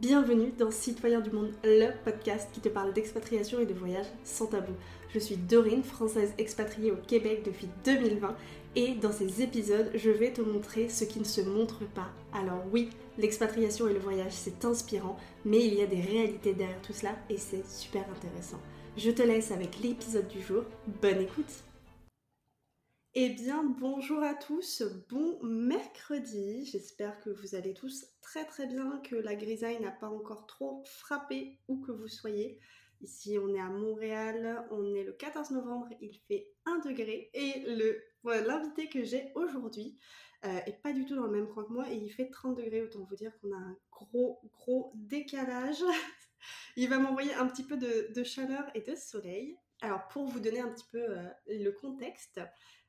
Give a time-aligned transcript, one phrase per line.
[0.00, 4.44] Bienvenue dans Citoyens du Monde, le podcast qui te parle d'expatriation et de voyage sans
[4.44, 4.74] tabou.
[5.14, 8.36] Je suis Dorine, française expatriée au Québec depuis 2020
[8.74, 12.10] et dans ces épisodes, je vais te montrer ce qui ne se montre pas.
[12.34, 16.82] Alors oui, l'expatriation et le voyage, c'est inspirant, mais il y a des réalités derrière
[16.82, 18.60] tout cela et c'est super intéressant.
[18.98, 20.64] Je te laisse avec l'épisode du jour.
[21.00, 21.64] Bonne écoute
[23.18, 26.66] eh bien, bonjour à tous, bon mercredi.
[26.66, 30.82] J'espère que vous allez tous très très bien, que la grisaille n'a pas encore trop
[30.84, 32.60] frappé où que vous soyez.
[33.00, 37.64] Ici, on est à Montréal, on est le 14 novembre, il fait 1 degré et
[38.22, 39.96] l'invité que j'ai aujourd'hui
[40.44, 42.58] euh, est pas du tout dans le même coin que moi et il fait 30
[42.58, 42.82] degrés.
[42.82, 45.82] Autant vous dire qu'on a un gros gros décalage.
[46.76, 49.56] il va m'envoyer un petit peu de, chaleur et de soleil.
[49.80, 52.40] Alors, pour vous donner un petit peu euh, le contexte,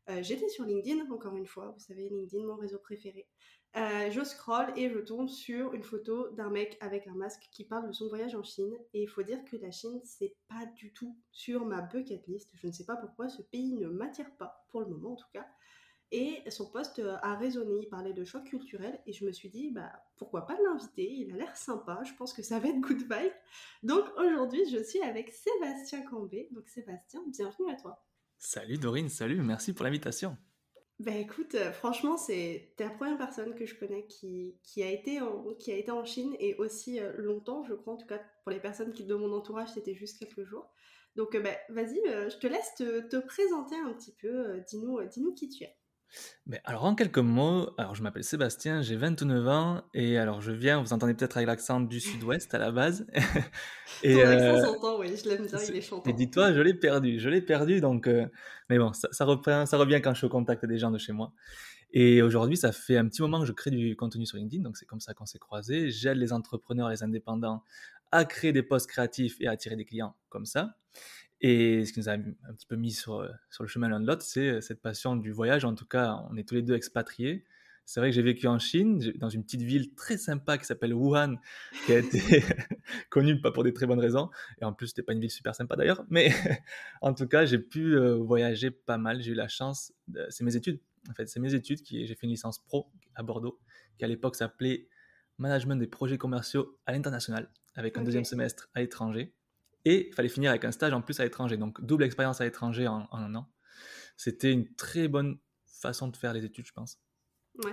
[0.10, 3.28] euh, j'étais sur LinkedIn, encore une fois, vous savez, LinkedIn, mon réseau préféré.
[3.76, 7.66] Euh, je scroll et je tombe sur une photo d'un mec avec un masque qui
[7.66, 8.74] parle de son voyage en Chine.
[8.94, 12.50] Et il faut dire que la Chine, c'est pas du tout sur ma bucket list.
[12.56, 15.28] Je ne sais pas pourquoi ce pays ne m'attire pas, pour le moment en tout
[15.34, 15.46] cas.
[16.12, 19.72] Et son poste a résonné, il parlait de choc culturel et je me suis dit,
[19.72, 23.02] bah pourquoi pas l'inviter, il a l'air sympa, je pense que ça va être good
[23.02, 23.34] vibe.
[23.84, 26.48] Donc aujourd'hui, je suis avec Sébastien Cambé.
[26.52, 28.07] Donc Sébastien, bienvenue à toi.
[28.38, 30.38] Salut Dorine, salut, merci pour l'invitation.
[31.00, 35.22] Ben écoute, euh, franchement, c'est la première personne que je connais qui, qui, a, été
[35.22, 38.20] en, qui a été en Chine et aussi euh, longtemps, je crois, en tout cas
[38.44, 40.72] pour les personnes qui de mon entourage, c'était juste quelques jours.
[41.16, 45.50] Donc ben, vas-y, je te laisse te, te, présenter un petit peu, dis-nous dis qui
[45.50, 45.76] tu es.
[46.46, 50.52] Mais alors en quelques mots, alors je m'appelle Sébastien, j'ai 29 ans et alors je
[50.52, 53.06] viens, vous entendez peut-être avec l'accent du sud-ouest à la base.
[54.04, 56.10] et, Ton accent euh, s'entend, oui, je l'aime bien, il est chantant.
[56.10, 58.26] Et dis-toi, je l'ai perdu, je l'ai perdu donc, euh,
[58.70, 60.98] mais bon, ça, ça, reprend, ça revient quand je suis au contact des gens de
[60.98, 61.34] chez moi.
[61.92, 64.78] Et aujourd'hui, ça fait un petit moment que je crée du contenu sur LinkedIn, donc
[64.78, 65.90] c'est comme ça qu'on s'est croisés.
[65.90, 67.64] J'aide les entrepreneurs, les indépendants
[68.12, 70.76] à créer des posts créatifs et à attirer des clients comme ça.
[71.42, 74.00] Et ce qui nous a un petit peu mis sur, euh, sur le chemin l'un
[74.00, 75.66] de l'autre, c'est euh, cette passion du voyage.
[75.66, 77.46] En tout cas, on est tous les deux expatriés.
[77.86, 80.94] C'est vrai que j'ai vécu en Chine, dans une petite ville très sympa qui s'appelle
[80.94, 81.38] Wuhan,
[81.86, 82.44] qui a été
[83.10, 84.30] connue pas pour des très bonnes raisons.
[84.60, 86.04] Et en plus, c'était pas une ville super sympa d'ailleurs.
[86.10, 86.32] Mais
[87.02, 89.22] en tout cas, j'ai pu euh, voyager pas mal.
[89.22, 89.94] J'ai eu la chance.
[90.30, 90.82] C'est mes études.
[91.10, 93.60] En fait, c'est mes études qui j'ai fait une licence pro à Bordeaux,
[93.98, 94.90] qui à l'époque s'appelait
[95.38, 99.37] Management des projets commerciaux à l'international, avec un deuxième semestre à l'étranger.
[99.88, 101.56] Et il fallait finir avec un stage en plus à l'étranger.
[101.56, 103.48] Donc, double expérience à l'étranger en, un an.
[104.18, 107.00] C'était une très bonne façon de faire les études, je pense.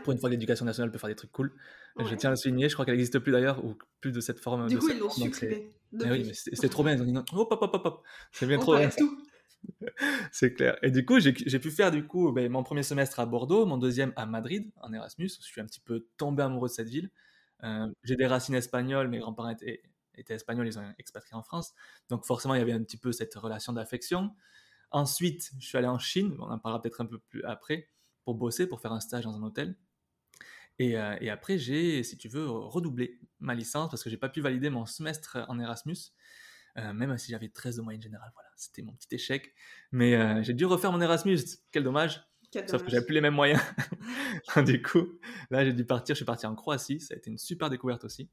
[0.04, 1.52] Pour une fois que l'éducation nationale peut faire des trucs cool.
[1.98, 4.38] Je tiens à le souligner, je crois qu'elle n'existe plus d'ailleurs, ou plus de cette
[4.38, 4.68] forme.
[4.68, 5.72] Du coup, ils l'ont supprimé.
[5.92, 6.94] Oui, mais c'était trop bien.
[6.94, 8.90] Ils ont dit non, hop, hop, hop, hop, c'est bien trop bien.
[10.32, 10.78] c'est clair.
[10.82, 13.78] Et du coup, j'ai pu faire du coup ben, mon premier semestre à Bordeaux, mon
[13.78, 15.30] deuxième à Madrid, en Erasmus.
[15.40, 17.10] Je suis un petit peu tombé amoureux de cette ville.
[17.64, 19.82] Euh, j'ai des racines espagnoles, mes grands-parents étaient,
[20.16, 21.74] étaient espagnols, ils ont expatrié en France.
[22.08, 24.34] Donc forcément, il y avait un petit peu cette relation d'affection.
[24.90, 27.90] Ensuite, je suis allé en Chine, on en parlera peut-être un peu plus après,
[28.24, 29.76] pour bosser, pour faire un stage dans un hôtel.
[30.78, 34.28] Et, euh, et après, j'ai, si tu veux, redoublé ma licence parce que j'ai pas
[34.28, 35.96] pu valider mon semestre en Erasmus,
[36.78, 38.30] euh, même si j'avais 13 de moyenne générale.
[38.34, 39.54] Voilà, c'était mon petit échec.
[39.92, 41.40] Mais euh, j'ai dû refaire mon Erasmus.
[41.70, 42.24] Quel dommage.
[42.68, 43.60] Sauf que j'avais plus les mêmes moyens.
[44.64, 45.18] du coup,
[45.50, 46.14] là, j'ai dû partir.
[46.14, 47.00] Je suis parti en Croatie.
[47.00, 48.30] Ça a été une super découverte aussi.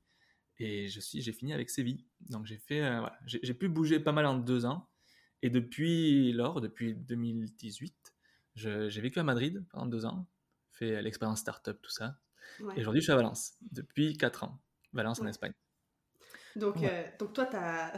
[0.64, 2.06] Et je suis, j'ai fini avec Séville.
[2.30, 4.88] Donc j'ai fait, euh, voilà, j'ai pu bouger pas mal en deux ans.
[5.42, 8.14] Et depuis lors, depuis 2018,
[8.54, 10.28] j'ai vécu à Madrid pendant deux ans,
[10.72, 12.20] fait l'expérience startup, tout ça.
[12.76, 14.62] Et aujourd'hui, je suis à Valence depuis quatre ans.
[14.94, 15.54] Valence en Espagne.
[16.56, 17.94] Donc, euh, donc toi, tu as,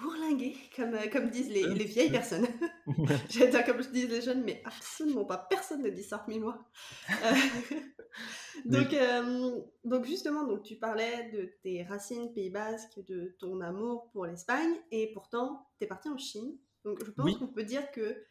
[0.00, 2.46] bourlingué, comme, euh, comme disent les, les vieilles personnes.
[3.30, 5.38] J'allais dire comme je dis les jeunes, mais absolument pas.
[5.38, 6.64] Personne ne dit ça, mais moi.
[8.64, 14.10] donc, euh, donc justement, donc tu parlais de tes racines pays basques, de ton amour
[14.12, 16.56] pour l'Espagne, et pourtant, tu es parti en Chine.
[16.84, 18.24] Donc je pense qu'on peut dire que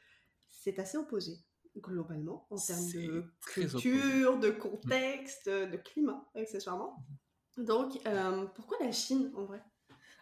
[0.50, 1.38] c'est assez opposé,
[1.78, 7.06] globalement, en termes de culture, de contexte, de climat, accessoirement.
[7.60, 9.62] Donc, euh, pourquoi la Chine, en vrai?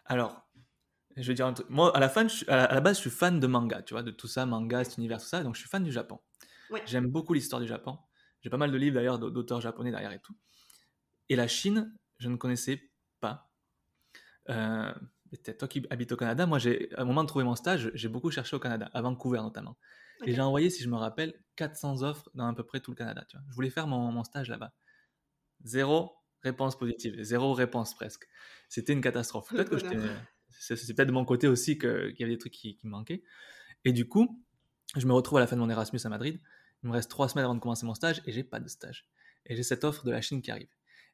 [0.04, 0.47] Alors,
[1.22, 1.68] je veux dire un truc.
[1.68, 4.10] Moi, à la, fin, à la base, je suis fan de manga, tu vois, de
[4.10, 6.20] tout ça, manga, cet univers, tout ça, donc je suis fan du Japon.
[6.86, 7.98] J'aime beaucoup l'histoire du Japon.
[8.42, 10.34] J'ai pas mal de livres d'ailleurs d'auteurs japonais derrière et tout.
[11.28, 13.50] Et la Chine, je ne connaissais pas.
[14.50, 14.92] Euh,
[15.58, 18.08] toi qui habites au Canada, moi, j'ai, à un moment de trouver mon stage, j'ai
[18.08, 19.76] beaucoup cherché au Canada, à Vancouver notamment.
[20.26, 22.96] Et j'ai envoyé, si je me rappelle, 400 offres dans à peu près tout le
[22.96, 23.24] Canada.
[23.28, 23.46] Tu vois.
[23.48, 24.72] Je voulais faire mon, mon stage là-bas.
[25.64, 26.12] Zéro
[26.42, 28.28] réponse positive, zéro réponse presque.
[28.68, 29.48] C'était une catastrophe.
[29.50, 30.08] Peut-être que
[30.50, 33.22] c'est, peut-être de mon côté aussi qu'il y avait des trucs qui, qui me manquaient.
[33.84, 34.42] Et du coup,
[34.96, 36.40] je me retrouve à la fin de mon Erasmus à Madrid
[36.82, 39.08] il me reste trois semaines avant de commencer mon stage et j'ai pas de stage.
[39.46, 40.68] Et j'ai cette offre de la Chine qui arrive.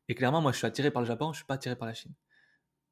[0.08, 1.94] Et clairement, moi, je suis attiré par le Japon, je suis pas attiré par la
[1.94, 2.14] Chine.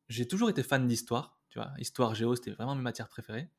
[0.09, 1.73] j'ai toujours été fan d'histoire, tu vois.
[1.79, 3.51] Histoire, géo, c'était vraiment mes matières préférées.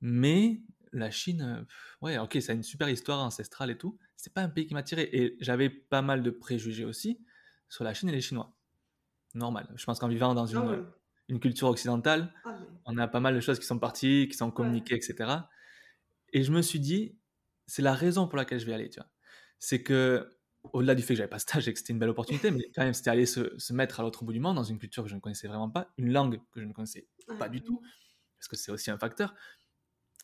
[0.00, 0.60] Mais
[0.92, 1.66] la Chine,
[2.00, 3.98] ouais, ok, ça a une super histoire ancestrale et tout.
[4.16, 5.08] C'est pas un pays qui m'a tiré.
[5.12, 7.20] Et j'avais pas mal de préjugés aussi
[7.68, 8.54] sur la Chine et les Chinois.
[9.34, 9.68] Normal.
[9.76, 10.86] Je pense qu'en vivant dans une,
[11.28, 14.36] une culture occidentale, Ah, mais- on a pas mal de choses qui sont parties, qui
[14.36, 15.50] sont communiquées, etc.
[16.32, 17.18] Et je me suis dit,
[17.66, 19.10] c'est la raison pour laquelle je vais aller, tu vois.
[19.58, 20.38] C'est que,
[20.72, 22.82] au-delà du fait que j'avais pas stage et que c'était une belle opportunité, mais quand
[22.84, 25.08] même, c'était aller se, se mettre à l'autre bout du monde, dans une culture que
[25.10, 27.80] je ne connaissais vraiment pas, une langue que je ne connaissais Ah, pas du tout,
[28.38, 29.34] parce que c'est aussi un facteur.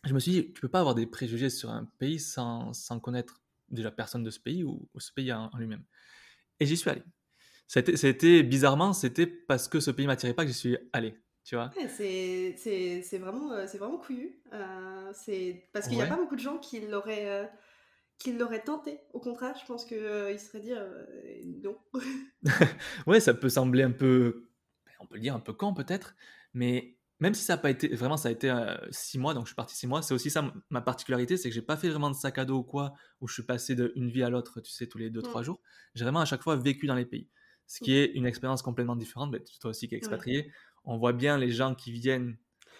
[0.04, 3.00] Je me suis dit, tu peux pas avoir des préjugés sur un pays sans, sans
[3.00, 5.84] connaître déjà personne de ce pays ou, ou ce pays en, en lui-même.
[6.60, 7.02] Et j'y suis allé.
[7.66, 11.14] C'était, c'était bizarrement, c'était parce que ce pays m'attirait pas que j'y suis allé,
[11.44, 11.70] tu vois.
[11.76, 14.40] Ouais, c'est c'est- c'est vraiment, euh, c'est vraiment couillu.
[14.52, 17.46] Euh, c'est parce qu'il n'y a pas beaucoup de gens qui l'auraient euh,
[18.18, 19.00] qui l'auraient tenté.
[19.12, 21.04] Au contraire, je pense qu'ils seraient dit euh,
[21.62, 21.76] non.
[23.06, 24.48] Ouais, ça peut sembler un peu,
[24.86, 26.14] ben, on peut le dire un peu con peut-être,
[26.52, 29.44] mais même si ça n'a pas été, vraiment ça a été euh, six mois, donc
[29.44, 31.88] je suis parti six mois, c'est aussi ça ma particularité, c'est que j'ai pas fait
[31.88, 34.60] vraiment de sac à dos ou quoi, où je suis passé d'une vie à l'autre,
[34.60, 35.44] tu sais, tous les deux, trois Mm.
[35.44, 35.60] jours.
[35.94, 37.28] J'ai vraiment à chaque fois vécu dans les pays,
[37.66, 39.30] ce qui est une expérience complètement différente.
[39.30, 40.52] Ben, toi aussi qui es expatrié,
[40.84, 42.36] on voit bien les gens qui viennent,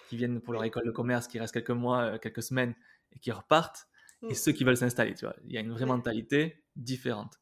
[0.09, 2.75] qui viennent pour leur école de commerce, qui restent quelques mois, euh, quelques semaines
[3.13, 3.87] et qui repartent,
[4.29, 5.37] et ceux qui veulent s'installer, tu vois.
[5.45, 7.39] Il y a une vraie mentalité différente.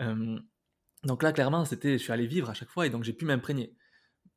[0.00, 0.38] Euh,
[1.04, 3.24] donc là, clairement, c'était, je suis allé vivre à chaque fois et donc j'ai pu
[3.24, 3.76] m'imprégner.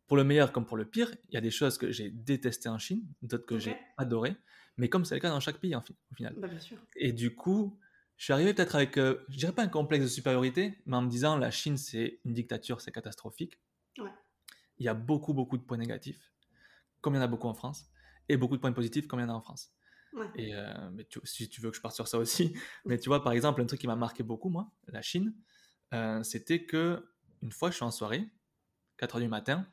[0.07, 2.69] Pour le meilleur comme pour le pire, il y a des choses que j'ai détestées
[2.69, 4.35] en Chine, d'autres que j'ai adorées,
[4.77, 6.35] mais comme c'est le cas dans chaque pays en au final.
[6.37, 6.77] Bah, bien sûr.
[6.95, 7.79] Et du coup,
[8.19, 11.01] je suis arrivé peut-être avec, euh, je dirais pas un complexe de supériorité, mais en
[11.01, 13.57] me disant la Chine c'est une dictature, c'est catastrophique.
[13.97, 14.11] Ouais.
[14.77, 16.33] Il y a beaucoup, beaucoup de points négatifs,
[16.99, 17.89] comme il y en a beaucoup en France,
[18.27, 19.71] et beaucoup de points positifs, comme il y en a en France.
[20.11, 20.25] Ouais.
[20.35, 22.53] Et euh, mais tu- si tu veux que je parte sur ça aussi,
[22.85, 25.33] mais tu vois, par exemple, un truc qui m'a marqué beaucoup, moi, la Chine,
[25.93, 27.09] euh, c'était que
[27.41, 28.27] une fois, je suis en soirée,
[28.97, 29.65] 4h du matin,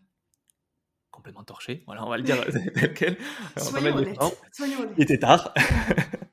[1.10, 2.36] complètement torché, voilà, on va le dire
[2.74, 3.16] tel quel.
[4.52, 4.94] Soyons honnêtes.
[4.98, 5.52] Il était tard.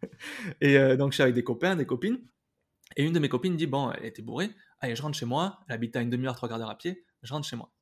[0.61, 2.19] et euh, donc, je suis avec des copains, des copines.
[2.95, 4.51] Et une de mes copines dit Bon, elle était bourrée.
[4.79, 5.59] Allez, je rentre chez moi.
[5.67, 7.05] Elle habite à une demi-heure, trois quarts d'heure à pied.
[7.21, 7.73] Je rentre chez moi.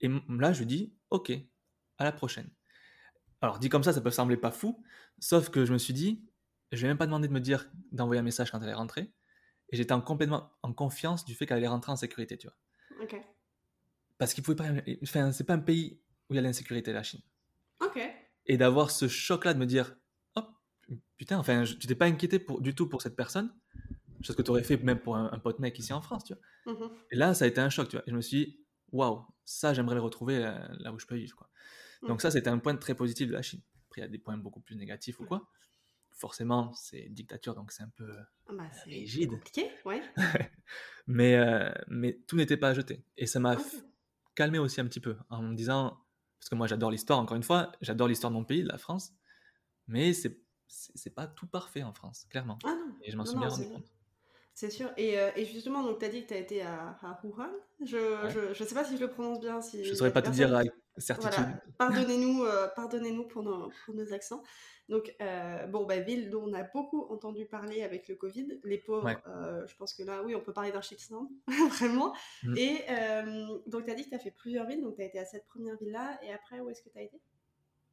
[0.00, 1.32] Et là, je lui dis Ok,
[1.98, 2.48] à la prochaine.
[3.40, 4.82] Alors, dit comme ça, ça peut sembler pas fou.
[5.18, 6.24] Sauf que je me suis dit
[6.70, 9.12] Je vais même pas demander de me dire d'envoyer un message quand elle est rentrée.
[9.70, 12.56] Et j'étais en complètement en confiance du fait qu'elle allait rentrer en sécurité, tu vois.
[13.02, 13.16] Ok.
[14.18, 14.68] Parce qu'il pouvait pas.
[15.02, 17.22] Enfin, c'est pas un pays où il y a l'insécurité, la Chine.
[17.80, 17.98] Ok.
[18.46, 19.96] et d'avoir ce choc-là de me dire,
[21.16, 23.54] putain, enfin, je- tu t'es pas inquiété pour, du tout pour cette personne,
[24.22, 26.34] chose que tu aurais fait même pour un, un pote mec ici en France, tu
[26.34, 26.74] vois.
[26.74, 26.90] Mhm.
[27.10, 28.04] Et là, ça a été un choc, tu vois.
[28.06, 28.60] Et je me suis dit,
[28.92, 31.48] waouh, ça, j'aimerais le retrouver euh, là où je peux vivre, quoi.
[32.08, 33.60] Donc ça, c'était un point très positif de la Chine.
[33.86, 35.48] Après, il y a des points beaucoup plus négatifs ou quoi.
[36.10, 38.12] Forcément, c'est dictature, donc c'est un peu...
[38.48, 39.30] Ah bah, Rigide.
[39.30, 40.02] compliqué, ouais.
[41.06, 43.04] Mais, euh, mais tout n'était pas à jeter.
[43.16, 43.82] Et ça m'a f-
[44.34, 45.98] calmé aussi un petit peu en me disant,
[46.38, 48.78] parce que moi j'adore l'histoire, encore une fois, j'adore l'histoire de mon pays, de la
[48.78, 49.12] France,
[49.88, 50.41] mais c'est
[50.94, 52.58] c'est pas tout parfait en France, clairement.
[52.64, 52.94] Ah non.
[53.02, 53.84] Et je m'en suis bien rendu compte.
[54.54, 54.90] C'est sûr.
[54.96, 57.48] Et, euh, et justement, donc tu as dit que tu as été à, à Wuhan.
[57.84, 58.30] Je, Ouais.
[58.30, 59.60] je, je sais pas si je le prononce bien.
[59.62, 61.32] Si Je ne saurais pas te dire avec certitude.
[61.34, 64.42] Voilà, pardonnez-nous, euh, pardonnez-nous pour nos, pour nos accents.
[64.90, 68.60] Donc, euh, bon, bah, ville dont on a beaucoup entendu parler avec le Covid.
[68.64, 69.16] Les pauvres, Ouais.
[69.26, 71.28] euh, je pense que là, oui, on peut parler d'un shitstorm,
[71.70, 72.14] vraiment.
[72.42, 72.56] Mm.
[72.58, 72.84] Et
[73.66, 74.82] donc, tu as dit que tu as fait plusieurs villes.
[74.82, 76.18] Donc, tu as été à cette première ville-là.
[76.24, 77.20] Et après, où est-ce que tu as été?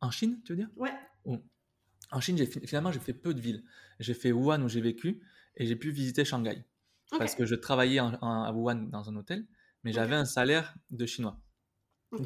[0.01, 0.69] En Chine, tu veux dire?
[0.75, 0.91] Ouais.
[2.12, 3.63] En Chine, finalement, j'ai fait peu de villes.
[4.00, 5.22] J'ai fait Wuhan où j'ai vécu
[5.56, 6.63] et j'ai pu visiter Shanghai.
[7.18, 9.46] Parce que je travaillais en- en- à Wuhan dans un hôtel,
[9.84, 11.39] mais j'avais un salaire de chinois.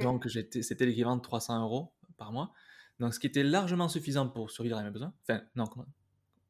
[0.04, 2.54] Donc c'était l'équivalent de 300 euros par mois.
[3.00, 5.14] Donc ce qui était largement suffisant pour survivre à mes besoins.
[5.24, 5.86] Enfin, non, comment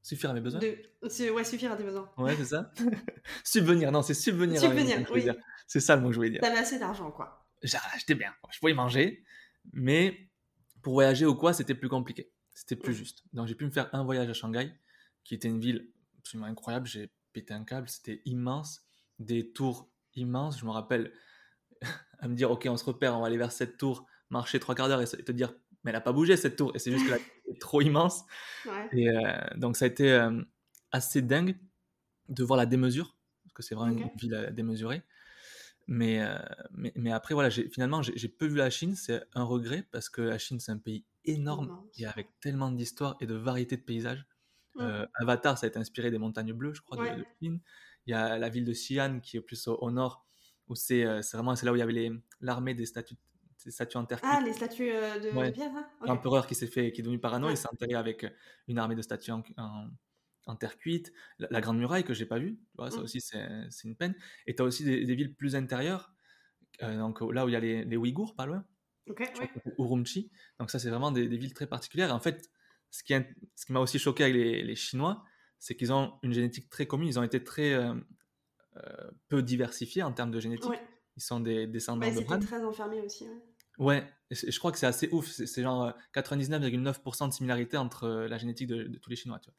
[0.04, 0.60] Suffire à mes besoins?
[0.60, 1.30] De...
[1.32, 2.12] Ouais, suffire à tes besoins.
[2.18, 2.72] Ouais, c'est ça.
[3.46, 4.60] subvenir, non, c'est subvenir.
[4.60, 5.26] Subvenir, oui.
[5.66, 6.42] C'est ça le mot que je voulais dire.
[6.42, 7.48] T'avais assez d'argent, quoi.
[7.64, 9.24] J'étais bien, je pouvais manger,
[9.72, 10.30] mais
[10.82, 12.33] pour voyager ou quoi, c'était plus compliqué.
[12.54, 13.24] C'était plus juste.
[13.34, 14.74] Donc j'ai pu me faire un voyage à Shanghai,
[15.24, 16.88] qui était une ville absolument incroyable.
[16.88, 18.86] J'ai pété un câble, c'était immense,
[19.20, 20.60] des tours immenses.
[20.60, 21.12] Je me rappelle
[22.20, 24.76] à me dire, ok, on se repère, on va aller vers cette tour, marcher trois
[24.76, 27.06] quarts d'heure et te dire, mais elle n'a pas bougé cette tour, et c'est juste
[27.06, 28.24] que la est trop immense.
[28.66, 28.90] Ouais.
[28.94, 29.22] Et euh,
[29.58, 30.42] donc ça a été euh,
[30.92, 31.58] assez dingue
[32.30, 35.04] de voir la démesure, parce que c'est vraiment une ville démesurée.
[35.88, 36.38] Mais, euh,
[36.72, 40.22] mais, mais après, voilà, finalement, j'ai peu vu la Chine, c'est un regret, parce que
[40.22, 44.26] la Chine, c'est un pays énorme, et avec tellement d'histoires et de variétés de paysages.
[44.76, 44.82] Mm.
[44.82, 47.16] Euh, Avatar, ça a été inspiré des montagnes bleues, je crois, de- Ouais.
[47.18, 47.60] de, Chine.
[48.06, 50.26] Il y a la ville de Xi'an, qui est plus au, au nord,
[50.68, 52.12] où c'est euh, c'est vraiment c'est là où il y avait
[52.42, 53.16] l'armée des statues,
[53.66, 55.48] des statues en terre Ah, cuite les statues euh, de, Ouais.
[55.52, 57.54] de pierre, hein l'empereur qui s'est fait, qui est devenu parano, Ouais.
[57.54, 58.26] il s'est enterré avec
[58.68, 59.90] une armée de statues en, en-
[60.48, 61.14] en terre cuite.
[61.40, 63.04] La, la Grande Muraille que j'ai pas vue, tu vois, ça Mm.
[63.04, 64.16] aussi c'est c'est une peine.
[64.48, 66.14] Et tu as aussi des, des villes plus intérieures,
[66.82, 68.66] euh, donc là où il y a les, les Ouïghours, pas loin,
[69.10, 69.52] Ok, ouais.
[69.78, 70.32] Urumqi.
[70.60, 72.10] Donc ça, c'est vraiment des, des villes très particulières.
[72.10, 72.50] Et en fait,
[72.92, 73.14] ce qui,
[73.56, 75.24] ce qui m'a aussi choqué avec les, les Chinois,
[75.60, 77.08] c'est qu'ils ont une génétique très commune.
[77.08, 77.94] Ils ont été très euh,
[78.78, 80.70] euh, peu diversifiés en termes de génétique.
[80.70, 80.82] Ouais.
[81.18, 82.40] Ils sont des descendants Bah, de Han.
[82.40, 83.26] très enfermé aussi.
[83.26, 83.42] ouais.
[83.80, 85.28] Ouais, et c'est- je crois que c'est assez ouf.
[85.28, 89.40] C'est genre euh, 99,9% de similarité entre euh, la génétique de, de tous les Chinois.
[89.40, 89.56] Tu vois.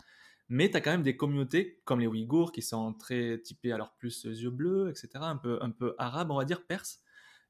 [0.49, 3.95] Mais tu as quand même des communautés comme les Ouïghours qui sont très typés alors
[3.97, 5.09] plus euh, yeux bleus, etc.
[5.15, 7.01] Un peu, un peu arabe, on va dire, perse.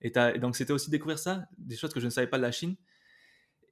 [0.04, 2.52] Et, donc c'était aussi découvrir ça, des choses que je ne savais pas de la
[2.52, 2.76] Chine.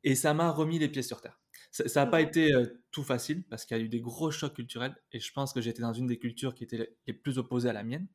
[0.02, 1.38] Et ça m'a remis les pieds sur terre.
[1.70, 4.54] Ça n'a pas été euh, tout facile parce qu'il y a eu des gros chocs
[4.54, 4.96] culturels.
[5.12, 7.72] Et je pense que j'étais dans une des cultures qui était les plus opposées à
[7.72, 8.08] la mienne.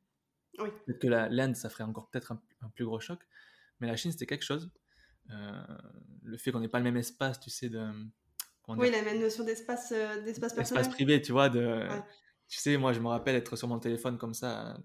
[0.59, 0.69] Oui.
[0.86, 3.19] Peut-être que l'Inde, ça ferait encore peut-être un, un plus gros choc.
[3.79, 4.69] Mais la Chine, c'était quelque chose.
[5.29, 5.51] Euh,
[6.24, 7.88] le fait qu'on n'ait pas le même espace, tu sais, de.
[8.67, 11.47] Oui, la même notion d'espace euh, d'espace espace privé, tu vois.
[11.47, 12.03] De, Ouais.
[12.50, 14.77] Tu sais, moi, je me rappelle être sur mon téléphone comme ça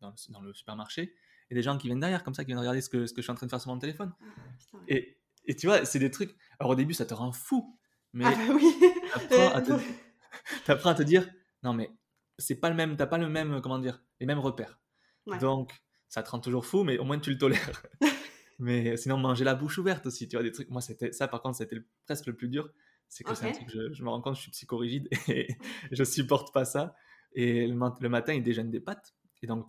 [0.00, 1.14] dans le, dans le supermarché
[1.50, 3.20] et des gens qui viennent derrière, comme ça, qui viennent regarder ce que, ce que
[3.20, 4.12] je suis en train de faire sur mon téléphone.
[4.20, 4.24] Ah,
[4.58, 4.84] putain, ouais.
[4.88, 6.34] Et, et tu vois, c'est des trucs.
[6.58, 7.76] Alors au début, ça te rend fou.
[8.12, 8.72] Mais Ah bah oui.
[9.28, 9.78] t'apprends à, te, Euh,
[10.66, 11.28] t'apprends à te dire
[11.62, 11.90] non, mais
[12.38, 14.78] c'est pas le même, t'as pas le même, comment dire, les mêmes repères.
[15.26, 15.38] Ouais.
[15.38, 15.72] Donc,
[16.08, 17.82] ça te rend toujours fou, mais au moins tu le tolères.
[18.58, 20.70] mais sinon, manger la bouche ouverte aussi, tu vois, des trucs.
[20.70, 22.70] Moi, c'était ça, par contre, c'était le- presque le plus dur.
[23.08, 25.48] C'est que c'est un truc, je, je me rends compte, je suis psychorigide et
[25.90, 26.94] je supporte pas ça.
[27.32, 29.14] Et le, le matin, ils déjeunent des pâtes.
[29.42, 29.68] Et donc,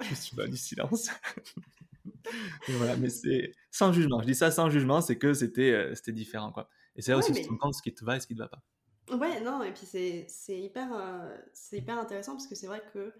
[0.14, 1.08] suis dans du silence.
[2.68, 4.20] Et voilà, mais c'est sans jugement.
[4.20, 6.68] Je dis ça sans jugement, c'est que c'était euh, c'était différent, quoi.
[6.96, 8.20] Et c'est là Ouais, aussi mais- tu te rends compte ce qui te va et
[8.20, 8.62] ce qui te va pas.
[9.10, 12.82] Ouais, non, et puis c'est c'est hyper, euh, c'est hyper intéressant parce que c'est vrai
[12.92, 13.12] que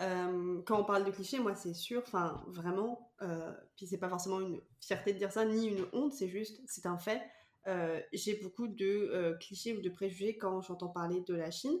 [0.00, 3.12] euh, quand on parle de clichés, moi c'est sûr, enfin vraiment,
[3.76, 6.86] puis c'est pas forcément une fierté de dire ça, ni une honte, c'est juste, c'est
[6.86, 7.22] un fait.
[8.12, 11.78] J'ai beaucoup de clichés ou de préjugés quand j'entends parler de la Chine.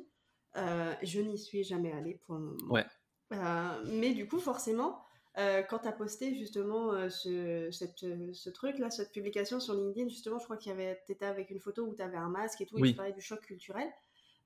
[0.54, 2.72] Je n'y suis jamais allée pour le moment.
[2.72, 2.86] Ouais.
[3.32, 5.02] Euh, mais du coup, forcément,
[5.38, 10.08] euh, quand tu as posté justement euh, ce, cette, ce truc-là, cette publication sur LinkedIn,
[10.08, 12.60] justement, je crois qu'il y avait, t'étais avec une photo où tu avais un masque
[12.60, 12.90] et tout, et Oui.
[12.90, 13.88] tu parlais du choc culturel.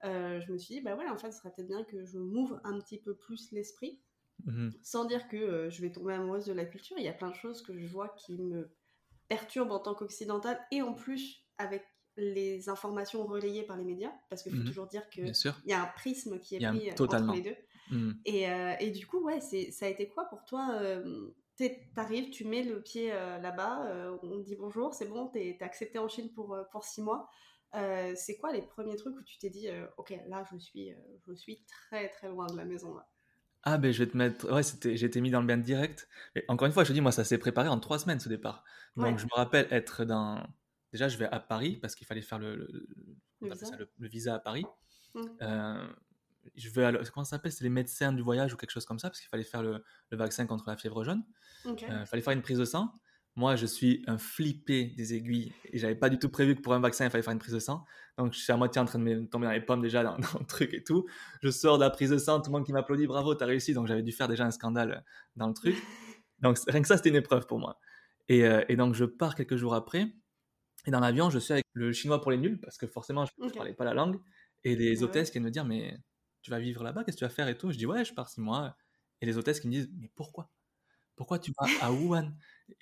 [0.05, 2.19] Euh, je me suis dit, bah ouais, en fait, ce serait peut-être bien que je
[2.19, 4.01] m'ouvre un petit peu plus l'esprit,
[4.45, 4.73] Mhm.
[4.83, 6.99] sans dire que je vais tomber amoureuse de la culture.
[6.99, 8.69] Il y a plein de choses que je vois qui me
[9.29, 11.87] perturbent en tant qu'occidentale, et en plus avec
[12.17, 14.67] les informations relayées par les médias, parce qu'il faut Mhm.
[14.67, 15.33] toujours dire qu'il
[15.65, 17.57] y a un prisme qui est un- pris entre les deux.
[17.91, 18.21] Mhm.
[18.25, 21.31] Et, euh, et du coup, ouais, c'est, ça a été quoi pour toi euh,
[21.95, 25.99] T'arrives, tu mets le pied euh, là-bas, on te dit bonjour, c'est bon, t'es, accepté
[25.99, 27.29] en Chine pour, pour six mois.
[28.17, 30.91] C'est quoi les premiers trucs où tu t'es dit, ok, là, je suis,
[31.29, 33.07] je suis très très loin de la maison là?
[33.67, 34.53] Ah ben je vais te mettre...
[34.53, 34.97] Ouais, c'était...
[34.97, 36.09] j'ai été mis dans le bain direct.
[36.35, 38.29] Mais encore une fois, je te dis, moi, ça s'est préparé en trois semaines ce
[38.29, 38.63] départ.
[38.97, 39.19] Donc Ouais.
[39.19, 40.47] je me rappelle être dans...
[40.93, 42.87] Déjà, je vais à Paris parce qu'il fallait faire le, le,
[43.41, 44.67] visa ça, le- le visa à Paris.
[45.15, 45.23] Mm.
[45.43, 45.89] Euh,
[46.57, 46.91] je vais à...
[46.91, 47.53] le- Comment ça s'appelle?
[47.53, 49.83] C'est les médecins du voyage ou quelque chose comme ça parce qu'il fallait faire le,
[50.11, 51.23] le vaccin contre la fièvre jaune.
[51.65, 52.93] Il Euh, fallait faire une prise de sang.
[53.37, 56.73] Moi, je suis un flippé des aiguilles et j'avais pas du tout prévu que pour
[56.73, 57.85] un vaccin, il fallait faire une prise de sang.
[58.17, 60.17] Donc, je suis à moitié en train de me tomber dans les pommes déjà dans,
[60.19, 61.05] dans le truc et tout.
[61.43, 63.75] Je sors de la prise de sang, tout le monde qui m'applaudit, bravo, t'as réussi.
[63.75, 65.05] Donc, j'avais dû faire déjà un scandale
[65.37, 65.75] dans le truc.
[66.41, 67.81] Donc, rien que ça, c'était une épreuve pour moi.
[68.29, 70.13] Et, euh, et donc, je pars quelques jours après.
[70.87, 73.31] Et dans l'avion, je suis avec le chinois pour les nuls parce que forcément, je
[73.39, 74.21] ne parlais pas la langue.
[74.63, 75.97] Et les hôtesses qui viennent me dire, mais
[76.45, 77.73] tu vas vivre là-bas, qu'est-ce que tu vas faire et tout.
[77.73, 78.77] Je dis, ouais, je pars six mois.
[79.21, 80.53] Et les hôtesses qui me disent, mais pourquoi?
[81.17, 82.33] Pourquoi tu vas à Wuhan?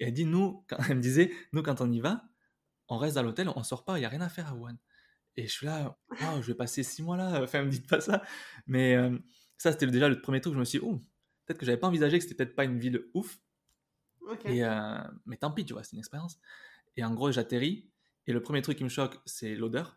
[0.01, 2.25] Et elle dit, nous, quand, elle me disait, nous, quand on y va,
[2.89, 4.77] on reste à l'hôtel, on sort pas, il n'y a rien à faire à Wuhan.
[5.37, 8.01] Et je suis là, Waouh, je vais passer six mois là, enfin, me dites pas
[8.01, 8.23] ça.
[8.67, 9.17] Mais euh,
[9.59, 10.99] ça, c'était déjà le premier truc, je me suis dit, oh,
[11.47, 13.39] peut-être que j'avais pas envisagé que c'était peut-être pas une ville ouf.
[14.23, 14.45] Ok.
[14.47, 16.41] Et, euh, mais tant pis, tu vois, c'est une expérience.
[16.97, 17.91] Et en gros, j'atterris.
[18.27, 19.97] Et le premier truc qui me choque, c'est l'odeur.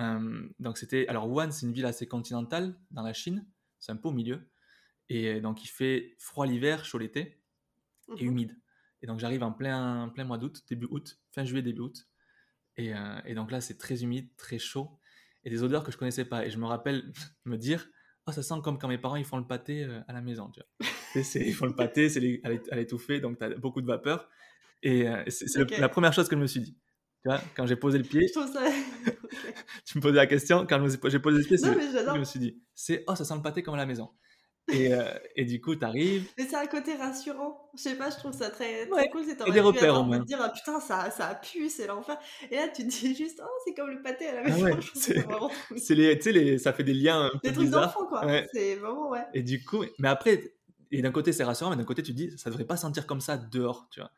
[0.00, 1.06] Euh, donc, c'était.
[1.08, 3.46] Alors, Wuhan, c'est une ville assez continentale dans la Chine.
[3.78, 4.48] C'est un peu au milieu.
[5.08, 7.40] Et donc, il fait froid l'hiver, chaud l'été
[8.18, 8.30] et Mhm.
[8.30, 8.56] humide.
[9.02, 12.08] Et donc, j'arrive en plein, plein mois d'août, début août, fin juillet, début août.
[12.76, 14.98] Et, euh, et donc là, c'est très humide, très chaud.
[15.44, 16.44] Et des odeurs que je connaissais pas.
[16.46, 17.12] Et je me rappelle
[17.44, 17.88] me dire
[18.26, 20.50] Oh, ça sent comme quand mes parents ils font le pâté euh, à la maison.
[20.50, 20.90] Tu vois.
[21.46, 24.28] Ils font le pâté, c'est à l'é- à l'étouffée, donc tu as beaucoup de vapeur.
[24.82, 26.72] Et c'est la première chose que je me suis dit.
[27.22, 28.64] Tu vois, quand j'ai posé le pied, Je trouve ça.
[29.84, 32.14] Tu me posais la question, quand j'ai posé mais j'adore.
[32.14, 34.10] je me suis dit c'est oh, ça sent le pâté comme à la maison.
[34.72, 35.04] Et, euh,
[35.36, 36.28] et du coup, tu arrives.
[36.36, 37.70] Mais c'est un côté rassurant.
[37.76, 39.08] Je sais pas, je trouve ça très, très Ouais.
[39.10, 39.22] cool.
[39.24, 40.18] C'est des repères, au moins.
[40.18, 42.18] dire ah, putain, ça, ça a pu, c'est l'enfer.
[42.50, 44.64] Et là, tu te dis juste oh, c'est comme le pâté à la Ah maison.
[44.64, 45.78] ouais, c'est- vraiment cool.
[45.90, 48.26] Les, tu sais, les, ça fait des liens un peu Des trucs d'enfant, quoi.
[48.26, 48.44] Ouais.
[48.52, 49.22] C'est vraiment, ouais.
[49.34, 50.52] Et du coup, mais après,
[50.90, 53.06] et d'un côté c'est rassurant, mais d'un côté tu te dis ça devrait pas sentir
[53.06, 54.10] comme ça dehors, tu vois.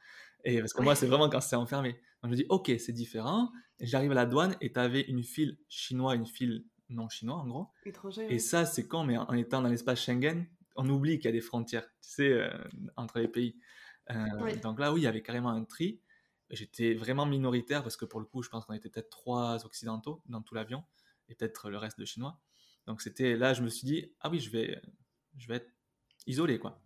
[0.45, 2.01] Et parce que moi c'est vraiment quand c'est enfermé.
[2.23, 3.53] Donc je me dis ok c'est différent.
[3.81, 7.47] J'arrive à la douane et tu avais une file chinois, une file non chinois en
[7.47, 7.69] gros.
[7.85, 8.27] Étranger.
[8.29, 10.47] Et ça c'est con, mais en étant dans l'espace Schengen,
[10.79, 12.49] on oublie qu'il y a des frontières, tu sais, euh,
[12.97, 13.59] entre les pays.
[14.11, 16.01] Euh, donc là, oui, il y avait carrément un tri.
[16.51, 20.23] J'étais vraiment minoritaire parce que pour le coup, je pense qu'on était peut-être trois occidentaux
[20.27, 20.85] dans tout l'avion
[21.29, 22.41] et peut-être le reste de chinois.
[22.87, 24.81] Donc c'était là, je me suis dit, ah oui, je vais,
[25.37, 25.71] je vais être
[26.27, 26.81] isolé, quoi.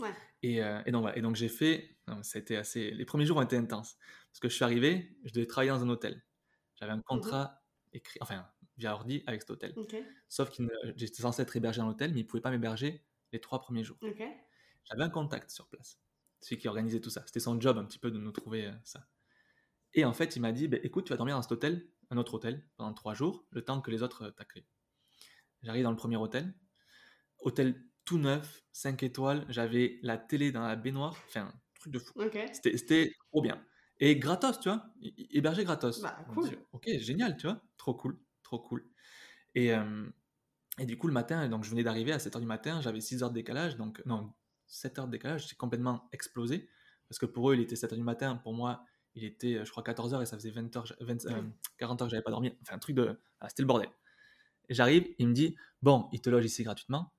[0.00, 0.12] Ouais.
[0.42, 1.16] Et, euh, et, donc, voilà.
[1.16, 1.98] et donc j'ai fait,
[2.34, 3.96] été assez, les premiers jours ont été intenses
[4.30, 6.22] parce que je suis arrivé, je devais travailler dans un hôtel.
[6.76, 8.46] J'avais un mmh contrat écrit, enfin
[8.76, 9.74] via ordi avec cet hôtel.
[10.28, 10.62] Sauf que
[10.96, 13.84] j'étais censé être hébergé dans l'hôtel, mais il ne pouvait pas m'héberger les trois premiers
[13.84, 13.98] jours.
[14.84, 16.00] J'avais un contact sur place,
[16.40, 17.22] celui qui organisait tout ça.
[17.26, 19.06] C'était son job un petit peu de nous trouver euh, ça.
[19.92, 22.16] Et en fait, il m'a dit, bah, écoute, tu vas dormir dans cet hôtel, un
[22.16, 24.66] autre hôtel, pendant trois jours, le temps que les autres euh, t'accueillent.
[25.62, 26.54] J'arrive dans le premier hôtel,
[27.40, 32.14] hôtel tout neuf, 5 étoiles, j'avais la télé dans la baignoire, enfin, truc de fou.
[32.52, 33.62] C'était trop bien.
[34.00, 34.86] Et gratos, tu vois,
[35.30, 36.00] hébergé gratos.
[36.00, 36.48] Bah, cool.
[36.72, 38.84] ok, génial, tu vois, trop cool, trop cool.
[39.54, 40.08] Et, euh,
[40.78, 43.22] et du coup, le matin, donc je venais d'arriver à 7h du matin, j'avais 6
[43.22, 44.32] heures de décalage, donc non,
[44.66, 46.68] 7 heures de décalage, j'ai complètement explosé.
[47.08, 49.82] Parce que pour eux, il était 7h du matin, pour moi, il était, je crois,
[49.82, 51.26] 14h et ça faisait 20 heures, 20,
[51.76, 52.52] 40 heures que j'avais pas dormi.
[52.62, 53.20] Enfin, un truc de.
[53.40, 53.90] Ah, c'était le bordel.
[54.68, 57.12] J'arrive, il me dit Bon, ils te logent ici gratuitement,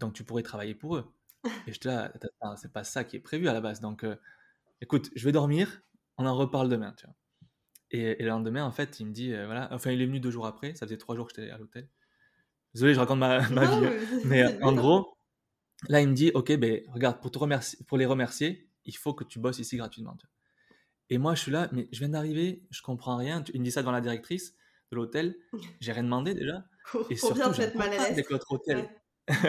[0.00, 1.14] donc tu pourrais travailler pour eux.
[1.68, 2.12] Et je te là,
[2.56, 3.80] c'est pas ça qui est prévu à la base.
[3.80, 4.16] Donc, euh,
[4.80, 5.80] écoute, je vais dormir,
[6.18, 7.14] on en reparle demain, tu vois.
[7.90, 10.30] Et, le lendemain, en fait, il me dit, euh, voilà, enfin, il est venu deux
[10.30, 11.88] jours après, ça faisait trois jours que j'étais à l'hôtel.
[12.74, 14.20] Désolé, je raconte ma, ma vie, hein.
[14.24, 15.16] mais en gros,
[15.88, 19.14] là, il me dit, ok, ben, regarde, pour, te remercier, pour les remercier, il faut
[19.14, 20.16] que tu bosses ici gratuitement.
[20.16, 20.34] Tu vois.
[21.10, 23.42] Et moi, je suis là, mais je viens d'arriver, je comprends rien.
[23.54, 24.54] Il me dit ça devant la directrice
[24.90, 25.36] de l'hôtel,
[25.80, 26.64] j'ai rien demandé déjà.
[27.10, 28.88] et surtout, avec l'autre hôtel.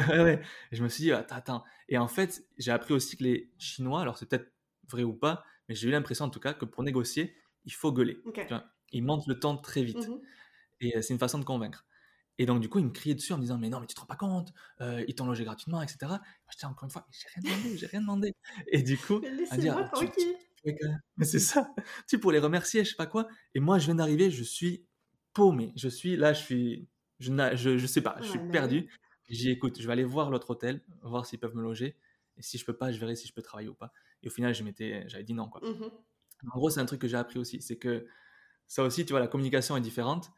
[0.09, 0.41] Ouais.
[0.73, 1.63] Je me suis dit, attends, attends.
[1.87, 4.51] Et en fait, j'ai appris aussi que les Chinois, alors c'est peut-être
[4.89, 7.93] vrai ou pas, mais j'ai eu l'impression en tout cas que pour négocier, il faut
[7.93, 8.21] gueuler.
[8.91, 10.07] ils montent le temps très vite.
[10.07, 10.19] Mmh
[10.81, 11.85] et euh, c'est une façon de convaincre.
[12.37, 13.95] Et donc, du coup, il me criait dessus en me disant Mais non, mais tu
[13.95, 15.97] te rends pas compte, euh, ils t'ont logé gratuitement, etc.
[16.49, 18.33] Je disais encore une fois J'ai rien demandé, j'ai rien demandé.
[18.67, 19.89] Et du coup, mais dire,
[21.17, 21.73] Mais c'est ça,
[22.07, 23.27] tu pour les remercier, je sais pas quoi.
[23.55, 24.85] Et moi, je viens d'arriver, je suis
[25.33, 25.73] paumé.
[25.75, 26.87] Je suis là, je suis.
[27.19, 28.89] Je, je, je sais pas, je suis perdu.
[29.29, 31.97] J'ai écoute, je vais aller voir l'autre hôtel, voir s'ils peuvent me loger.
[32.37, 33.91] Et si je peux pas, je verrai si je peux travailler ou pas.
[34.23, 35.49] Et au final, j'avais dit non.
[35.49, 35.61] Quoi.
[35.61, 35.89] Mmh
[36.47, 37.61] en gros, c'est un truc que j'ai appris aussi.
[37.61, 38.07] C'est que
[38.67, 40.31] ça aussi, tu vois, la communication est différente.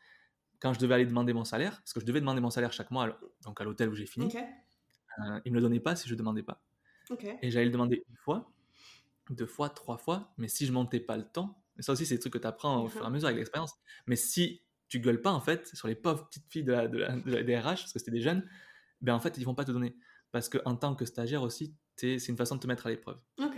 [0.60, 2.89] Quand je devais aller demander mon salaire, parce que je devais demander mon salaire chaque
[2.89, 4.39] mois, donc à l'hôtel où j'ai fini, okay.
[5.20, 6.63] euh, ils me le donnaient pas si je ne demandais pas.
[7.41, 8.52] Et j'allais le demander une fois,
[9.30, 12.15] deux fois, trois fois, mais si je montais pas le temps, et ça aussi, c'est
[12.15, 15.00] des trucs que tu apprends au fur et à mesure avec l'expérience, mais si tu
[15.00, 17.58] gueules pas, en fait, sur les pauvres petites filles de la, de la, de des
[17.58, 18.48] RH, parce que c'était des jeunes,
[19.02, 19.96] ben en fait, ils vont pas te donner.
[20.32, 23.20] Parce qu'en tant que stagiaire aussi, c'est une façon de te mettre à l'épreuve.
[23.39, 23.58] Ok.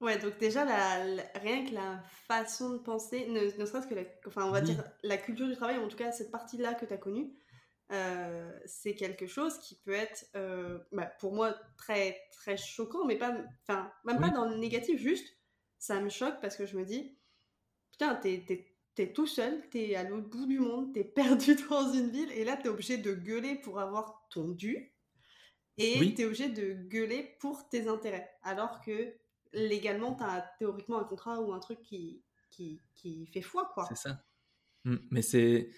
[0.00, 4.02] Ouais, donc déjà, la, rien que la façon de penser, ne, ne serait-ce que, la,
[4.26, 6.92] enfin, on va dire la culture du travail, en tout cas cette partie-là que tu
[6.92, 7.32] as connue,
[7.90, 13.16] euh, c'est quelque chose qui peut être, euh, bah, pour moi, très, très choquant, mais
[13.16, 15.26] pas, enfin, même pas dans le négatif, juste,
[15.78, 17.18] ça me choque parce que je me dis,
[17.90, 18.44] putain, t'es,
[18.94, 22.44] t'es, tout seul, t'es à l'autre bout du monde, t'es perdu dans une ville, et
[22.44, 24.94] là, t'es obligé de gueuler pour avoir ton dû,
[25.76, 29.14] et t'es obligé de gueuler pour tes intérêts, alors que
[29.52, 33.86] légalement, tu as théoriquement un contrat ou un truc qui, qui, qui fait foi, quoi.
[33.88, 34.24] C'est ça.
[34.84, 35.70] Mmh, mais c'est.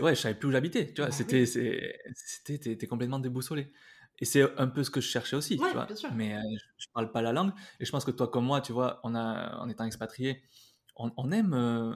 [0.00, 1.06] Ouais, je savais plus où j'habitais, tu vois.
[1.06, 3.72] Bah c'était, c'était, t'es complètement déboussolé.
[4.18, 5.86] Et c'est un peu ce que je cherchais aussi, tu vois.
[6.14, 6.40] Mais euh,
[6.78, 7.52] je, parle pas la langue.
[7.80, 10.42] Et je pense que toi, comme moi, tu vois, on a, en étant expatrié,
[10.94, 11.94] on, on aime euh,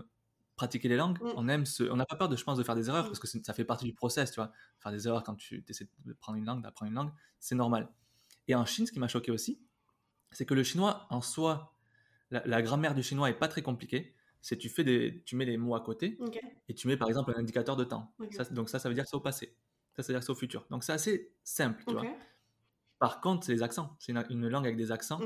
[0.56, 1.18] pratiquer les langues.
[1.22, 1.32] Mmh.
[1.36, 3.08] On aime ce, on n'a pas peur de, je pense, de faire des erreurs mmh.
[3.08, 4.52] parce que ça fait partie du process, tu vois.
[4.80, 7.88] Faire des erreurs quand tu essaies de prendre une langue, d'apprendre une langue, c'est normal.
[8.48, 9.62] Et en Chine, ce qui m'a choqué aussi,
[10.32, 11.74] c'est que le chinois en soi,
[12.30, 14.14] la, grammaire du chinois est pas très compliquée.
[14.40, 16.18] C'est tu fais des, tu mets les mots à côté
[16.68, 18.14] et tu mets par exemple un indicateur de temps.
[18.52, 19.54] donc ça, ça veut dire c'est au passé.
[19.96, 20.66] Ça, ça veut dire c'est au futur.
[20.70, 22.04] Donc c'est assez simple, tu vois.
[22.98, 23.96] Par contre, c'est les accents.
[23.98, 25.20] C'est une, langue avec des accents.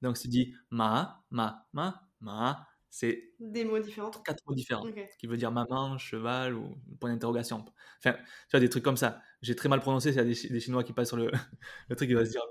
[0.00, 4.10] Donc si tu dis ma, ma, ma, ma, c'est des mots différents.
[4.10, 4.84] Quatre mots différents.
[5.18, 7.64] Qui veut dire maman, cheval ou point d'interrogation.
[7.98, 9.22] Enfin, tu vois, des trucs comme ça.
[9.40, 11.30] J'ai très mal prononcé, s'il y a des, Chinois qui passent sur le,
[11.88, 12.42] le truc, ils vont se dire,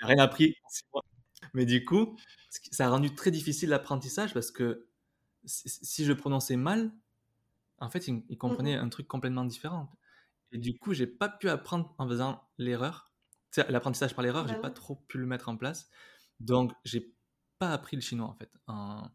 [0.00, 0.56] rien appris
[1.56, 2.18] mais du coup,
[2.70, 4.86] ça a rendu très difficile l'apprentissage parce que
[5.46, 6.92] si je prononçais mal,
[7.78, 9.90] en fait, ils, il comprenaient mmh un truc complètement différent.
[10.52, 13.10] Et du coup, j'ai pas pu apprendre en faisant l'erreur.
[13.70, 15.88] L'apprentissage par l'erreur, j'ai bah pas trop pu le mettre en place.
[16.40, 17.14] Donc, j'ai
[17.58, 19.08] pas appris le chinois en fait en,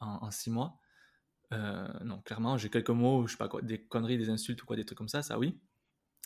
[0.00, 0.78] en, six mois.
[1.54, 4.66] Euh, non, clairement, j'ai quelques mots, je sais pas quoi, des conneries, des insultes ou
[4.66, 5.58] quoi, des trucs comme ça, ça oui.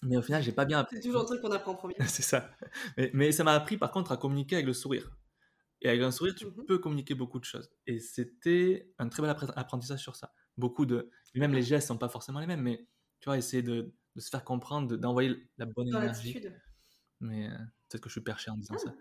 [0.03, 0.97] Mais au final, j'ai pas bien appris.
[0.97, 1.95] C'est toujours un truc qu'on apprend en premier.
[2.09, 2.51] c'est ça.
[2.97, 5.09] Mais, mais ça m'a appris par contre à communiquer avec le sourire.
[5.83, 7.71] Et avec un sourire, tu mmh peux communiquer beaucoup de choses.
[7.87, 10.35] Et c'était un très bel apprentissage sur ça.
[10.57, 11.11] Beaucoup de.
[11.35, 12.89] Même les gestes sont pas forcément les mêmes, mais
[13.21, 16.43] tu vois, essayer de, de se faire comprendre, d'envoyer la bonne énergie.
[17.21, 17.57] Mais euh,
[17.89, 18.97] peut-être que je suis perché en disant ça.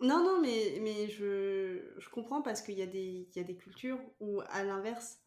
[0.00, 3.44] Non, non, mais, mais je, je comprends parce qu'il y, a des- il y a
[3.44, 5.22] des cultures où, à l'inverse,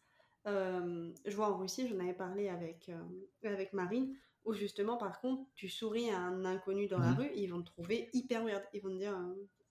[0.46, 3.02] euh, je vois en Russie, j'en avais parlé avec, euh,
[3.44, 7.14] avec Marine, où justement, par contre, tu souris à un inconnu dans la Mhm.
[7.14, 8.64] rue, ils vont te trouver hyper weird.
[8.74, 9.18] Ils vont te dire,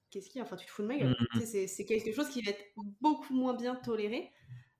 [0.10, 0.46] qu'est-ce qu'il y a?
[0.46, 1.15] Enfin, tu te fous de ma gueule.
[1.34, 2.63] Tu sais, C'est quelque chose qui va être
[3.02, 4.32] beaucoup moins bien toléré,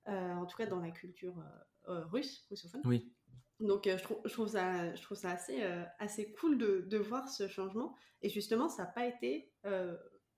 [0.08, 2.82] euh, en tout cas dans la culture euh, euh, russe, russophone.
[2.84, 3.12] Oui.
[3.60, 5.62] Donc euh, je, trouve, je trouve ça, je trouve ça assez,
[5.98, 7.94] assez cool de, de voir ce changement.
[8.22, 9.52] Et justement, ça n'a pas été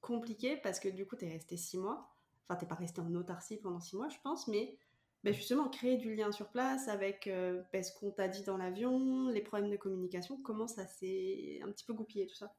[0.00, 2.08] compliqué parce que du coup, tu es resté six mois.
[2.48, 4.76] Enfin, t'es pas resté en autarcie pendant six mois, je pense, mais
[5.22, 7.30] ben, justement, créer du lien sur place avec
[7.72, 11.70] ben, ce qu'on t'a dit dans l'avion, les problèmes de communication, comment ça s'est un
[11.70, 12.52] petit peu goupillé tout ça?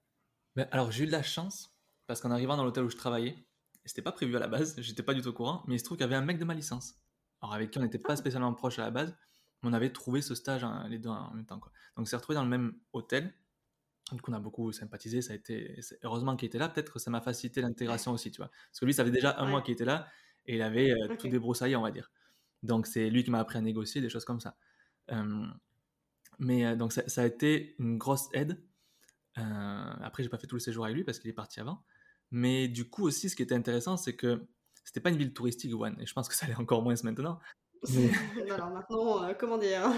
[0.56, 1.74] Ben, alors, j'ai eu de la chance,
[2.08, 3.46] parce qu'en arrivant dans l'hôtel où je travaillais,
[3.86, 5.84] c'était pas prévu à la base, j'étais pas du tout au courant, mais il se
[5.84, 6.96] trouve qu'il y avait un mec de ma licence.
[7.42, 9.16] Alors, avec qui on n'était pas spécialement proche à la base,
[9.64, 11.60] mais on avait trouvé ce stage hein, les deux en même temps.
[11.60, 11.72] Quoi.
[11.96, 13.34] Donc, on s'est retrouvés dans le même hôtel.
[14.22, 15.22] Coup, on a beaucoup sympathisé.
[15.22, 15.80] Ça a été...
[16.04, 16.68] Heureusement qu'il était là.
[16.68, 18.50] Peut-être que ça m'a facilité l'intégration aussi, tu vois.
[18.50, 19.52] Parce que lui, ça fait déjà un Ouais.
[19.52, 20.06] mois qu'il était là
[20.46, 22.12] et il avait euh, tout débroussaillé, on va dire.
[22.62, 24.58] Donc, c'est lui qui m'a appris à négocier, des choses comme ça.
[25.12, 25.46] Euh,
[26.40, 28.62] mais euh, donc, ça, ça a été une grosse aide.
[29.38, 31.84] Euh, après, j'ai pas fait tout le séjour avec lui parce qu'il est parti avant.
[32.32, 34.48] Mais du coup, aussi, ce qui était intéressant, c'est que
[34.84, 35.94] c'était pas une ville touristique, Wuhan.
[36.00, 37.39] Et je pense que ça l'est encore moins maintenant.
[37.94, 39.91] Mais Alors maintenant, euh, comment dire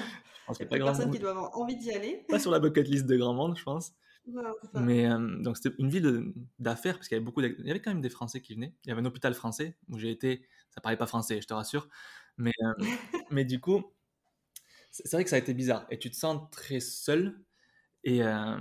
[0.45, 1.11] pense Il y a pas monde.
[1.13, 2.25] qui doivent avoir envie d'y aller.
[2.29, 3.93] Pas sur la bucket list de grand monde, je pense.
[4.25, 4.79] Non, c'est ça.
[4.79, 7.69] Mais euh, donc c'était une ville de- d'affaires parce qu'il y avait beaucoup, il y
[7.69, 8.73] avait quand même des Français qui venaient.
[8.85, 10.47] Il y avait un hôpital français où j'ai été.
[10.69, 11.89] Ça parlait pas français, je te rassure.
[12.37, 12.73] Mais euh,
[13.31, 13.83] mais du coup,
[14.91, 17.43] c'est vrai que ça a été bizarre et tu te sens très seul
[18.05, 18.57] et euh,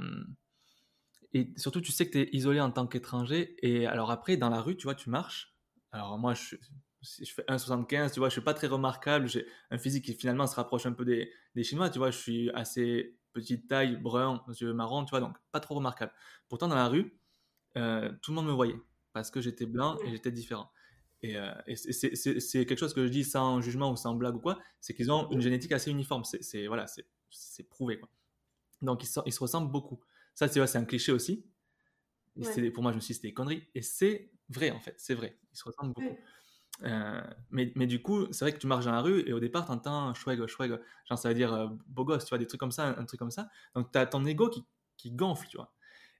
[1.34, 4.50] et surtout tu sais que tu es isolé en tant qu'étranger et alors après dans
[4.50, 5.54] la rue tu vois tu marches.
[5.92, 6.56] Alors moi je
[7.02, 9.26] je fais 1,75, tu vois, je suis pas très remarquable.
[9.28, 12.12] J'ai un physique qui finalement se rapproche un peu des, des Chinois, tu vois.
[12.12, 16.12] Je suis assez petite taille, brun, yeux marrons, tu vois, donc pas trop remarquable.
[16.48, 17.18] Pourtant, dans la rue,
[17.76, 18.76] euh, tout le monde me voyait
[19.12, 20.70] parce que j'étais blanc et j'étais différent.
[21.22, 24.58] Et, euh, c'est- quelque chose que je dis sans jugement ou sans blague ou quoi,
[24.80, 26.24] c'est qu'ils ont une génétique assez uniforme.
[26.24, 26.86] C'est voilà,
[27.70, 28.08] prouvé quoi.
[28.82, 30.00] Donc ils se ressemblent beaucoup.
[30.34, 31.46] Ça, c'est ouais, c'est un cliché aussi.
[32.36, 32.52] Et Ouais.
[32.52, 33.68] c'est- Pour moi, je me suis dit c'était des conneries.
[33.74, 35.38] Et c'est vrai en fait, c'est vrai.
[35.52, 36.08] Ils se ressemblent beaucoup.
[36.08, 36.24] Ouais.
[36.84, 39.40] Euh, mais, mais du coup, c'est vrai que tu marches dans la rue et au
[39.40, 42.46] départ, tu entends choueg, choueg, genre ça veut dire euh, beau gosse, tu vois, des
[42.46, 43.50] trucs comme ça, un, un truc comme ça.
[43.74, 44.64] Donc tu as ton ego qui,
[44.96, 45.74] qui gonfle, tu vois.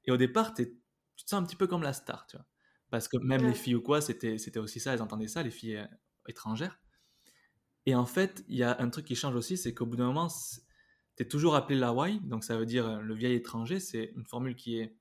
[0.05, 0.77] Et au départ, t'es-
[1.17, 2.47] tu te sens un petit peu comme la star, tu vois.
[2.91, 3.49] Parce que même Ouais.
[3.49, 5.87] les filles ou quoi, c'était c'était aussi ça, elles entendaient ça, les filles euh,
[6.29, 6.81] étrangères.
[7.87, 10.07] Et en fait, il y a un truc qui change aussi, c'est qu'au bout d'un
[10.07, 10.29] moment,
[11.17, 14.25] tu es toujours appelé l'Hawaii, donc ça veut dire euh, le vieil étranger, c'est une
[14.25, 14.97] formule qui, est,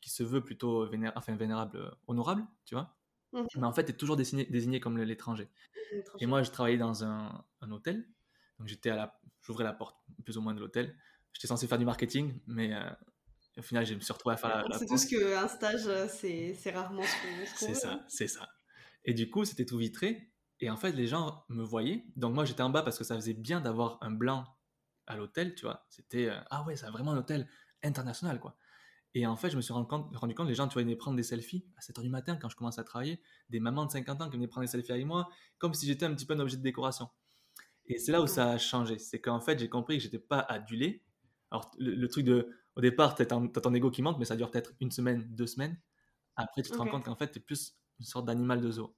[0.00, 2.96] qui se veut plutôt véné- enfin, vénérable, euh, honorable, tu vois.
[3.32, 3.46] Mhm.
[3.56, 5.48] Mais en fait, tu es toujours désigné, désigné comme l'étranger.
[6.18, 8.08] Et moi, je travaillais dans un, un hôtel.
[8.58, 10.96] Donc, j'étais à la, j'ouvrais la porte plus ou moins de l'hôtel.
[11.32, 12.90] J'étais censé faire du marketing, mais euh,
[13.58, 16.08] au final, je me suis retrouvé à faire la, la c'est tout ce qu'un stage,
[16.08, 18.04] c'est rarement ce qu'on ce qu'on C'est ça, hein.
[18.08, 18.48] c'est ça.
[19.04, 20.32] Et du coup, c'était tout vitré.
[20.60, 22.04] Et en fait, les gens me voyaient.
[22.16, 24.44] Donc, moi, j'étais en bas parce que ça faisait bien d'avoir un blanc
[25.10, 25.84] à l'hôtel, tu vois.
[25.90, 27.48] C'était, euh, ah ouais, c'est vraiment un hôtel
[27.82, 28.56] international, quoi.
[29.14, 30.84] Et en fait, je me suis rendu compte, rendu compte les gens, tu vois, ils
[30.84, 33.20] venaient prendre des selfies à 7h du matin quand je commence à travailler.
[33.48, 36.06] Des mamans de 50 ans qui venaient prendre des selfies avec moi, comme si j'étais
[36.06, 37.08] un petit peu un objet de décoration.
[37.86, 38.98] Et c'est là où ça a changé.
[38.98, 41.02] C'est qu'en fait, j'ai compris que j'étais pas adulé.
[41.50, 44.36] Alors, le, le truc de, au départ, ton, t'as ton ego qui monte, mais ça
[44.36, 45.80] dure peut-être une semaine, deux semaines.
[46.36, 48.94] Après, tu te rends compte qu'en fait, t'es plus une sorte d'animal de zoo.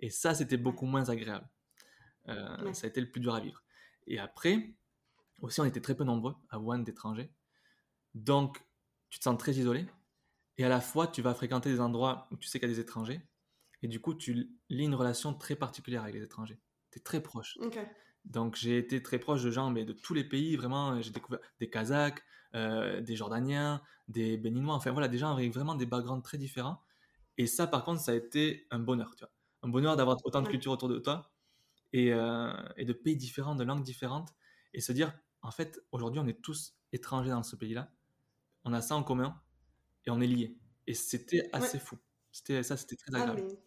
[0.00, 1.48] Et ça, c'était beaucoup moins agréable.
[2.28, 2.74] Euh, Ouais.
[2.74, 3.62] Ça a été le plus dur à vivre.
[4.06, 4.74] Et après,
[5.40, 7.32] aussi, on était très peu nombreux à Wuhan d'étrangers.
[8.14, 8.64] Donc,
[9.10, 9.86] tu te sens très isolé.
[10.56, 12.74] Et à la fois, tu vas fréquenter des endroits où tu sais qu'il y a
[12.74, 13.20] des étrangers.
[13.82, 16.58] Et du coup, tu lis une relation très particulière avec les étrangers.
[16.90, 17.56] Tu es très proche.
[17.60, 17.78] Ok.
[18.24, 20.56] Donc, j'ai été très proche de gens mais de tous les pays.
[20.56, 22.20] Vraiment, j'ai découvert des Kazakhs,
[22.54, 24.74] euh, des Jordaniens, des Béninois.
[24.74, 26.82] Enfin, voilà, des gens avec vraiment des backgrounds très différents.
[27.36, 29.14] Et ça, par contre, ça a été un bonheur.
[29.14, 29.32] Tu vois.
[29.62, 31.30] Un bonheur d'avoir autant de cultures autour de toi
[31.92, 34.34] et, euh, et de pays différents, de langues différentes.
[34.74, 37.90] Et se dire, en fait, aujourd'hui, on est tous étrangers dans ce pays-là.
[38.64, 39.40] On a ça en commun
[40.06, 40.56] et on est liés.
[40.86, 41.96] Et c'était assez fou.
[42.32, 43.42] C'était ça, c'était très Ah, agréable.
[43.48, 43.58] mais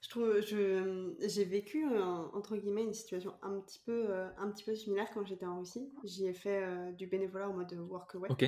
[0.00, 4.50] je trouve, je, j'ai vécu euh, entre guillemets une situation un petit peu, euh, un
[4.50, 5.92] petit peu similaire quand j'étais en Russie.
[6.04, 8.44] J'y ai fait euh, du bénévolat en mode workaway Ok.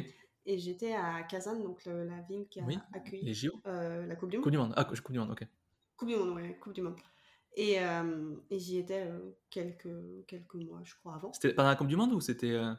[0.46, 2.78] et j'étais à Kazan, donc le- la ville qui a Oui.
[2.92, 3.50] accueilli Les JO.
[3.66, 4.44] euh, la Coupe du Monde.
[4.44, 4.72] Coupe du Monde.
[4.76, 5.30] Ah, Coupe du Monde.
[5.32, 5.46] Ok.
[5.96, 6.96] Coupe du Monde, ouais, Coupe du Monde.
[7.56, 9.88] Et, euh, et j'y étais euh, quelques,
[10.26, 11.32] quelques mois, je crois, avant.
[11.32, 12.72] C'était pendant la Coupe du Monde ou c'était euh,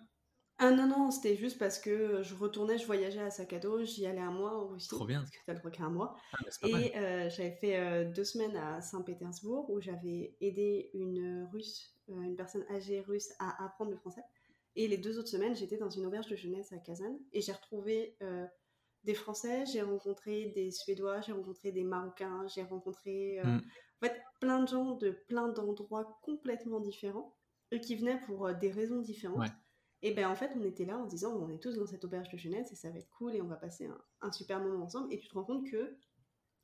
[0.57, 3.83] Ah non, non, c'était juste parce que je retournais, je voyageais à sac à dos,
[3.83, 4.87] j'y allais un mois en Russie.
[4.87, 5.19] Trop bien.
[5.19, 6.15] Parce que t'as le droit qu'à un mois.
[6.33, 6.67] Ah, pas.
[6.67, 6.91] Et
[7.29, 13.29] j'avais fait deux semaines à Saint-Pétersbourg où j'avais aidé une russe, une personne âgée russe
[13.39, 14.23] à apprendre le français.
[14.77, 17.51] Et les deux autres semaines, j'étais dans une auberge de jeunesse à Kazan et j'ai
[17.51, 18.17] retrouvé
[19.03, 23.61] des Français, j'ai rencontré des Suédois, j'ai rencontré des Marocains, j'ai rencontré euh, Mm.
[24.01, 27.35] En fait plein de gens de plein d'endroits complètement différents
[27.71, 29.39] et qui venaient pour euh, des raisons différentes.
[29.39, 29.51] Ouais.
[30.03, 32.29] Et ben en fait, on était là en disant on est tous dans cette auberge
[32.29, 34.85] de jeunesse et ça va être cool et on va passer un, un super moment
[34.85, 35.13] ensemble.
[35.13, 35.95] Et tu te rends compte que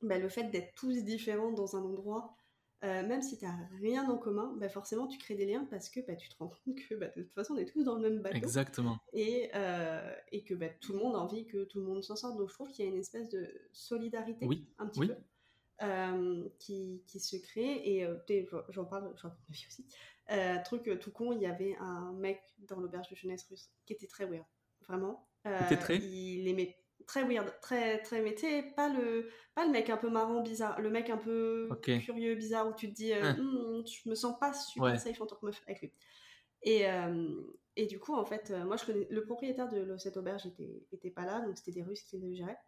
[0.02, 2.34] ben, le fait d'être tous différents dans un endroit,
[2.84, 5.88] euh, même si tu n'as rien en commun, ben, forcément tu crées des liens parce
[5.88, 7.94] que ben, tu te rends compte que ben, de toute façon on est tous dans
[7.94, 8.98] le même bateau Exactement.
[9.12, 12.16] et, euh, et que bah, tout le monde a envie que tout le monde s'en
[12.16, 12.36] sorte.
[12.36, 15.08] Donc je trouve qu'il y a une espèce de solidarité Oui, un petit oui.
[15.08, 15.14] peu
[15.82, 17.82] euh, qui, qui se crée.
[17.84, 18.16] Et euh,
[18.70, 19.86] j'en parle, j'en parle de ma vie aussi.
[20.30, 23.70] Euh, truc euh, tout con, il y avait un mec dans l'auberge de jeunesse russe
[23.86, 24.44] qui était très weird.
[24.86, 25.28] Vraiment.
[25.42, 28.34] Très Il aimait très weird, très, très, mais
[28.76, 32.68] pas le, pas le mec un peu marrant, bizarre, le mec un peu curieux, bizarre,
[32.68, 33.34] où tu te dis, Hein.
[33.38, 34.98] Hmm, je me sens pas super Ouais.
[34.98, 35.92] safe en tant que meuf avec lui.
[36.62, 36.84] Et,
[37.76, 41.10] et du coup, en fait, moi, je connais, le propriétaire de cette auberge était, était
[41.10, 42.58] pas là, donc c'était des Russes qui le géraient.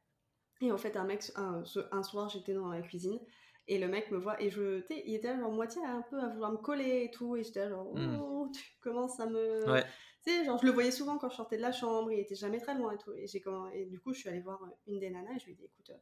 [0.60, 1.64] Et en fait, un mec, un,
[2.02, 3.18] soir, j'étais dans la cuisine
[3.66, 6.50] et le mec me voit et je, il était genre moitié un peu à vouloir
[6.50, 8.18] me coller et tout, et j'étais genre, Hmm.
[8.20, 9.70] oh, tu commences à me.
[9.70, 9.84] Ouais.
[10.24, 12.34] Tu sais, genre, je le voyais souvent quand je sortais de la chambre, il était
[12.34, 13.12] jamais très loin et tout.
[13.14, 13.68] Et, j'ai comment...
[13.70, 15.64] et du coup, je suis allée voir une des nanas et je lui ai dit,
[15.64, 15.98] écoute, euh,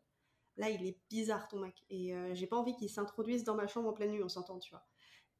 [0.56, 1.84] là, il est bizarre ton mec.
[1.88, 4.58] Et euh, j'ai pas envie qu'il s'introduise dans ma chambre en pleine nuit, on s'entend,
[4.58, 4.84] tu vois.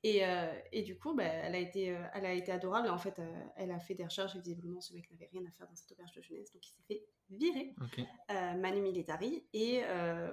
[0.05, 2.87] Et, euh, et du coup, bah, elle, a été, euh, elle a été adorable.
[2.87, 5.45] Et en fait, euh, elle a fait des recherches et visiblement, ce mec n'avait rien
[5.45, 6.53] à faire dans cette auberge de jeunesse.
[6.53, 7.75] Donc, il s'est fait virer,
[8.59, 9.45] Manu Militari.
[9.53, 9.83] Et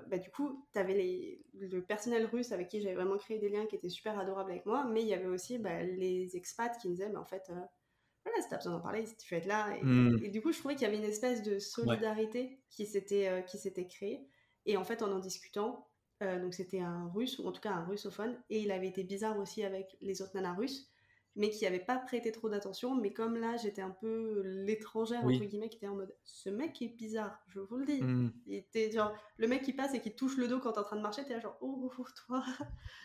[0.08, 3.50] bah, du coup, tu avais les, le personnel russe avec qui j'avais vraiment créé des
[3.50, 4.86] liens qui étaient super adorables avec moi.
[4.86, 7.52] Mais il y avait aussi bah, les expats qui me disaient, mais en fait,
[8.26, 9.76] voilà, si t'as besoin d'en parler, tu fais être là.
[9.78, 10.20] Et, Hmm.
[10.24, 13.42] et du coup, je trouvais qu'il y avait une espèce de solidarité qui s'était euh,
[13.42, 14.28] qui s'était créée.
[14.66, 15.88] Et en fait, en en discutant,
[16.24, 19.04] euh, donc c'était un russe, ou en tout cas un russophone, et il avait été
[19.04, 20.88] bizarre aussi avec les autres nanas russes,
[21.38, 22.96] mais qui n'avaient pas prêté trop d'attention.
[22.96, 25.36] Mais comme là, j'étais un peu l'étrangère, Oui.
[25.36, 28.02] entre guillemets, qui était en mode ce mec est bizarre, je vous le dis.
[28.46, 30.84] Il était genre, le mec qui passe et qui touche le dos quand t'es en
[30.84, 32.42] train de marcher, t'es là genre, oh, oh, toi.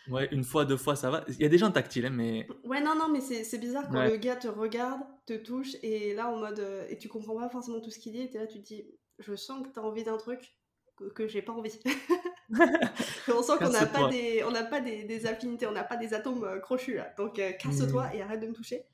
[0.09, 1.25] Ouais, une fois, deux fois, ça va.
[1.29, 3.89] Il y a des gens tactiles, hein, mais Ouais, non, non, mais c'est c'est bizarre
[3.91, 4.09] quand Ouais.
[4.11, 6.61] le gars te regarde, te touche, et là, en mode.
[6.61, 8.67] euh, et tu comprends pas forcément tout ce qu'il dit, et t'es là, tu te
[8.67, 8.85] dis,
[9.19, 10.57] je sens que t'as envie d'un truc
[10.97, 11.81] que, que j'ai pas envie.
[13.29, 16.15] on sent qu'on n'a pas, des, on pas des, des affinités, on n'a pas des
[16.15, 17.13] atomes euh, crochus, là.
[17.17, 18.17] Donc, euh, casse-toi Mm.
[18.17, 18.85] et arrête de me toucher.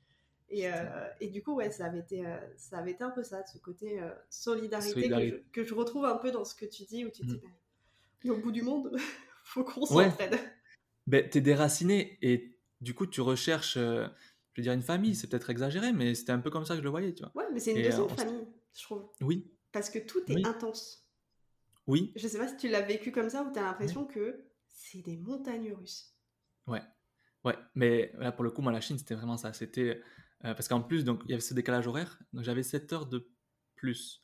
[0.49, 0.73] Et, euh,
[1.19, 3.57] et du coup, ouais, ça avait été, euh, ça avait été un peu ça, ce
[3.57, 5.31] côté solidarité, Solidarité.
[5.31, 7.27] Que, je, que je retrouve un peu dans ce que tu dis, où tu te
[7.27, 7.49] dis, bah,
[8.23, 8.95] et au bout du monde,
[9.43, 10.09] faut qu'on Ouais.
[10.09, 10.37] s'entraide.
[11.05, 14.07] ben, t'es déraciné et du coup, tu recherches, je
[14.55, 15.15] veux dire, une famille.
[15.15, 17.31] C'est peut-être exagéré, mais c'était un peu comme ça que je le voyais, tu vois.
[17.35, 19.09] Ouais, mais c'est une Et, deuxième famille, je trouve.
[19.21, 20.43] Oui, Parce que tout est Oui.
[20.45, 21.06] intense.
[21.87, 25.01] Oui, Je sais pas si tu l'as vécu comme ça ou t'as l'impression que c'est
[25.01, 26.13] des montagnes russes.
[26.67, 26.81] ouais,
[27.45, 27.55] ouais.
[27.75, 29.53] Mais là, pour le coup, moi, la Chine, c'était vraiment ça.
[29.53, 30.01] C'était
[30.45, 33.05] euh, parce qu'en plus, donc, il y avait ce décalage horaire, donc j'avais 7 heures
[33.07, 33.29] de
[33.75, 34.23] plus.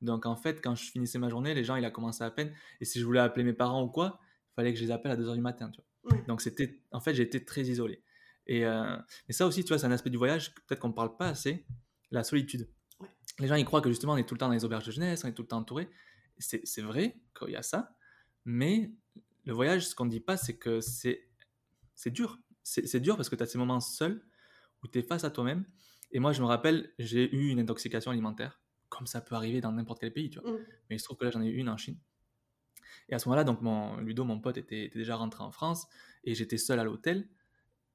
[0.00, 2.54] Donc, en fait, quand je finissais ma journée, les gens, il a commencé à peine.
[2.80, 5.12] Et si je voulais appeler mes parents ou quoi, il fallait que je les appelle
[5.12, 6.16] à 2 heures du matin, tu vois.
[6.16, 6.24] Ouais.
[6.26, 8.02] Donc, c'était, en fait, j'ai été très isolé.
[8.46, 8.96] Et, euh,
[9.28, 11.28] et ça aussi, tu vois, c'est un aspect du voyage, peut-être qu'on ne parle pas
[11.28, 11.66] assez,
[12.10, 12.68] la solitude.
[13.00, 13.08] Ouais.
[13.40, 14.92] Les gens, ils croient que justement, on est tout le temps dans les auberges de
[14.92, 15.88] jeunesse, on est tout le temps entouré.
[16.40, 17.94] C'est, c'est vrai qu'il y a ça,
[18.44, 18.92] mais
[19.44, 21.28] le voyage, ce qu'on ne dit pas, c'est que c'est,
[21.94, 22.38] c'est dur.
[22.62, 24.22] C'est, dur parce que tu as ces moments seuls
[24.82, 25.64] où tu es face à toi-même.
[26.12, 29.72] Et moi, je me rappelle, j'ai eu une intoxication alimentaire, comme ça peut arriver dans
[29.72, 30.52] n'importe quel pays, tu vois.
[30.52, 30.58] Mm.
[30.88, 31.98] Mais il se trouve que là, j'en ai eu une en Chine.
[33.08, 35.86] Et à ce moment-là, donc mon, Ludo, mon pote, était, était déjà rentré en France
[36.24, 37.28] et j'étais seul à l'hôtel.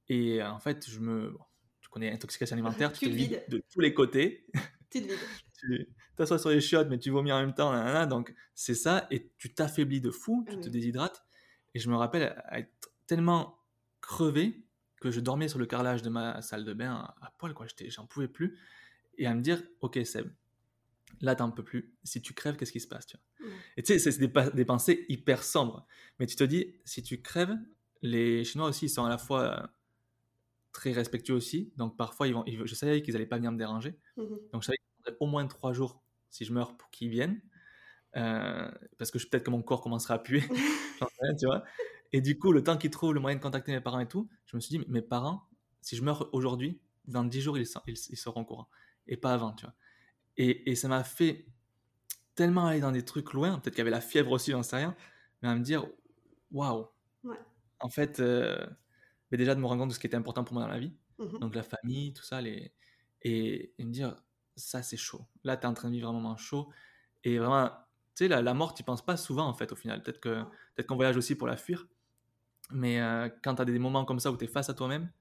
[0.08, 1.30] Et euh, en fait, je me.
[1.30, 1.44] bon,
[1.82, 3.46] tu connais intoxication alimentaire, tu Tu te te vides vides.
[3.50, 4.46] de tous les côtés.
[4.90, 5.20] Petite vide.
[5.68, 8.06] tu t'assois sur les chiottes, mais tu vomis en même temps.
[8.08, 9.08] donc, c'est ça.
[9.12, 10.72] Et tu t'affaiblis de fou, tu te oui.
[10.72, 11.24] déshydrates.
[11.74, 13.60] Et je me rappelle être tellement
[14.02, 14.64] crevé
[15.02, 17.68] que je dormais sur le carrelage de ma salle de bain à, à poil, quoi.
[17.90, 18.58] J'en pouvais plus.
[19.18, 20.28] Et à me dire, ok, Seb,
[21.22, 21.94] là, t'en peux plus.
[22.04, 23.48] Si tu crèves, qu'est-ce qui se passe tu vois?
[23.48, 23.56] Ouais.
[23.78, 25.86] Et tu sais, c'est des, pensées hyper sombres.
[26.20, 27.56] Mais tu te dis, si tu crèves,
[28.02, 29.68] les Chinois aussi, ils sont à la fois euh,
[30.72, 31.74] très respectueux aussi.
[31.78, 33.98] Donc parfois, ils vont, ils- je savais qu'ils n'allaient pas venir me déranger.
[34.18, 34.40] Mhm.
[34.52, 34.78] Donc je savais
[35.20, 37.42] au moins trois jours si je meurs pour qu'ils viennent.
[38.16, 40.44] Euh, parce que je- peut-être que mon corps commencera à puer.
[41.40, 41.64] Tu vois.
[42.14, 44.30] Et du coup, le temps qu'ils trouvent le moyen de contacter mes parents et tout,
[44.46, 45.50] je me suis dit, mes parents,
[45.82, 48.70] si je meurs aujourd'hui, dans 10 jours, ils, sont- ils, ils seront au courant.
[49.08, 49.76] Et pas avant, tu vois.
[50.38, 51.46] Et, et ça m'a fait
[52.36, 54.78] tellement aller dans des trucs loin, peut-être qu'il y avait la fièvre aussi, j'en sais
[54.78, 54.96] rien,
[55.42, 55.86] mais à me dire,
[56.52, 56.88] waouh.
[57.24, 57.38] Ouais.
[57.80, 58.66] En fait, euh,
[59.32, 60.80] mais déjà de me rendre compte de ce qui était important pour moi dans la
[60.80, 61.40] vie, Mhm.
[61.40, 62.74] donc la famille, tout ça, les...
[63.22, 64.16] et, et me dire,
[64.56, 65.26] ça c'est chaud.
[65.44, 66.70] Là, tu es en train de vivre un moment chaud.
[67.24, 67.74] Et vraiment, tu
[68.24, 70.02] sais, la, la mort, tu penses pas souvent en fait au final.
[70.04, 70.50] Peut-être que, Non.
[70.76, 71.88] peut qu'on voyage aussi pour la fuir.
[72.72, 75.12] Mais euh, quand tu as des moments comme ça où tu es face à toi-même,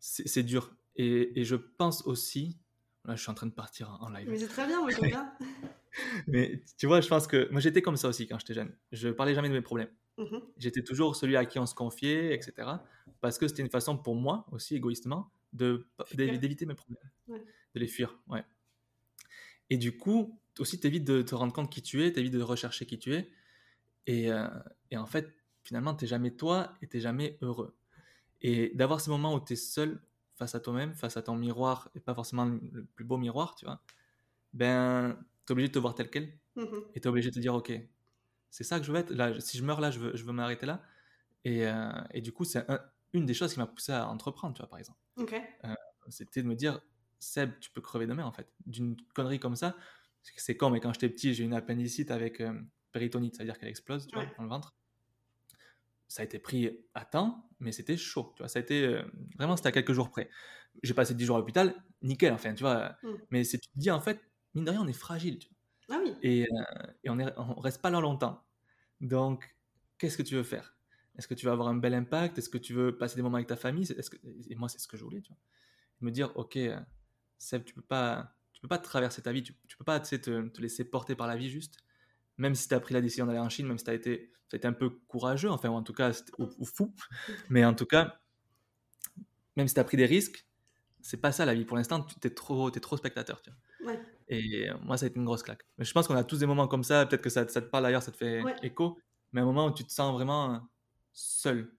[0.00, 0.74] c'est dur.
[0.96, 2.58] Et, et je pense aussi,
[3.04, 4.28] là je suis en train de partir en, en live.
[4.28, 5.32] Mais c'est très bien, moi j'aime bien.
[6.26, 8.74] Mais tu vois, je pense que moi j'étais comme ça aussi quand j'étais jeune.
[8.90, 9.90] Je parlais jamais de mes problèmes.
[10.18, 12.68] Mmh J'étais toujours celui à qui on se confiait, etc.
[13.20, 17.42] Parce que c'était une façon pour moi aussi égoïstement d'éviter mes problèmes, Ouais.
[17.74, 18.18] De les fuir.
[18.28, 18.44] Ouais.
[19.70, 22.86] Et du coup, aussi t'évites de te rendre compte qui tu es, t'évites de rechercher
[22.86, 23.30] qui tu es.
[24.06, 24.48] Et, euh,
[24.90, 27.76] et en fait, finalement, t'es jamais toi et t'es jamais heureux.
[28.40, 30.02] Et d'avoir ces moments où t'es seul
[30.34, 33.64] face à toi-même, face à ton miroir, et pas forcément le plus beau miroir, tu
[33.64, 33.82] vois,
[34.52, 36.38] ben, t'es obligé de te voir tel quel.
[36.56, 37.72] Mmh Et t'es obligé de te dire, ok,
[38.50, 39.10] c'est ça que je veux être.
[39.10, 40.82] Là, si je meurs là, je veux, je veux m'arrêter là.
[41.44, 42.80] Et, euh, et du coup, c'est un-
[43.12, 44.98] une des choses qui m'a poussé à entreprendre, tu vois, par exemple.
[45.16, 45.34] Ok.
[46.08, 46.80] C'était de me dire,
[47.22, 48.48] Seb, tu peux crever demain, en fait.
[48.66, 49.76] D'une connerie comme ça.
[50.22, 52.52] C'est- con, mais quand j'étais petit, j'ai eu une appendicite avec euh,
[52.92, 54.74] péritonite, c'est-à-dire qu'elle explose, tu vois, dans le ventre.
[56.08, 58.48] Ça a été pris à temps, mais c'était chaud, tu vois.
[58.48, 59.02] Ça a été, euh,
[59.36, 60.28] vraiment, c'était à quelques jours près.
[60.82, 62.96] J'ai passé 10 jours à l'hôpital, nickel, enfin, tu vois.
[63.02, 63.08] Mm.
[63.30, 64.20] Mais c'est, tu te dis, en fait,
[64.54, 65.96] mine de rien, on est fragile, tu vois.
[65.96, 66.14] Ah oui.
[66.22, 68.44] Et, euh, et on, est, on reste pas là longtemps.
[69.00, 69.56] Donc,
[69.98, 70.76] qu'est-ce que tu veux faire?
[71.16, 72.38] Est-ce que tu veux avoir un bel impact?
[72.38, 73.86] Est-ce que tu veux passer des moments avec ta famille?
[73.86, 74.16] C'est- est-ce que,
[74.48, 75.38] Et moi, c'est ce que je voulais, tu vois.
[76.00, 76.58] Me dire, ok,
[77.42, 80.16] Seb, tu peux pas, tu peux pas traverser ta vie, tu, tu peux pas te,
[80.16, 81.78] te laisser porter par la vie juste.
[82.38, 84.30] Même si tu as pris la décision d'aller en Chine, même si tu as été,
[84.64, 86.94] un peu courageux, enfin, ou en tout cas, ou, ou fou,
[87.50, 88.20] mais en tout cas,
[89.56, 90.46] même si tu as pris des risques,
[91.00, 91.64] c'est pas ça la vie.
[91.64, 93.92] Pour l'instant, tu es trop, t'es trop spectateur, tu vois.
[93.92, 94.00] Ouais.
[94.28, 95.66] Et euh, moi, ça a été une grosse claque.
[95.78, 97.06] Mais je pense qu'on a tous des moments comme ça.
[97.06, 98.54] Peut-être que ça, ça te parle d'ailleurs, ça te fait Ouais.
[98.62, 98.98] écho.
[99.32, 100.58] Mais un moment où tu te sens vraiment euh,
[101.12, 101.76] seul.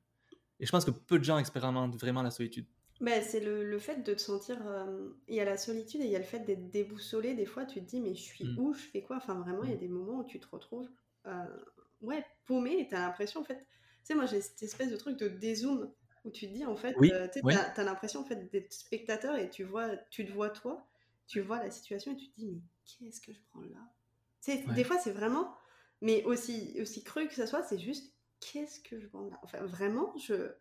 [0.60, 2.67] Et je pense que peu de gens expérimentent vraiment la solitude.
[2.99, 4.65] Ben, c'est le, le fait de te sentir.
[4.67, 7.34] euh, Il y a la solitude et il y a le fait d'être déboussolé.
[7.34, 8.58] Des fois, tu te dis, mais je suis Mm.
[8.58, 9.17] où Je fais quoi?
[9.17, 10.89] Enfin, vraiment, il y a des moments où tu te retrouves
[11.25, 11.45] euh,
[12.01, 13.58] ouais, paumé et tu as l'impression, en fait.
[13.60, 13.65] Tu
[14.03, 16.95] sais, moi, j'ai cette espèce de truc de dézoom où tu te dis, en fait,
[16.95, 20.32] Oui, euh, tu t'as- t'as l'impression, en fait, d'être spectateur et tu vois, tu te
[20.32, 20.88] vois toi,
[21.27, 23.93] tu vois la situation et tu te dis, mais qu'est-ce que je prends là?
[24.41, 24.73] Tu sais, Ouais.
[24.73, 25.56] Des fois, c'est vraiment.
[26.01, 29.39] Mais aussi, aussi cru que ça soit, c'est juste, qu'est-ce que je prends là?
[29.43, 30.53] Enfin, vraiment, je.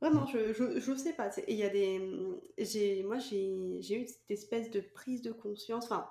[0.00, 1.30] Vraiment, je, je, je sais pas.
[1.48, 2.00] il y a des.
[2.58, 5.84] J'ai, moi, j'ai, j'ai eu cette espèce de prise de conscience.
[5.86, 6.08] Enfin,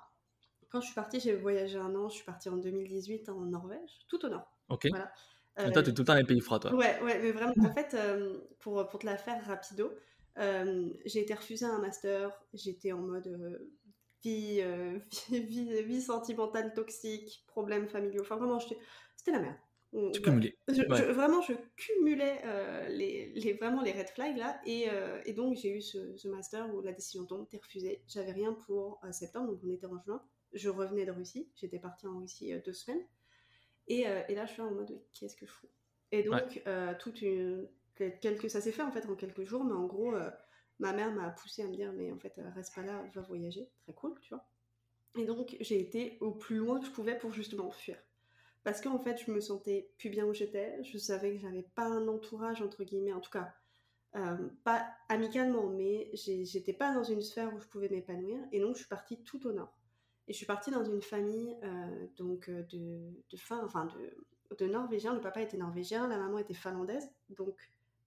[0.68, 2.08] quand je suis partie, j'ai voyagé un an.
[2.08, 4.46] Je suis partie en 2018 en Norvège, tout au nord.
[4.68, 4.88] Ok.
[4.90, 5.10] Voilà.
[5.58, 6.72] Euh, toi, tu es tout le temps dans les pays froids, toi.
[6.72, 9.90] Ouais, ouais, mais vraiment, en fait, euh, pour, pour te la faire rapido,
[10.38, 13.58] euh, j'ai été refusée un master, j'étais en mode euh,
[14.22, 14.98] vie, euh,
[15.30, 18.78] vie, vie, vie sentimentale toxique, problèmes familiaux, enfin vraiment, j'étais-
[19.16, 19.56] c'était la merde.
[20.12, 20.22] Tu ouais.
[20.22, 20.54] cumulais.
[20.68, 20.96] Je- Ouais.
[20.96, 25.32] je- vraiment, je cumulais euh, les, les, vraiment les red flags là, et, euh, et
[25.32, 28.02] donc j'ai eu ce, ce master où la décision tombe, t'es refusée.
[28.06, 30.22] J'avais rien pour euh, septembre, donc on était en juin.
[30.52, 33.02] Je revenais de Russie, j'étais partie en Russie deux semaines,
[33.86, 35.68] et, et là je suis en mode qu'est-ce que je fous?
[36.12, 36.94] Et donc, Ouais.
[37.00, 37.68] toute une,
[38.20, 40.12] quelques, ça s'est fait en fait en quelques jours, mais en gros,
[40.78, 43.68] ma mère m'a poussé à me dire mais en fait reste pas là, va voyager,
[43.82, 44.48] très cool, tu vois.
[45.18, 47.98] Et donc j'ai été au plus loin que je pouvais pour justement fuir.
[48.68, 50.78] Parce qu'en fait, je me sentais plus bien où j'étais.
[50.84, 53.54] Je savais que j'avais pas un entourage, entre guillemets, en tout cas,
[54.14, 58.36] euh, pas amicalement, mais j'étais pas dans une sphère où je pouvais m'épanouir.
[58.52, 59.72] Et donc, je suis partie tout au nord.
[60.26, 64.70] Et je suis partie dans une famille euh, donc euh, de, fin, enfin de, de
[64.70, 65.14] Norvégiens.
[65.14, 67.08] Le papa était norvégien, la maman était finlandaise.
[67.30, 67.56] Donc,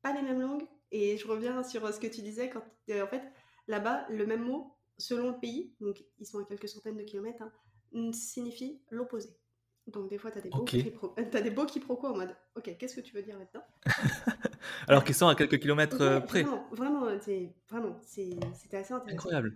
[0.04, 0.68] pas les mêmes langues.
[0.92, 3.24] Et je reviens sur ce que tu disais, quand, en fait,
[3.68, 7.42] là-bas, le même mot, selon le pays, donc ils sont à quelques centaines de kilomètres,
[7.42, 9.41] hein, signifie l'opposé.
[9.88, 10.70] Donc des fois, tu as des beaux Ok.
[10.70, 13.64] quiproquos t'as des beaux quiproquos en mode Ok, qu'est-ce que tu veux dire là-dedans?
[14.88, 16.44] Alors qu'ils sont à quelques kilomètres euh, Ouais, près.
[16.44, 19.14] Vraiment, vraiment, euh, c'était assez intéressant.
[19.16, 19.56] Incroyable.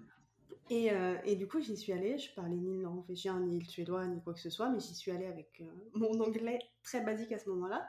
[0.69, 2.17] Et, euh, et du coup, j'y suis allée.
[2.17, 4.95] Je parlais ni le norvégien, ni le suédois, ni quoi que ce soit, mais j'y
[4.95, 7.87] suis allée avec euh, mon anglais très basique à ce moment-là.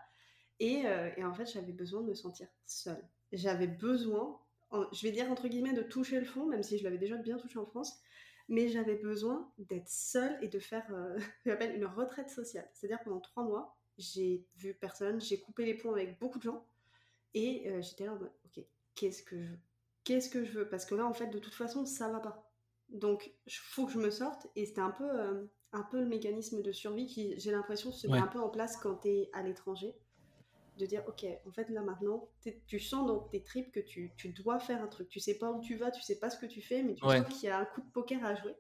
[0.61, 3.03] Et, euh, et en fait, j'avais besoin de me sentir seule.
[3.33, 4.39] J'avais besoin,
[4.71, 7.17] en- je vais dire entre guillemets, de toucher le fond, même si je l'avais déjà
[7.17, 7.99] bien touché en France.
[8.49, 12.69] Mais j'avais besoin d'être seule et de faire euh, ce appelle une retraite sociale.
[12.73, 16.67] C'est-à-dire pendant trois mois, j'ai vu personne, j'ai coupé les ponts avec beaucoup de gens.
[17.35, 19.59] Et euh, j'étais là en mode, ok, qu'est-ce que je veux?
[20.05, 20.69] Qu'est-ce que je veux?
[20.69, 22.51] Parce que là, en fait, de toute façon, ça va pas.
[22.89, 24.47] Donc, il faut que je me sorte.
[24.55, 28.07] Et c'était un peu, euh, un peu le mécanisme de survie qui, j'ai l'impression, se
[28.07, 28.19] met Ouais.
[28.21, 29.95] un peu en place quand tu es à l'étranger.
[30.77, 32.29] De dire, ok, en fait, là maintenant,
[32.67, 35.09] tu sens dans tes tripes que tu, tu dois faire un truc.
[35.09, 37.05] Tu sais pas où tu vas, tu sais pas ce que tu fais, mais tu
[37.07, 37.23] Ouais.
[37.23, 38.55] sens qu'il y a un coup de poker à jouer.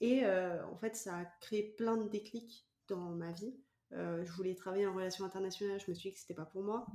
[0.00, 3.56] Et euh, en fait, ça a créé plein de déclics dans ma vie.
[3.92, 6.62] Euh, je voulais travailler en relations internationales, je me suis dit que c'était pas pour
[6.62, 6.86] moi.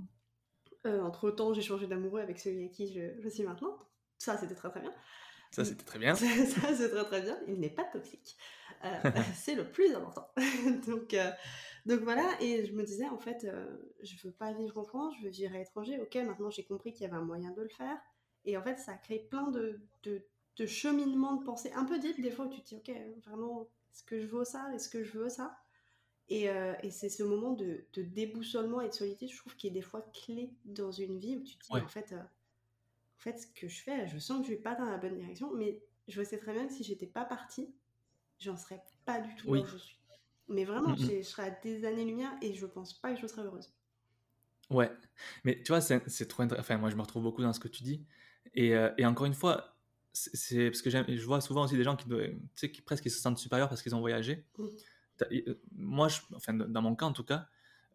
[0.85, 3.77] Euh, entre temps, j'ai changé d'amoureux avec celui à qui je, je suis maintenant.
[4.19, 4.93] Ça, c'était très très bien.
[5.51, 6.15] Ça, c'était très bien.
[6.15, 6.25] Ça,
[6.61, 7.39] ça, c'est très très bien.
[7.47, 8.37] Il n'est pas toxique.
[8.83, 8.89] Euh,
[9.35, 10.27] c'est le plus important.
[10.87, 11.31] donc, euh,
[11.85, 15.13] donc voilà, et je me disais, en fait, euh, je veux pas vivre en France,
[15.19, 15.99] je veux vivre à l'étranger.
[15.99, 17.97] Ok, maintenant j'ai compris qu'il y avait un moyen de le faire.
[18.45, 20.21] Et en fait, ça a créé plein de, de,
[20.57, 22.91] de cheminements de pensée un peu deep, des fois où tu te dis, ok,
[23.25, 24.73] vraiment, est-ce que je veux ça?
[24.73, 25.57] Est-ce que je veux ça?
[26.29, 29.67] Et, euh, et c'est ce moment de, de, déboussolement et de solitude, je trouve, qui
[29.67, 33.19] est des fois clé dans une vie où tu te dis, en fait, euh, en
[33.19, 35.53] fait, ce que je fais, je sens que je vais pas dans la bonne direction,
[35.53, 37.73] mais je sais très bien que si j'étais pas partie,
[38.39, 39.99] j'en serais pas du tout là où je suis.
[40.47, 41.09] Mais vraiment, mm, mm.
[41.17, 43.73] je serais à des années-lumière et je pense pas que je serais heureuse.
[44.69, 44.91] Ouais,
[45.43, 46.61] mais tu vois, c'est trop intéressant.
[46.61, 48.05] Enfin, moi, je me retrouve beaucoup dans ce que tu dis.
[48.53, 49.75] Et, euh, et encore une fois,
[50.13, 53.19] c'est parce que je vois souvent aussi des gens qui, tu sais, qui presque se
[53.19, 54.45] sentent supérieurs parce qu'ils ont voyagé.
[54.57, 54.65] Mm.
[55.31, 57.47] Euh, moi, je, enfin, dans mon cas en tout cas,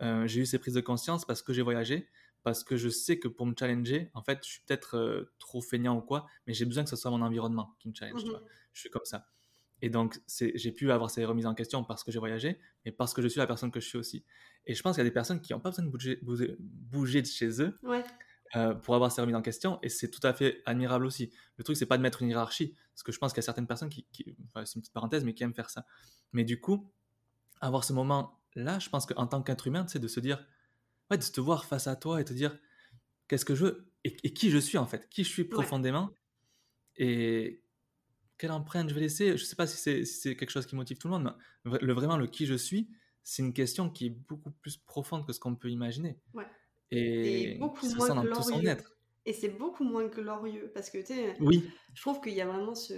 [0.03, 2.09] euh, j'ai eu ces prises de conscience parce que j'ai voyagé,
[2.43, 5.97] parce que je sais que pour me challenger, en fait, je suis peut-être trop feignant
[5.97, 8.23] ou quoi, mais j'ai besoin que ce soit mon environnement qui me challenge.
[8.23, 8.31] Tu mm-hmm.
[8.31, 8.43] vois.
[8.73, 9.27] Je suis comme ça.
[9.81, 13.15] Et donc, j'ai pu avoir ces remises en question parce que j'ai voyagé, mais parce
[13.15, 14.25] que je suis la personne que je suis aussi.
[14.67, 16.19] Et je pense qu'il y a des personnes qui n'ont pas besoin de bouger,
[16.59, 17.79] bouger, de chez eux
[18.57, 21.33] euh, pour avoir ces remises en question, et c'est tout à fait admirable aussi.
[21.57, 23.47] Le truc, c'est pas de mettre une hiérarchie, parce que je pense qu'il y a
[23.47, 24.07] certaines personnes qui,
[24.47, 25.87] enfin, c'est une petite parenthèse, mais qui aiment faire ça.
[26.33, 26.91] Mais du coup,
[27.61, 30.45] avoir ce moment-là, je pense qu'en tant qu'être humain, c'est de se dire,
[31.11, 32.59] ouais, de te voir face à toi et te dire,
[33.29, 36.11] qu'est-ce que je veux et, et, qui je suis en fait, qui je suis profondément,
[36.97, 37.63] et
[38.39, 39.37] quelle empreinte je vais laisser?
[39.37, 41.35] Je ne sais pas si c'est quelque chose qui motive tout le monde,
[41.65, 42.89] mais le, vraiment, le qui je suis,
[43.23, 46.19] c'est une question qui est beaucoup plus profonde que ce qu'on peut imaginer.
[46.35, 46.47] Ouais.
[46.91, 48.97] Et, et beaucoup moins dans tout son être.
[49.27, 51.69] Et c'est beaucoup moins glorieux parce que tu sais, oui.
[51.93, 52.95] je trouve qu'il y a vraiment ce,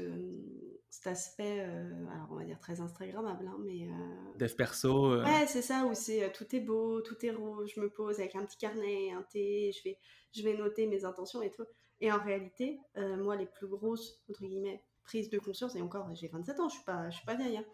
[0.89, 3.89] cet aspect, euh, alors on va dire très Instagrammable, hein, mais.
[3.89, 4.39] Euh...
[4.39, 5.13] Dev perso.
[5.13, 5.25] Euh.
[5.25, 8.21] Ouais, c'est ça, où c'est euh, tout est beau, tout est rose, je me pose
[8.21, 9.99] avec un petit carnet, un thé, je vais,
[10.33, 11.65] je vais noter mes intentions et tout.
[12.01, 16.29] Et en réalité, moi, les plus grosses, entre guillemets, prise de conscience, et encore, j'ai
[16.29, 17.57] 27 ans, je suis pas, je suis pas vieille.
[17.57, 17.65] Hein.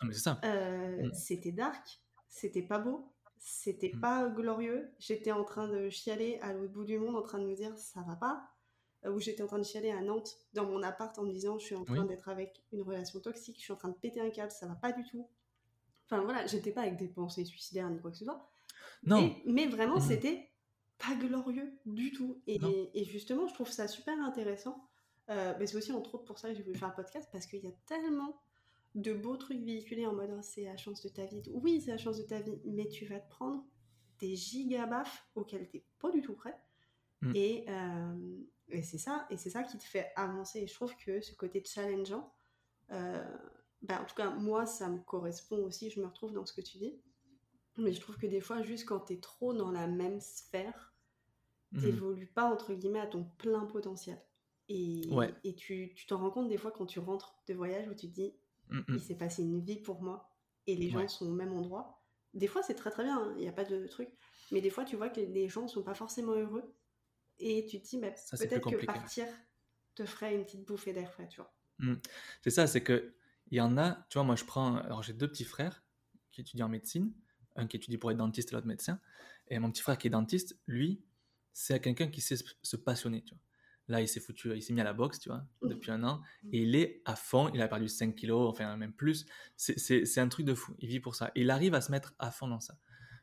[0.00, 0.40] Ah, mais c'est ça.
[0.44, 1.12] Euh, mm.
[1.12, 4.00] C'était dark, c'était pas beau, c'était mm.
[4.00, 4.90] pas glorieux.
[4.98, 7.76] J'étais en train de chialer à l'autre bout du monde, en train de me dire
[7.76, 8.42] ça va pas.
[9.04, 11.58] Euh, ou j'étais en train de chialer à Nantes dans mon appart en me disant
[11.58, 14.20] je suis en train d'être avec une relation toxique, je suis en train de péter
[14.20, 15.28] un câble, ça va pas du tout.
[16.06, 18.50] Enfin voilà, j'étais pas avec des pensées suicidaires ni quoi que ce soit.
[19.04, 19.34] Non.
[19.46, 20.00] mais vraiment, mm.
[20.00, 20.50] c'était
[20.98, 22.42] pas glorieux du tout.
[22.46, 22.60] Et,
[22.94, 24.89] et, justement, je trouve ça super intéressant
[25.28, 27.46] euh, mais c'est aussi entre autres pour ça que j'ai voulu faire un podcast parce
[27.46, 28.40] qu'il y a tellement
[28.94, 31.42] de beaux trucs véhiculés en mode oh, c'est la chance de ta vie.
[31.52, 33.64] Oui, c'est la chance de ta vie, mais tu vas te prendre
[34.18, 36.56] des gigabafs auxquels tu n'es pas du tout prêt.
[37.20, 37.32] Mm.
[37.34, 40.60] Et, euh, et c'est ça, et c'est ça qui te fait avancer.
[40.60, 42.32] Et je trouve que ce côté challengeant,
[42.90, 43.24] euh,
[43.82, 45.90] bah, en tout cas moi ça me correspond aussi.
[45.90, 47.00] Je me retrouve dans ce que tu dis.
[47.76, 50.92] Mais je trouve que des fois, juste quand tu es trop dans la même sphère,
[51.72, 52.34] tu n'évolues mm.
[52.34, 54.20] pas entre guillemets à ton plein potentiel.
[54.72, 55.02] Et,
[55.42, 58.14] et tu t'en rends compte des fois quand tu rentres de voyage où tu te
[58.14, 58.32] dis,
[58.68, 60.30] mmh, il s'est passé une vie pour moi
[60.68, 62.00] et les gens sont au même endroit.
[62.34, 64.08] Des fois, c'est très très bien, hein, il n'y a pas de truc.
[64.52, 66.72] Mais des fois, tu vois que les gens ne sont pas forcément heureux.
[67.40, 69.26] Et tu te dis, bah, peut-être que partir
[69.96, 71.52] te ferait une petite bouffée d'air frais, tu vois.
[71.78, 71.94] Mmh.
[72.42, 73.16] C'est ça, c'est que
[73.50, 75.82] il y en a, tu vois, moi je prends, alors j'ai deux petits frères
[76.30, 77.12] qui étudient en médecine,
[77.56, 79.00] un qui étudie pour être dentiste et l'autre médecin.
[79.48, 81.02] Et mon petit frère qui est dentiste, lui,
[81.52, 83.42] c'est quelqu'un qui sait se passionner, tu vois.
[83.90, 85.68] Là, il s'est foutu, il s'est mis à la boxe, tu vois, mmh.
[85.68, 86.20] depuis un an.
[86.44, 86.48] Mmh.
[86.52, 87.50] Et il est à fond.
[87.52, 89.26] Il a perdu 5 kilos, enfin, même plus.
[89.56, 90.76] C'est un truc de fou.
[90.78, 91.32] Il vit pour ça.
[91.34, 92.78] Et il arrive à se mettre à fond dans ça.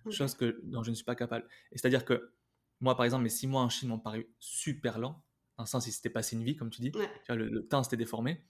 [0.09, 1.47] Chose que, dont je ne suis pas capable.
[1.71, 2.33] Et c'est-à-dire que,
[2.81, 5.23] moi, par exemple, mes 6 mois en Chine m'ont paru super lents.
[5.57, 6.91] Dans le sens, il s'était passé une vie, comme tu dis.
[6.91, 8.45] Tu vois, le, temps s'était déformé.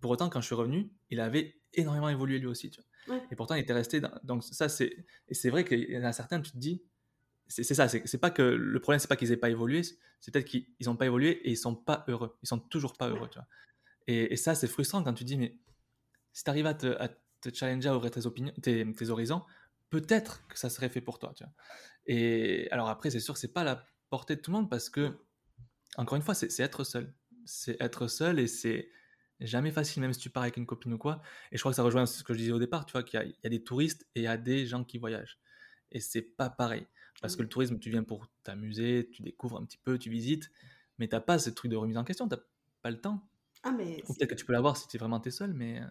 [0.00, 2.70] Pour autant, quand je suis revenu, il avait énormément évolué lui aussi.
[2.70, 3.20] Tu vois.
[3.30, 4.00] Et pourtant, il était resté.
[4.24, 4.92] Donc, ça, c'est.
[5.28, 6.82] Et c'est vrai qu'il y en a certains, tu te dis,
[7.50, 9.82] c'est ça, c'est pas que le problème, c'est pas qu'ils aient pas évolué,
[10.20, 12.38] c'est peut-être qu'ils n'ont pas évolué et ils sont pas heureux.
[12.42, 13.48] Ils sont toujours pas heureux, tu vois.
[14.06, 15.56] Et, ça, c'est frustrant quand tu dis, mais
[16.32, 16.96] si tu arrives à te,
[17.52, 19.42] challenger, à ouvrir tes, opinions, tes, horizons,
[19.90, 21.52] peut-être que ça serait fait pour toi, tu vois.
[22.06, 24.88] Et alors après, c'est sûr que c'est pas la portée de tout le monde parce
[24.88, 25.18] que,
[25.96, 27.12] encore une fois, c'est être seul.
[27.44, 28.90] C'est être seul et c'est
[29.40, 31.20] jamais facile, même si tu pars avec une copine ou quoi.
[31.50, 33.20] Et je crois que ça rejoint ce que je disais au départ, tu vois, qu'il
[33.20, 35.38] y, a des touristes et il y a des gens qui voyagent.
[35.90, 36.86] Et c'est pas pareil.
[37.20, 40.50] Parce que le tourisme, tu viens pour t'amuser, tu découvres un petit peu, tu visites,
[40.98, 42.40] mais t'as pas ce truc de remise en question, t'as
[42.82, 43.26] pas le temps.
[43.62, 45.80] Ah, mais Ou peut-être que tu peux l'avoir si tu es vraiment es seul, mais.
[45.80, 45.86] Euh,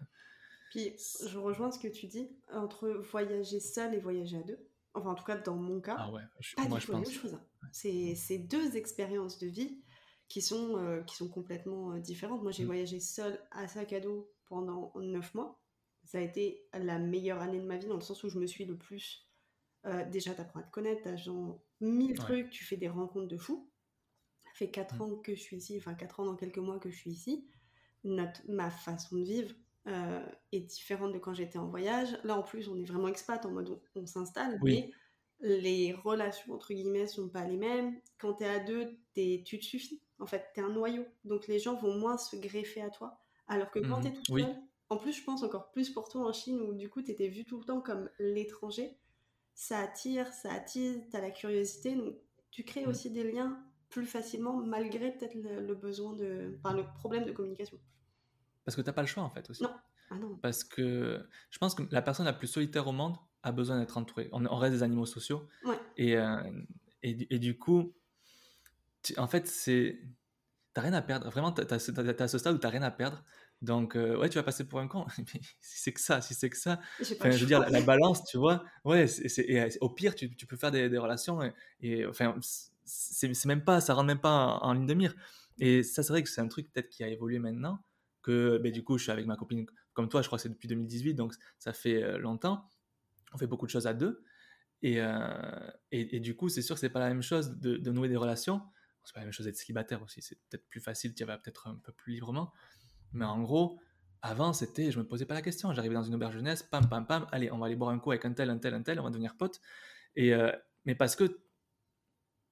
[0.70, 0.92] Puis
[1.24, 4.58] je rejoins ce que tu dis, entre voyager seul et voyager à deux.
[4.94, 6.98] Enfin, en tout cas, dans mon cas, ah ouais, je, pas moi, du tout la
[6.98, 7.34] même chose.
[7.34, 7.70] Hein.
[7.72, 9.80] C'est deux expériences de vie
[10.28, 12.42] qui sont, euh, qui sont complètement euh, différentes.
[12.42, 12.66] Moi, j'ai mm.
[12.66, 15.60] voyagé seul à sac à dos pendant neuf mois.
[16.04, 18.46] Ça a été la meilleure année de ma vie dans le sens où je me
[18.46, 19.29] suis le plus
[19.86, 23.28] euh, déjà, tu apprends à te connaître, tu genre mille trucs, tu fais des rencontres
[23.28, 23.70] de fous.
[24.44, 25.02] Ça fait 4 mm.
[25.02, 27.46] ans que je suis ici, enfin 4 ans dans quelques mois que je suis ici.
[28.04, 29.54] Notre, ma façon de vivre
[29.86, 32.18] euh, est différente de quand j'étais en voyage.
[32.24, 34.90] Là, en plus, on est vraiment expat, en mode on, s'installe, mais
[35.40, 37.98] les relations, entre guillemets, sont pas les mêmes.
[38.18, 40.02] Quand tu es à deux, es, tu te suffis.
[40.18, 41.06] En fait, tu es un noyau.
[41.24, 43.18] Donc les gens vont moins se greffer à toi.
[43.46, 44.56] Alors que quand mmh tu es tout seul,
[44.90, 47.28] en plus, je pense encore plus pour toi en Chine où du coup, tu étais
[47.28, 48.98] vu tout le temps comme l'étranger.
[49.62, 51.94] Ça attire, ça attise, tu as la curiosité.
[51.94, 52.14] Donc,
[52.50, 52.88] tu crées Mm.
[52.88, 56.56] aussi des liens plus facilement malgré peut-être le, le besoin de.
[56.64, 57.78] Enfin, le problème de communication.
[58.64, 59.62] Parce que t'as pas le choix en fait aussi.
[59.62, 59.74] Non.
[60.08, 60.36] Ah non.
[60.38, 63.98] Parce que je pense que la personne la plus solitaire au monde a besoin d'être
[63.98, 64.30] entourée.
[64.32, 65.46] On, on reste des animaux sociaux.
[65.64, 65.78] Ouais.
[65.98, 66.40] Et, euh,
[67.02, 67.94] et, du- et du coup,
[69.02, 70.00] tu- en fait, c'est.
[70.72, 71.28] T'as rien à perdre.
[71.28, 71.78] Vraiment, t'as, t'as
[72.28, 73.22] ce stade où t'as rien à perdre.
[73.62, 75.06] Donc, euh, ouais, tu vas passer pour un con.
[75.18, 76.80] Mais si c'est que ça, si c'est que ça.
[77.00, 78.64] Enfin, je veux dire, la, la balance, tu vois.
[78.84, 79.06] Ouais,
[79.38, 81.42] et, au pire, tu, tu peux faire des, des relations.
[81.42, 82.34] Et, et, enfin,
[82.84, 85.14] c'est, même pas, ça rentre même pas en, en ligne de mire.
[85.58, 87.84] Et ça, c'est vrai que c'est un truc peut-être qui a évolué maintenant.
[88.22, 90.48] Que ben, du coup, je suis avec ma copine comme toi, je crois que c'est
[90.48, 92.68] depuis 2018, donc ça fait euh, longtemps.
[93.32, 94.24] On fait beaucoup de choses à deux.
[94.82, 97.76] Et, euh, et, et du coup, c'est sûr que c'est pas la même chose de,
[97.76, 98.62] de nouer des relations.
[99.04, 100.22] C'est pas la même chose d'être célibataire aussi.
[100.22, 102.52] C'est peut-être plus facile, tu y vas peut-être un peu plus librement.
[103.12, 103.80] Mais en gros,
[104.22, 105.72] avant, c'était, je me posais pas la question.
[105.72, 108.10] J'arrivais dans une auberge jeunesse, pam, pam, pam, allez, on va aller boire un coup
[108.10, 109.60] avec un tel, un tel, un tel, on va devenir potes.
[110.16, 110.52] Et, euh,
[110.84, 111.40] mais parce que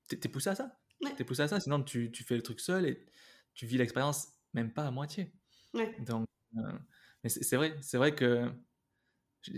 [0.09, 0.79] t'es t'es poussé à ça.
[1.03, 1.15] Ouais.
[1.15, 3.07] T'es poussé à ça, sinon tu, tu fais le truc seul et
[3.55, 5.33] tu vis l'expérience même pas à moitié.
[5.75, 5.95] Ouais.
[6.01, 6.73] Donc, euh,
[7.23, 8.51] mais c'est vrai, c'est vrai que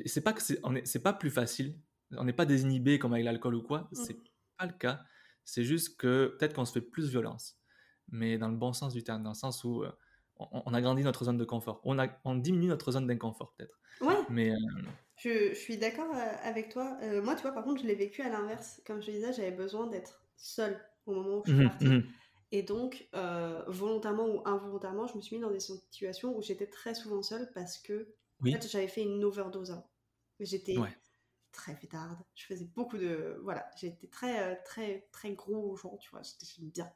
[0.06, 1.78] c'est pas que c'est on est- c'est pas plus facile.
[2.12, 3.88] On n'est pas désinhibé comme avec l'alcool ou quoi.
[3.92, 4.24] C'est Mm.
[4.58, 5.04] pas le cas.
[5.44, 7.58] C'est juste que peut-être qu'on se fait plus violence,
[8.08, 9.92] mais dans le bon sens du terme, dans le sens où euh,
[10.52, 11.80] on, on agrandit notre zone de confort.
[11.84, 13.78] On, a, on diminue notre zone d'inconfort peut-être.
[14.00, 14.56] Ouais, Mais euh,
[15.16, 16.96] je, je suis d'accord euh, avec toi.
[17.02, 18.80] Euh, moi, tu vois, par contre, je l'ai vécu à l'inverse.
[18.86, 21.86] Comme je te disais, j'avais besoin d'être seule au moment où je suis mhm, partie.
[21.86, 22.04] mhm.
[22.52, 26.66] Et donc, euh, volontairement ou involontairement, je me suis mis dans des situations où j'étais
[26.66, 29.88] très souvent seule parce que oui, en fait, j'avais fait une overdose avant.
[30.40, 30.96] J'étais ouais,
[31.52, 32.18] très fêtarde.
[32.34, 33.38] Je faisais beaucoup de.
[33.44, 36.22] Voilà, j'étais très, très, très gros gens, tu vois.
[36.22, 36.90] J'étais j'aime bien.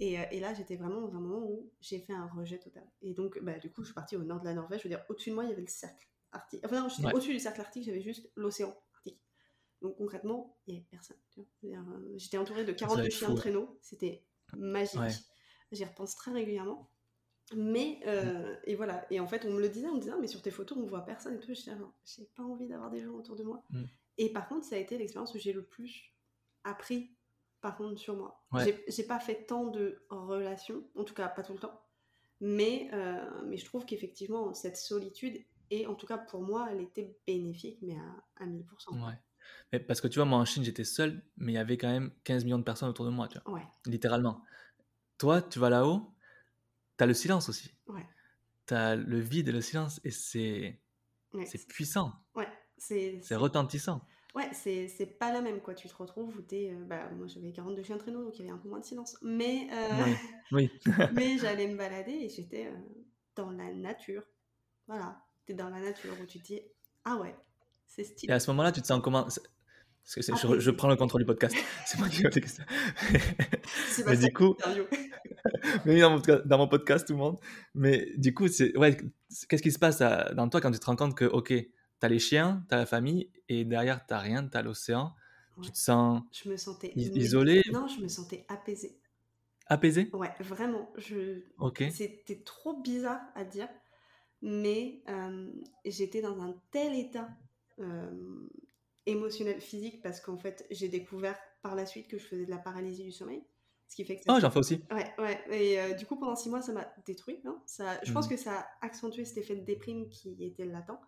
[0.00, 2.84] Et, euh, et là, j'étais vraiment dans un moment où j'ai fait un rejet total.
[3.02, 4.80] Et donc, bah, du coup, je suis partie au nord de la Norvège.
[4.82, 6.60] Je veux dire, au-dessus de moi, il y avait le cercle arctique.
[6.64, 7.14] Enfin, non, j'étais ouais.
[7.14, 9.20] au-dessus du cercle arctique, j'avais juste l'océan arctique.
[9.82, 11.16] Donc, concrètement, il n'y avait personne.
[11.64, 13.78] euh, J'étais entourée de Ça doit 42 être chiens de traîneau.
[13.82, 14.24] C'était
[14.56, 14.98] magique.
[15.00, 15.10] Ouais.
[15.72, 16.90] J'y repense très régulièrement.
[17.54, 18.08] Mais, Mm.
[18.08, 19.06] euh, et voilà.
[19.10, 20.76] Et en fait, on me le disait, on me disait, Ah, mais sur tes photos,
[20.78, 21.48] on voit personne et tout.
[21.48, 23.62] Je disais, Ah j'ai pas envie d'avoir des gens autour de moi.
[23.70, 23.82] Mm.
[24.18, 26.14] Et par contre, ça a été l'expérience où j'ai le plus
[26.64, 27.13] appris,
[27.64, 28.44] par contre, sur moi.
[28.52, 28.84] Ouais.
[28.88, 31.80] J'ai- pas fait tant de relations, en tout cas pas tout le temps.
[32.42, 36.82] Mais, euh, mais je trouve qu'effectivement, cette solitude, et en tout cas pour moi, elle
[36.82, 38.90] était bénéfique, mais à, à 1000%.
[38.90, 39.08] quoi.
[39.08, 39.14] Ouais.
[39.72, 41.88] Mais parce que tu vois, moi en Chine, j'étais seul, mais il y avait quand
[41.90, 44.44] même 15 millions de personnes autour de moi, tu vois, Ouais, littéralement.
[45.16, 46.12] Toi, tu vas là-haut,
[46.98, 47.70] t'as le silence aussi.
[47.86, 48.06] ouais,
[48.66, 50.82] T'as le vide et le silence, et c'est
[51.68, 54.02] puissant, Ouais, c'est c'est retentissant.
[54.34, 55.74] Ouais, c'est c'est pas la même, quoi.
[55.74, 56.72] Tu te retrouves où t'es...
[56.72, 58.80] euh, bah, moi, j'avais 42 chiens de traîneau, donc il y avait un peu moins
[58.80, 59.16] de silence.
[59.22, 60.04] Mais, euh,
[60.52, 60.94] Oui, oui.
[61.14, 62.70] mais j'allais me balader et j'étais euh,
[63.36, 64.24] dans la nature.
[64.88, 66.60] Voilà, t'es dans la nature où tu te dis,
[67.04, 67.34] ah ouais,
[67.86, 68.32] c'est Et stylé.
[68.32, 69.30] à ce moment-là, tu te sens comment?
[69.30, 69.40] C'est-
[70.02, 70.60] Parce que c'est- je, Apaisé.
[70.60, 71.54] je prends le contrôle du podcast.
[71.86, 72.64] C'est moi qui vais que ça.
[73.88, 74.84] C'est pas Mais ça du coup, l'interview.
[75.84, 77.38] bienvenue dans mon, podca- dans mon podcast, tout le monde.
[77.74, 78.96] Mais du coup, c'est ouais,
[79.48, 81.54] qu'est-ce qui se passe à- dans toi quand tu te rends compte que, ok,
[82.04, 85.14] t'as les chiens, t'as la famille, et derrière, t'as rien, t'as l'océan.
[85.56, 85.64] Ouais.
[85.64, 86.92] Tu te sens Je me sentais...
[86.94, 89.00] isolé, Non, je me sentais apaisée.
[89.68, 90.10] apaisé.
[90.12, 90.92] Ouais, vraiment.
[90.98, 91.40] Je...
[91.90, 93.68] C'était trop bizarre à dire,
[94.42, 95.50] mais euh,
[95.86, 97.30] j'étais dans un tel état
[97.78, 98.46] euh,
[99.06, 102.58] émotionnel, physique, parce qu'en fait, j'ai découvert par la suite que je faisais de la
[102.58, 103.42] paralysie du sommeil.
[103.88, 104.82] Ce qui fait que ça Oh, j'en fais aussi.
[104.90, 105.42] Ouais, ouais.
[105.58, 107.40] Et euh, du coup, pendant six mois, ça m'a détruit.
[107.46, 107.62] hein.
[107.64, 108.30] Ça, je pense Mhm.
[108.32, 111.00] que ça a accentué cet effet de déprime qui était latent.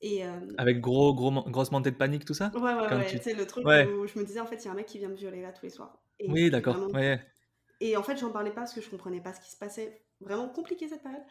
[0.00, 3.06] Et euh, Avec gros, gros, grosse montée de panique, tout ça ouais, ouais, ouais.
[3.06, 3.84] tu- C'est le truc Ouais.
[3.86, 5.42] où je me disais, en fait, il y a un mec qui vient me violer
[5.42, 6.00] là tous les soirs.
[6.20, 6.76] Et Oui, d'accord.
[6.76, 7.20] vraiment- Ouais.
[7.80, 10.04] Et en fait, j'en parlais pas parce que je comprenais pas ce qui se passait.
[10.20, 11.22] Vraiment compliqué cette période.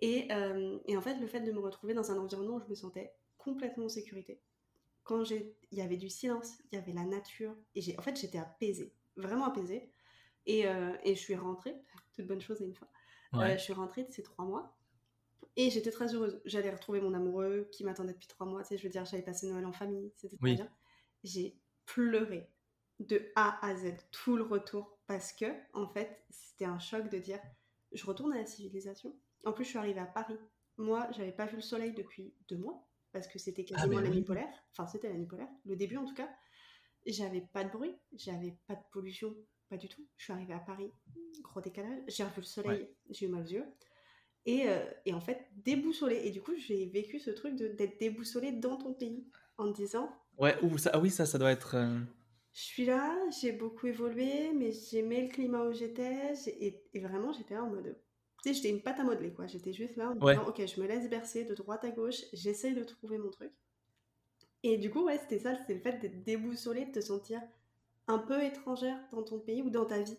[0.00, 2.68] Et, euh, et en fait, le fait de me retrouver dans un environnement où je
[2.68, 4.40] me sentais complètement en sécurité.
[5.04, 7.54] Quand j'ai, il y avait du silence, il y avait la nature.
[7.74, 9.90] Et j'ai, en fait, j'étais apaisée, vraiment apaisée.
[10.46, 11.74] Et, euh, et je suis rentrée,
[12.14, 12.88] toute bonne chose à une fois.
[13.34, 13.58] Euh, Ouais.
[13.58, 14.77] je suis rentrée de ces trois mois.
[15.58, 16.40] Et j'étais très heureuse.
[16.44, 18.62] J'allais retrouver mon amoureux qui m'attendait depuis trois mois.
[18.62, 20.12] Tu sais, je veux dire, j'avais passé Noël en famille.
[20.16, 20.70] C'était très bien.
[21.24, 22.48] J'ai pleuré
[23.00, 24.96] de A à Z, tout le retour.
[25.08, 27.40] Parce que, en fait, c'était un choc de dire
[27.90, 29.16] je retourne à la civilisation.
[29.44, 30.38] En plus, je suis arrivée à Paris.
[30.76, 32.86] Moi, j'avais pas vu le soleil depuis deux mois.
[33.10, 34.16] Parce que c'était Ah, quasiment mais la oui.
[34.18, 34.64] nuit polaire.
[34.70, 35.48] Enfin, c'était la nuit polaire.
[35.64, 36.30] Le début, en tout cas.
[37.04, 37.96] J'avais pas de bruit.
[38.12, 39.34] J'avais pas de pollution.
[39.70, 40.06] Pas du tout.
[40.18, 40.92] Je suis arrivée à Paris.
[41.42, 42.02] Gros décalage.
[42.06, 42.88] J'ai revu le soleil.
[43.10, 43.66] J'ai eu mal aux yeux.
[44.46, 46.22] Et, euh, et en fait, déboussolée.
[46.24, 49.28] Et du coup, j'ai vécu ce truc d'être déboussolée dans ton pays.
[49.58, 51.74] En te disant, Ouais, ou ça, ah oui, ça, ça doit être.
[51.74, 51.98] euh,
[52.52, 56.34] je suis là, j'ai beaucoup évolué, mais j'aimais le climat où j'étais.
[56.46, 57.98] Et, et vraiment, j'étais là en mode,
[58.42, 59.46] Tu sais, j'étais une pâte à modeler, quoi.
[59.46, 62.74] J'étais juste là en disant, ok, je me laisse bercer de droite à gauche, j'essaye
[62.74, 63.52] de trouver mon truc.
[64.62, 67.42] Et du coup, ouais, c'était ça, c'est le fait d'être déboussolé, de te sentir
[68.08, 70.18] un peu étrangère dans ton pays ou dans ta vie.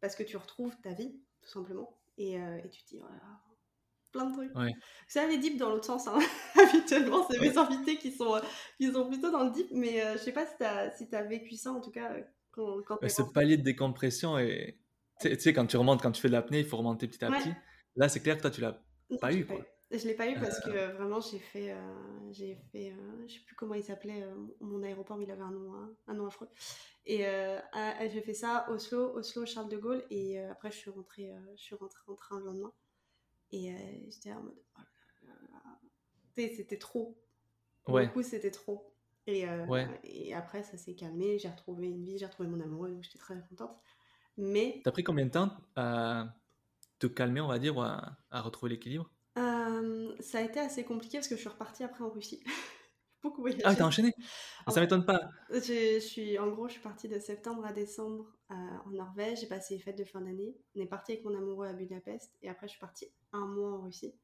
[0.00, 1.99] Parce que tu retrouves ta vie, tout simplement.
[2.20, 3.16] Et, euh, et tu te dis, voilà,
[4.12, 4.54] plein de trucs.
[4.54, 4.74] Ouais.
[5.08, 6.18] Ça, les deep dans l'autre sens, hein.
[6.54, 8.40] habituellement, c'est mes invités qui sont, euh,
[8.76, 11.08] qui sont plutôt dans le deep, mais euh, je sais pas si tu as, si
[11.12, 12.14] as vécu ça, en tout cas,
[12.50, 14.78] quand, quand Ce palier de décompression, et
[15.18, 17.30] tu sais, quand tu remontes, quand tu fais de l'apnée, il faut remonter petit à
[17.30, 17.54] petit.
[17.96, 18.78] Là, c'est clair que toi, tu l'as
[19.18, 19.64] pas eu, quoi.
[19.90, 20.92] Je l'ai pas eu parce que euh.
[20.92, 24.24] vraiment j'ai fait, euh, j'ai fait, euh, je sais plus comment il s'appelait
[24.60, 25.72] mon aéroport, mais il avait un nom,
[26.06, 26.48] un nom affreux.
[27.06, 27.24] Et
[28.12, 31.74] j'ai fait ça Oslo, Oslo Charles de Gaulle, et après je suis rentrée, je suis
[31.74, 32.72] rentrée en train le lendemain.
[33.52, 33.74] Et
[34.10, 34.82] j'étais en mode, oh
[36.36, 37.20] c'était trop.
[37.88, 38.06] Ouais.
[38.06, 38.94] Du coup c'était trop.
[39.26, 39.44] Et,
[40.04, 43.18] et après ça s'est calmé, j'ai retrouvé une vie, j'ai retrouvé mon amoureux, donc j'étais
[43.18, 43.76] très contente.
[44.36, 44.80] Mais.
[44.84, 46.32] T'as pris combien de temps à
[47.00, 49.10] te calmer, on va dire, ou à retrouver l'équilibre?
[49.10, 49.19] euh,
[50.20, 52.42] ça a été assez compliqué parce que je suis repartie après en Russie.
[53.22, 53.62] Beaucoup voyagé.
[53.64, 54.14] Ah, t'as enchaîné
[54.68, 55.28] Ça m'étonne pas.
[55.50, 58.54] Je, suis, en gros, je suis partie de septembre à décembre euh,
[58.86, 59.40] en Norvège.
[59.40, 60.56] J'ai passé les fêtes de fin d'année.
[60.74, 62.32] On est parti avec mon amoureux à Budapest.
[62.40, 64.14] Et après, je suis partie un mois en Russie.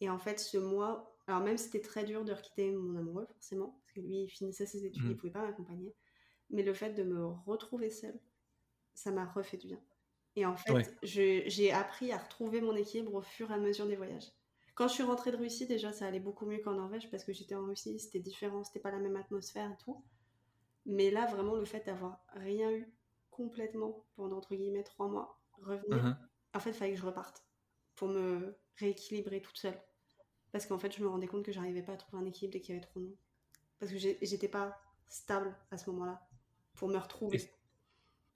[0.00, 3.78] Et en fait, ce mois, alors même c'était très dur de quitter mon amoureux, forcément,
[3.80, 5.16] parce que lui, il finissait ses études, il il mmh.
[5.16, 5.94] pouvait pas m'accompagner.
[6.50, 8.18] Mais le fait de me retrouver seule,
[8.94, 9.80] ça m'a refait du bien.
[10.36, 13.96] Et en fait, j'ai appris à retrouver mon équilibre au fur et à mesure des
[13.96, 14.30] voyages.
[14.78, 17.32] Quand je suis rentrée de Russie, déjà, ça allait beaucoup mieux qu'en Norvège parce que
[17.32, 20.04] j'étais en Russie, c'était différent, c'était pas la même atmosphère et tout.
[20.86, 22.88] Mais là, vraiment, le fait d'avoir rien eu
[23.32, 26.16] complètement pendant, entre guillemets, trois mois, revenir, uh-huh.
[26.54, 27.42] en fait, il fallait que je reparte
[27.96, 29.76] pour me rééquilibrer toute seule.
[30.52, 32.60] Parce qu'en fait, je me rendais compte que j'arrivais pas à trouver un équilibre dès
[32.60, 33.16] qu'il y avait trop de monde.
[33.80, 36.24] Parce que j'étais pas stable à ce moment-là
[36.74, 37.50] pour me retrouver.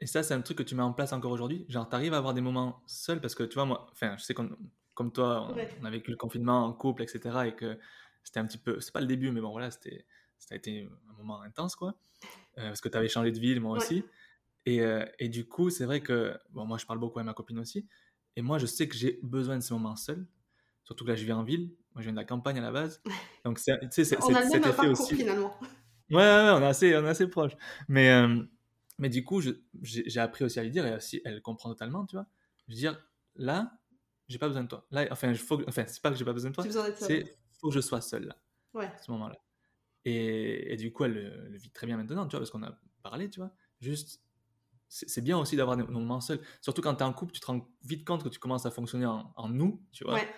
[0.01, 1.67] Et ça, c'est un truc que tu mets en place encore aujourd'hui?
[1.69, 3.21] Genre, tu arrives à avoir des moments seuls?
[3.21, 4.57] Parce que tu vois, moi, enfin, je sais comme,
[5.03, 7.21] comme toi, on, a vécu le confinement en couple, etc.
[7.47, 7.77] Et que
[8.23, 10.07] c'était un petit peu, c'est pas le début, mais bon, voilà, c'était,
[10.39, 11.97] ça a été un moment intense, quoi.
[12.59, 14.05] Euh, parce que tu avais changé de ville, moi aussi.
[14.65, 17.35] Et, euh, et, du coup, c'est vrai que, bon, moi, je parle beaucoup à ma
[17.35, 17.89] copine aussi.
[18.37, 20.25] Et moi, je sais que j'ai besoin de ces moments seuls.
[20.85, 21.75] Surtout que là, je vis en ville.
[21.95, 23.03] Moi, je viens de la campagne à la base.
[23.45, 25.17] Donc, tu sais, c'est, on a le même effet aussi.
[25.17, 25.59] finalement.
[26.11, 27.57] Ouais, ouais, on est assez, on est assez proches.
[27.89, 28.41] Mais, euh,
[28.99, 29.43] mais du coup,
[29.83, 32.27] j'ai appris aussi à lui dire, et aussi, elle comprend totalement, tu vois.
[32.69, 33.03] Je veux dire,
[33.35, 33.73] là,
[34.33, 34.87] j'ai pas besoin de toi.
[34.91, 36.65] Là, enfin, faut, enfin c'est pas que j'ai pas besoin de toi,
[36.95, 38.37] c'est faut que je sois seul là,
[38.75, 38.87] ouais.
[38.87, 39.39] à ce moment-là.
[40.05, 42.77] Et, et, du coup, elle le, vit très bien maintenant, tu vois, parce qu'on a
[43.05, 43.53] parlé, tu vois.
[43.81, 44.21] Juste,
[44.89, 46.41] c'est bien aussi d'avoir des moments seuls.
[46.61, 48.73] Surtout quand tu es en couple, tu te rends vite compte que tu commences à
[48.73, 50.15] fonctionner en, en nous, tu vois.
[50.15, 50.29] Ouais,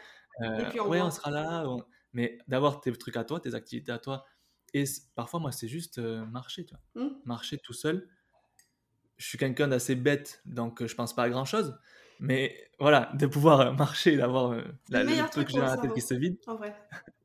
[0.42, 1.66] euh, ouais on sera là.
[2.12, 4.26] Mais d'avoir tes trucs à toi, tes activités à toi.
[4.74, 4.84] Et
[5.14, 7.04] parfois, moi, c'est juste euh, marcher, tu vois.
[7.04, 7.12] Mmh.
[7.24, 8.06] Marcher tout seul
[9.16, 11.78] je suis quelqu'un d'assez bête, donc euh, je pense pas à grand chose.
[12.26, 15.92] Mais voilà, de pouvoir euh, marcher, d'avoir euh, le truc que j'ai dans la tête
[15.92, 16.38] qui se vide.
[16.46, 16.74] En vrai.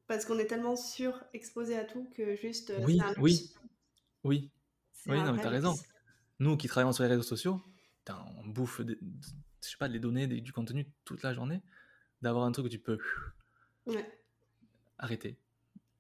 [0.08, 2.74] Parce qu'on est tellement surexposé à tout que juste.
[2.82, 3.54] oui, oui,
[4.24, 4.52] oui.
[5.08, 5.76] Oui, non, mais t'as raison.
[6.40, 7.62] Nous qui travaillons sur les réseaux sociaux,
[8.10, 8.98] on bouffe, des,
[9.64, 11.62] je sais pas, des données, du contenu toute la journée.
[12.22, 13.00] D'avoir un truc que tu peux
[14.98, 15.38] arrêter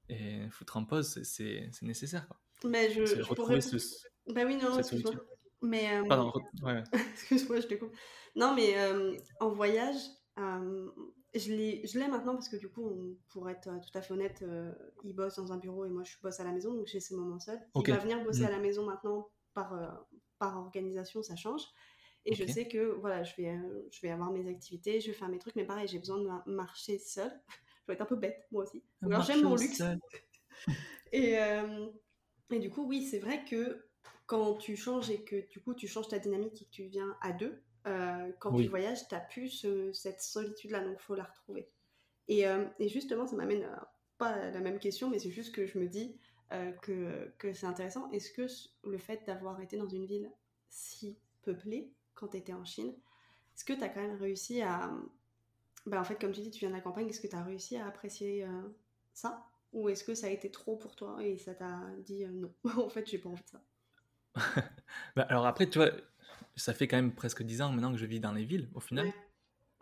[0.09, 2.27] et foutre en pause, c'est nécessaire.
[2.27, 2.39] Quoi.
[2.65, 3.61] Mais je, je pourrais...
[3.61, 3.77] ce,
[4.27, 4.81] bah oui, non,
[5.62, 5.97] mais.
[5.97, 6.32] Euh, Pardon,
[6.64, 6.84] ouais.
[7.14, 7.93] Excuse-moi, je te coupe.
[8.36, 9.97] Non, mais euh, en voyage,
[10.38, 10.89] euh,
[11.34, 14.43] je l'ai maintenant parce que du coup, pour être tout à fait honnête,
[15.03, 17.16] il bosse dans un bureau et moi je bosse à la maison, donc j'ai ces
[17.16, 17.60] moments seuls.
[17.76, 18.51] Il va venir bosser à mm.
[18.51, 20.05] la maison maintenant par,
[20.38, 21.62] par organisation, ça change.
[22.26, 23.57] Et je sais que voilà, je vais,
[23.91, 26.51] je vais avoir mes activités, je vais faire mes trucs, mais pareil, j'ai besoin de
[26.51, 27.32] marcher seule.
[27.47, 28.84] je vais être un peu bête, moi aussi.
[29.01, 29.82] alors j'aime mon luxe.
[31.12, 31.38] et,
[32.51, 33.88] et du coup, oui, c'est vrai que
[34.30, 37.17] quand tu changes et que du coup tu changes ta dynamique et que tu viens
[37.19, 41.23] à deux, euh, quand tu voyages, tu n'as plus cette solitude-là, donc il faut la
[41.23, 41.67] retrouver.
[42.27, 43.67] Et, euh, et justement, ça m'amène
[44.19, 46.15] pas à la même question, mais c'est juste que je me dis
[46.53, 48.11] euh, que, que c'est intéressant.
[48.11, 48.45] Est-ce que
[48.88, 50.32] le fait d'avoir été dans une ville
[50.69, 52.93] si peuplée quand tu étais en Chine,
[53.55, 54.95] est-ce que tu as quand même réussi à...
[55.88, 57.43] Ben, en fait, comme tu dis, tu viens de la campagne, est-ce que tu as
[57.43, 58.45] réussi à apprécier
[59.11, 59.43] ça?
[59.73, 62.89] Ou est-ce que ça a été trop pour toi et ça t'a dit non, en
[62.89, 63.63] fait, j'ai pas envie de ça
[65.15, 65.91] bah, alors après, tu vois,
[66.55, 68.79] ça fait quand même presque 10 ans maintenant que je vis dans les villes, au
[68.79, 69.11] final.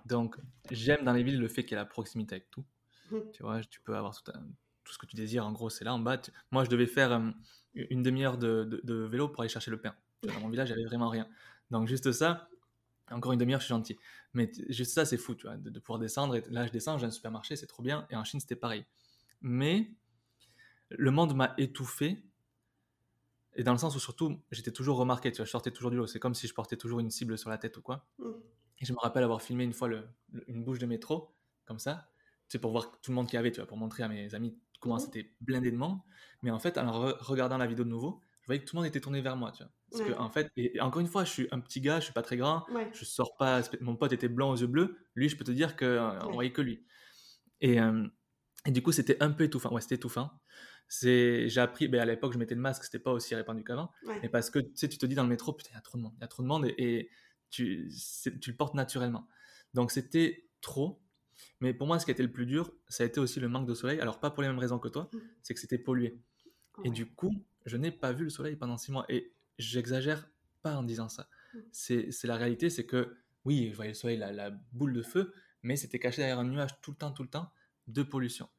[0.06, 0.38] Donc,
[0.72, 2.66] j'aime dans les villes le fait qu'il y a la proximité avec tout.
[3.12, 3.18] Mmh.
[3.34, 4.32] Tu vois, tu peux avoir tout,
[4.84, 6.22] tout, ce que tu désires, en gros, c'est là en bas.
[6.52, 7.32] Moi, je devais faire euh,
[7.76, 9.96] une demi-heure de, de, vélo pour aller chercher le pain.
[10.24, 11.28] Dans mon village, il n'y avait vraiment rien.
[11.72, 12.50] Donc, juste ça,
[13.12, 13.98] encore une demi-heure, je suis gentil.
[14.34, 16.36] Mais juste ça, c'est fou, tu vois, de, pouvoir descendre.
[16.36, 18.08] Et là, je descends, j'ai un supermarché, c'est trop bien.
[18.10, 18.86] Et en Chine, c'était pareil.
[19.42, 19.92] Mais
[20.90, 22.24] le monde m'a étouffé
[23.58, 25.98] et dans le sens où surtout, j'étais toujours remarqué, tu vois, je sortais toujours du
[25.98, 26.08] lot.
[26.08, 28.08] C'est comme si je portais toujours une cible sur la tête ou quoi.
[28.20, 28.30] Mm.
[28.80, 30.08] Et je me rappelle avoir filmé une fois le,
[30.48, 31.36] une bouche de métro,
[31.66, 32.10] comme ça,
[32.48, 34.34] c'est pour voir tout le monde qui y avait, tu vois, pour montrer à mes
[34.36, 35.00] amis comment mmh.
[35.00, 36.00] c'était blindé de monde.
[36.44, 38.88] Mais en fait, en regardant la vidéo de nouveau, je voyais que tout le monde
[38.88, 39.72] était tourné vers moi, tu vois.
[39.90, 42.14] Parce que, en fait, et, encore une fois, je suis un petit gars, je suis
[42.14, 45.38] pas très grand, je sors pas, mon pote était blanc aux yeux bleus, lui, je
[45.38, 46.86] peux te dire qu'on euh, on voyait que lui.
[47.62, 48.06] Et, euh,
[48.66, 49.74] et du coup, c'était un peu étouffant.
[49.74, 50.30] Ouais, c'était étouffant.
[50.90, 53.92] C'est, j'ai appris, ben à l'époque, je mettais le masque, c'était pas aussi répandu qu'avant.
[54.22, 55.82] Mais parce que, tu sais, tu te dis dans le métro, putain, il y a
[55.82, 57.10] trop de monde, il y a trop de monde, et,
[57.50, 57.90] tu,
[58.42, 59.28] tu le portes naturellement.
[59.74, 61.02] Donc, c'était trop.
[61.62, 63.48] Mais pour moi, ce qui a été le plus dur, ça a été aussi le
[63.48, 64.00] manque de soleil.
[64.00, 65.18] Alors, pas pour les mêmes raisons que toi, mmh.
[65.44, 66.20] c'est que c'était pollué.
[66.84, 67.34] Et du coup,
[67.66, 69.06] je n'ai pas vu le soleil pendant six mois.
[69.10, 70.30] Et j'exagère
[70.62, 71.30] pas en disant ça.
[71.54, 71.60] Mmh.
[71.72, 75.34] C'est la réalité, c'est que oui, je voyais le soleil, la, la boule de feu,
[75.64, 77.50] mais c'était caché derrière un nuage tout le temps, tout le temps
[77.88, 78.50] de pollution.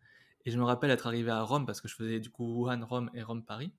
[0.49, 2.82] Et je me rappelle être arrivé à Rome parce que je faisais du coup Wuhan,
[2.82, 3.70] Rome et Rome-Paris.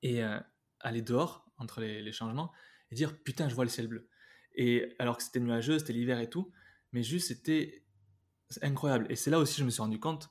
[0.00, 0.40] Et euh,
[0.80, 2.50] aller dehors entre les, changements
[2.90, 4.08] et dire putain, je vois le ciel bleu.
[4.54, 6.50] Et alors que c'était nuageux, c'était l'hiver et tout,
[6.92, 7.84] mais juste c'était
[8.62, 9.04] incroyable.
[9.10, 10.30] Et c'est là aussi que je me suis rendu compte.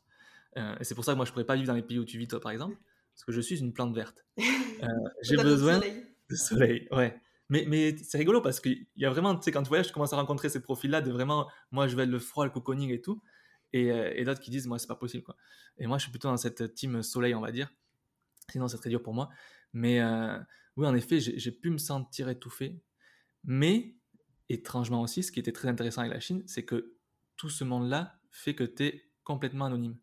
[0.57, 2.05] Euh, et c'est pour ça que moi je pourrais pas vivre dans les pays où
[2.05, 2.75] tu vis toi par exemple,
[3.13, 4.25] parce que je suis une plante verte.
[4.81, 4.87] Euh,
[5.21, 7.17] j'ai besoin de soleil, ouais.
[7.47, 9.93] Mais, mais c'est rigolo parce qu'il y a vraiment, tu sais, quand tu voyages, je
[9.93, 12.99] commence à rencontrer ces profils-là de vraiment, moi je vais le froid, le cocooning et
[12.99, 13.21] tout.
[13.75, 15.23] Euh, et, d'autres qui disent, moi, c'est pas possible.
[15.23, 15.35] Quoi.
[15.77, 17.73] Et moi, je suis plutôt dans cette team soleil, on va dire.
[18.49, 19.29] Sinon, c'est très dur pour moi.
[19.73, 20.37] Mais euh,
[20.75, 22.81] oui, en effet, j'ai pu me sentir étouffé.
[23.43, 23.95] Mais,
[24.49, 26.93] étrangement aussi, ce qui était très intéressant avec la Chine, c'est que
[27.35, 29.97] tout ce monde-là fait que tu es complètement anonyme.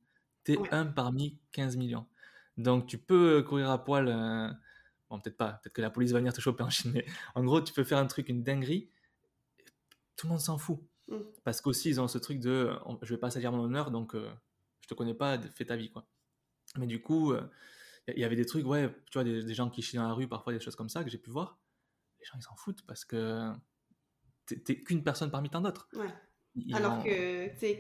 [0.44, 2.06] Tu es un parmi 15 millions.
[2.56, 4.08] Donc, tu peux courir à poil.
[4.08, 4.50] Euh,
[5.08, 5.60] bon, peut-être pas.
[5.62, 6.92] Peut-être que la police va venir te choper en Chine.
[6.92, 8.90] Mais en gros, tu peux faire un truc, une dinguerie.
[10.16, 10.80] Tout le monde s'en fout.
[11.10, 11.16] Mm.
[11.44, 12.70] Parce qu'aussi, ils ont ce truc de
[13.02, 14.30] je vais pas salir mon honneur, donc euh,
[14.80, 16.06] je te connais pas, fais ta vie, quoi.
[16.78, 17.38] Mais du coup, il
[18.14, 20.28] euh, y avait des trucs, ouais, tu vois, des, gens qui chient dans la rue,
[20.28, 21.58] parfois des choses comme ça que j'ai pu voir.
[22.20, 23.52] Les gens, ils s'en foutent parce que
[24.46, 25.88] t'es qu'une personne parmi tant d'autres.
[25.94, 26.74] Ouais.
[26.74, 27.78] Alors que, tu sais,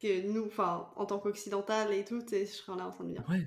[0.00, 3.28] que nous, enfin, en tant qu'occidental et tout, je serais là en train de dire.
[3.28, 3.46] Ouais.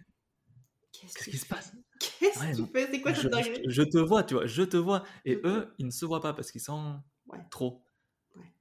[0.92, 1.74] Qu'est-ce qui se passe?
[2.00, 2.88] Qu'est-ce que tu fais?
[2.92, 5.04] C'est quoi cette je, je, te vois, tu vois, je te vois.
[5.26, 7.02] Et eux, ils ne se voient pas parce qu'ils sont
[7.50, 7.84] trop.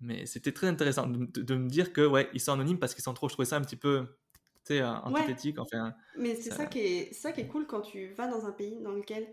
[0.00, 3.14] Mais c'était très intéressant de, me dire que ouais, ils sont anonymes parce qu'ils sont
[3.14, 3.28] trop.
[3.28, 4.06] Je trouvais ça un petit peu
[4.64, 5.58] tu sais, antithétique.
[5.58, 6.66] Enfin, Mais c'est ça...
[6.66, 9.26] qui est, ça qui est cool quand tu vas dans un pays dans lequel,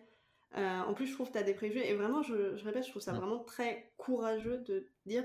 [0.58, 1.90] euh, en plus, je trouve que tu as des préjugés.
[1.90, 5.24] Et vraiment, je, je, répète, je trouve ça vraiment très courageux de dire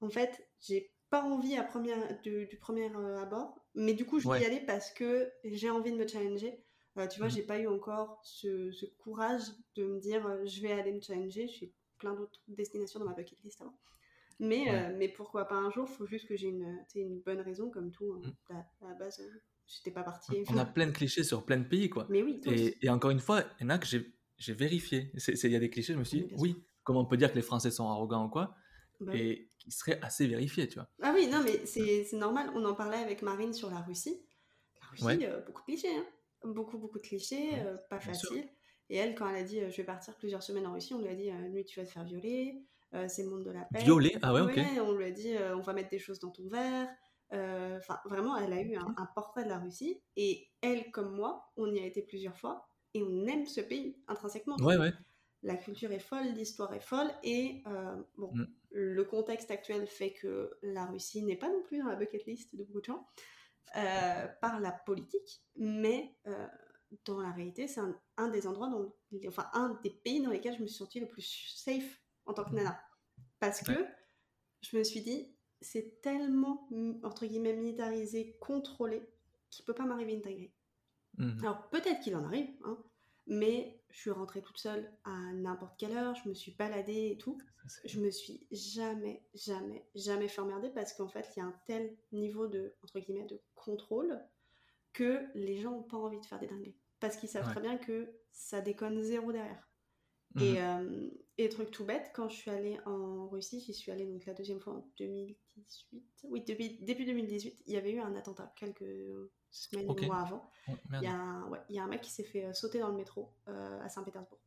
[0.00, 4.28] en fait, j'ai pas envie à première, du, premier euh, abord, mais du coup, je
[4.28, 6.62] vais y aller parce que j'ai envie de me challenger.
[6.98, 7.32] Euh, tu vois, mmh.
[7.32, 9.42] j'ai pas eu encore ce, ce, courage
[9.76, 11.48] de me dire je vais aller me challenger.
[11.48, 13.78] J'ai plein d'autres destinations dans ma bucket list avant.
[14.40, 17.40] Mais, euh, mais pourquoi pas un jour Il faut juste que j'ai une, une bonne
[17.40, 18.12] raison, comme tout.
[18.12, 18.32] Hein.
[18.50, 18.54] Mm.
[18.54, 20.44] À, la base, euh, j'étais pas partie.
[20.48, 22.06] On a plein de clichés sur plein de pays, quoi.
[22.08, 22.40] Mais oui.
[22.46, 25.12] Et, et, encore une fois, il y en a que j'ai vérifié.
[25.26, 27.36] Il y a des clichés, je me suis dit, oui, comment on peut dire que
[27.36, 28.54] les Français sont arrogants ou quoi
[29.00, 30.88] bah Et qui seraient assez vérifiés, tu vois.
[31.02, 32.50] Ah oui, non, mais c'est normal.
[32.54, 34.24] On en parlait avec Marine sur la Russie.
[34.80, 35.96] La Russie, euh, beaucoup de clichés.
[35.96, 36.06] Hein.
[36.44, 37.50] Beaucoup, beaucoup de clichés,
[37.90, 38.48] pas facile.
[38.90, 41.08] Et elle, quand elle a dit je vais partir plusieurs semaines en Russie, on lui
[41.08, 42.60] a dit nuit tu vas te faire violer, euh,
[43.08, 43.80] c'est le monde de la paix.
[43.80, 44.58] Violet Ah ouais, ok.
[44.80, 46.88] on lui a dit, euh, on va mettre des choses dans ton verre.
[47.32, 50.00] Euh, enfin, vraiment, elle a eu un, portrait de la Russie.
[50.16, 52.68] Et elle, comme moi, on y a été plusieurs fois.
[52.94, 54.56] Et on aime ce pays, intrinsèquement.
[54.56, 54.92] Ouais, ouais.
[55.42, 57.10] La culture est folle, l'histoire est folle.
[57.22, 57.62] Et
[58.16, 58.46] bon, mm.
[58.70, 62.54] le contexte actuel fait que la Russie n'est pas non plus dans la bucket list
[62.56, 63.06] de beaucoup de gens.
[64.40, 66.16] par la politique, mais
[67.04, 67.82] dans la réalité, c'est
[68.16, 68.90] un, des endroits, dans,
[69.28, 72.44] enfin un des pays dans lesquels je me suis sentie le plus safe en tant
[72.44, 72.80] que nana.
[73.40, 73.72] Parce que
[74.62, 76.68] je me suis dit, c'est tellement,
[77.02, 79.02] entre guillemets, militarisé, contrôlé,
[79.50, 80.52] qu'il peut pas m'arriver une dinguerie.
[81.16, 81.40] Mhm.
[81.42, 82.78] Alors peut-être qu'il en arrive, hein,
[83.26, 87.18] mais je suis rentrée toute seule à n'importe quelle heure, je me suis baladée et
[87.18, 87.38] tout.
[87.84, 91.60] je me suis jamais, jamais, jamais fait emmerder parce qu'en fait, il y a un
[91.66, 94.20] tel niveau de, entre guillemets, de contrôle
[94.92, 96.76] que les gens n'ont pas envie de faire des dingueries.
[97.00, 99.67] Parce qu'ils savent très bien que ça déconne zéro derrière.
[100.36, 101.10] Et, mmh.
[101.38, 104.34] et, truc tout bête, quand je suis allée en Russie, j'y suis allée donc la
[104.34, 106.04] deuxième fois en 2018.
[106.24, 108.84] Oui, depuis, début 2018, il y avait eu un attentat quelques
[109.50, 110.50] semaines ou mois avant.
[110.68, 112.78] Oh, il, y a un, ouais, il y a un mec qui s'est fait sauter
[112.78, 114.40] dans le métro à Saint-Pétersbourg.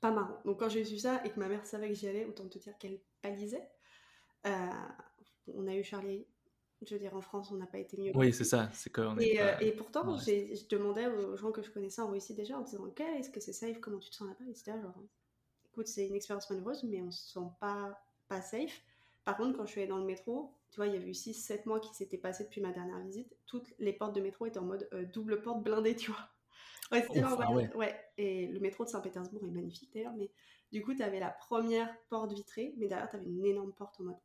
[0.00, 0.38] Pas marrant.
[0.44, 2.58] Donc quand j'ai su ça et que ma mère savait que j'y allais, autant te
[2.58, 3.66] dire qu'elle palisait.
[4.44, 6.26] on a eu Charlie
[6.86, 8.12] je veux dire, en France, on n'a pas été mieux.
[8.14, 8.70] Oui, c'est ça.
[8.72, 12.62] C'est et, et, pourtant, je demandais aux gens que je connaissais en Russie déjà en
[12.62, 13.80] disant Ok, est-ce que c'est safe?
[13.80, 14.50] Comment tu te sens là-bas?
[14.50, 14.72] Etc.
[14.80, 14.94] Genre,
[15.70, 18.82] écoute, c'est une expérience malheureuse, mais on se sent pas, pas safe.
[19.24, 21.12] Par contre, quand je suis allée dans le métro, tu vois, il y a eu
[21.12, 23.36] 6-7 mois qui s'étaient passés depuis ma dernière visite.
[23.46, 26.28] Toutes les portes de métro étaient en mode double porte blindée, tu vois.
[26.90, 28.00] Ouais, c'était ah ouais.
[28.18, 30.30] Et le métro de Saint-Pétersbourg est magnifique d'ailleurs, mais
[30.72, 34.00] du coup, tu avais la première porte vitrée, mais derrière, tu avais une énorme porte
[34.00, 34.16] en mode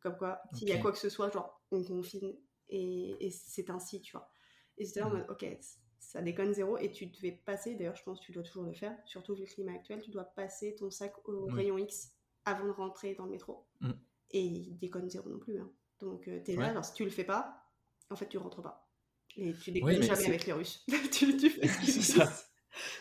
[0.00, 2.36] comme quoi, s'il y a quoi que ce soit, genre, on confine
[2.68, 4.30] et, c'est ainsi, tu vois.
[4.76, 5.18] Et c'était en mmh.
[5.18, 5.58] mode, ok,
[5.98, 8.72] ça déconne zéro et tu devais passer, d'ailleurs, je pense que tu dois toujours le
[8.72, 12.12] faire, surtout vu le climat actuel, tu dois passer ton sac au rayon X
[12.44, 13.66] avant de rentrer dans le métro.
[13.80, 13.90] Mmh.
[14.30, 15.58] Et il déconne zéro non plus.
[15.58, 15.70] Hein.
[16.00, 17.64] Donc, euh, tu es là, alors si tu le fais pas,
[18.10, 18.88] en fait, tu rentres pas.
[19.36, 20.84] Et tu déconnes jamais avec les Russes.
[21.12, 22.22] tu, tu fais ce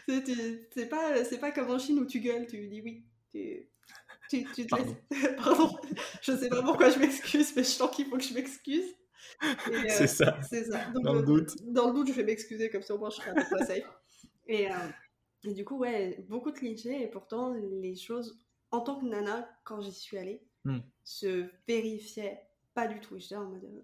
[0.07, 3.05] C'est pas, c'est pas comme en Chine où tu gueules, tu dis oui.
[3.33, 3.67] Tu,
[4.29, 4.95] tu, tu Pardon.
[5.37, 5.77] Pardon.
[6.21, 8.95] Je sais pas pourquoi je m'excuse, mais je sens qu'il faut que je m'excuse.
[9.43, 10.41] Euh, c'est ça.
[10.41, 10.91] Ça.
[11.03, 11.55] dans le doute.
[11.63, 13.83] Dans le doute, je vais m'excuser, comme ça au moins je serai un peu safe.
[14.47, 14.75] Et, euh,
[15.43, 18.39] et, du coup, ouais, beaucoup de clichés, et pourtant, les choses,
[18.71, 20.79] en tant que nana, quand j'y suis allée, hmm.
[21.03, 22.41] se vérifiaient
[22.73, 23.17] pas du tout.
[23.17, 23.81] J'étais en mode, euh,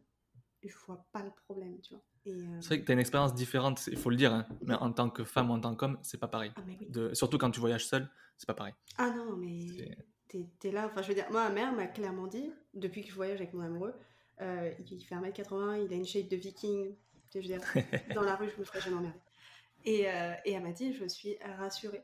[0.64, 2.04] je vois pas le problème, tu vois.
[2.28, 4.48] Euh, c'est vrai que tu as une expérience différente, il faut le dire, hein.
[4.62, 6.52] mais en tant que femme ou en tant qu'homme, c'est pas pareil.
[6.56, 7.14] Ah, de...
[7.14, 8.74] Surtout quand tu voyages seul, c'est pas pareil.
[8.98, 9.96] Ah non, mais
[10.28, 13.10] t'es es là, enfin je veux dire, moi ma mère m'a clairement dit, depuis que
[13.10, 13.94] je voyage avec mon amoureux,
[14.42, 16.96] euh, il fait 1m80, il a une shape de viking,
[17.34, 17.62] je veux dire,
[18.16, 19.20] dans la rue je me ferais jamais emmerder.
[19.86, 22.04] Et, euh, et elle m'a dit, je suis rassurée,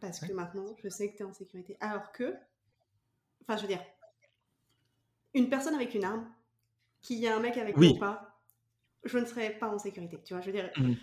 [0.00, 1.76] parce que maintenant je sais que tu es en sécurité.
[1.80, 2.34] Alors que,
[3.42, 3.82] enfin je veux dire,
[5.32, 6.28] une personne avec une arme,
[7.00, 7.92] qu'il y a un mec avec oui.
[7.94, 8.33] ou pas,
[9.04, 10.18] je ne serai pas en sécurité.
[10.24, 10.94] Tu vois, je veux dire, mmh.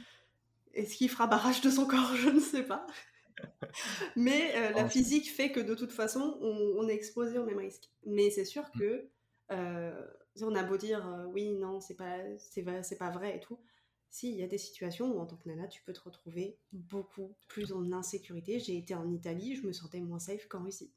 [0.74, 2.16] est-ce qu'il fera barrage de son corps?
[2.16, 2.86] Je ne sais pas.
[4.16, 7.89] Mais euh, la physique fait que de toute façon, on, est exposé au même risque.
[8.06, 8.80] Mais c'est sûr mmh.
[8.80, 9.10] que
[9.52, 10.08] euh,
[10.41, 13.60] on a beau dire euh, oui, non, c'est pas, c'est pas vrai et tout.
[14.10, 16.58] Si, il y a des situations où en tant que nana, tu peux te retrouver
[16.74, 18.60] beaucoup plus en insécurité.
[18.60, 20.91] J'ai été en Italie, je me sentais moins safe qu'en Russie.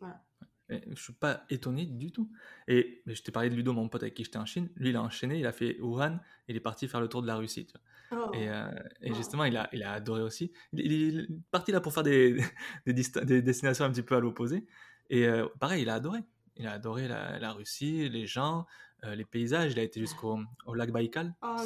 [0.00, 0.20] Voilà.
[0.68, 2.30] Je suis pas étonné du tout.
[2.66, 4.68] Et je t'ai parlé de Ludo, mon pote avec qui j'étais en Chine.
[4.76, 7.26] Lui, il a enchaîné, il a fait Wuhan, il est parti faire le tour de
[7.26, 7.66] la Russie.
[8.12, 8.30] Oh.
[8.34, 10.52] Et, euh, et, justement, il a, il a adoré aussi.
[10.72, 12.36] Il, est parti là pour faire des,
[12.86, 14.66] des, destinations un petit peu à l'opposé.
[15.08, 16.20] Et euh, pareil, il a adoré.
[16.56, 18.66] Il a adoré la, la Russie, les gens,
[19.04, 19.72] euh, les paysages.
[19.72, 21.34] Il a été jusqu'au au lac Baïkal.
[21.42, 21.56] Oh,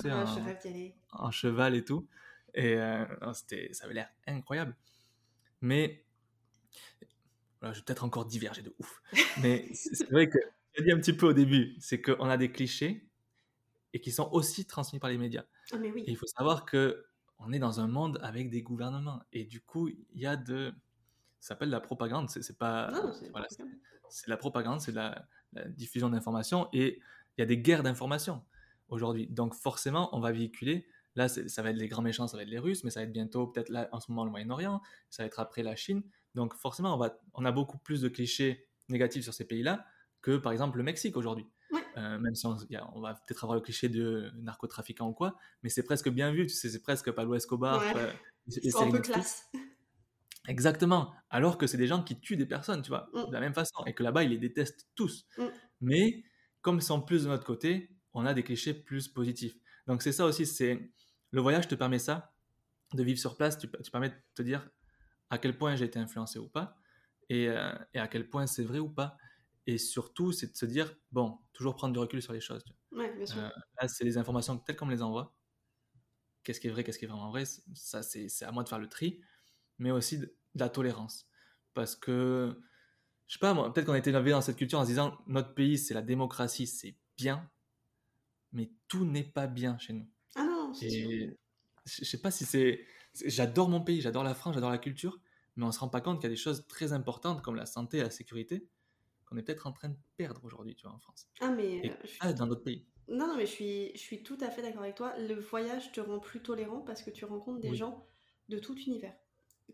[1.13, 2.07] en, cheval et tout.
[2.55, 2.77] Et
[3.33, 4.77] c'était, ça avait l'air incroyable.
[5.61, 6.05] Mais
[7.63, 9.03] je vais peut-être encore diverger de ouf.
[9.43, 10.39] Mais c'est vrai que,
[10.75, 13.07] je dit un petit peu au début, c'est qu'on a des clichés
[13.93, 15.45] et qui sont aussi transmis par les médias.
[15.73, 16.05] Ah, mais oui.
[16.07, 17.05] il faut savoir que
[17.39, 20.73] on est dans un monde avec des gouvernements et du coup, il y a de
[21.41, 22.93] ça s'appelle la propagande, c'est pas
[24.11, 27.01] c'est la propagande, c'est la, la, diffusion d'informations et
[27.37, 28.45] il y a des guerres d'informations
[28.89, 29.27] aujourd'hui.
[29.29, 30.87] Donc forcément, on va véhiculer
[31.17, 33.05] Là, ça va être les grands méchants, ça va être les Russes, mais ça va
[33.05, 36.03] être bientôt, peut-être là, en ce moment, le Moyen-Orient, ça va être après la Chine.
[36.35, 39.85] Donc forcément, on, va, on a beaucoup plus de clichés négatifs sur ces pays-là
[40.23, 41.47] que par exemple le Mexique aujourd'hui.
[41.97, 42.55] Euh, même si on,
[43.01, 46.55] va peut-être avoir le cliché de narcotrafiquant ou quoi, mais c'est presque bien vu, tu
[46.55, 47.81] sais, c'est presque Pablo Escobar.
[47.95, 48.13] Ouais.
[48.63, 49.51] Ils sont un peu classe.
[50.49, 51.13] Exactement.
[51.29, 53.29] Alors que c'est des gens qui tuent des personnes, tu vois, mm.
[53.29, 55.27] de la même façon, et que là-bas, ils les détestent tous.
[55.37, 55.45] Mm.
[55.81, 56.25] Mais
[56.63, 59.55] comme ils sont plus de notre côté, on a des clichés plus positifs.
[59.87, 60.91] Donc c'est ça aussi, c'est
[61.31, 62.33] le voyage te permet ça,
[62.95, 64.69] de vivre sur place, tu, tu permets de te dire
[65.31, 66.77] à quel point j'ai été influencé ou pas,
[67.29, 69.17] et, euh, et à quel point c'est vrai ou pas.
[69.67, 72.65] Et surtout, c'est de se dire, bon, toujours prendre du recul sur les choses.
[72.91, 73.39] Ouais, bien sûr.
[73.39, 73.49] Euh,
[73.81, 75.37] là, c'est les informations telles qu'on me les envoie.
[76.43, 78.79] Qu'est-ce qui est vrai, qu'est-ce qui est vraiment vrai Ça, c'est à moi de faire
[78.79, 79.21] le tri,
[79.79, 81.29] mais aussi de, la tolérance.
[81.75, 82.61] Parce que,
[83.29, 85.17] je sais pas, moi, peut-être qu'on a été élevé dans cette culture en se disant,
[85.27, 87.49] notre pays, c'est la démocratie, c'est bien,
[88.53, 90.11] mais tout n'est pas bien chez nous.
[90.35, 91.37] Ah non, c'est
[91.85, 92.85] Je sais pas si c'est
[93.25, 95.21] J'adore mon pays, j'adore la France, j'adore la culture,
[95.57, 97.67] mais on se rend pas compte qu'il y a des choses très importantes comme la
[97.67, 98.69] santé et la sécurité
[99.27, 101.29] qu'on est peut-être en train de perdre aujourd'hui, tu vois, en France.
[101.41, 101.77] Ah, mais.
[101.87, 101.93] Et
[102.25, 102.85] euh, dans d'autres pays.
[103.09, 105.15] Non, non, mais je suis, je suis tout à fait d'accord avec toi.
[105.19, 108.07] Le voyage te rend plus tolérant parce que tu rencontres des gens
[108.49, 109.15] de tout univers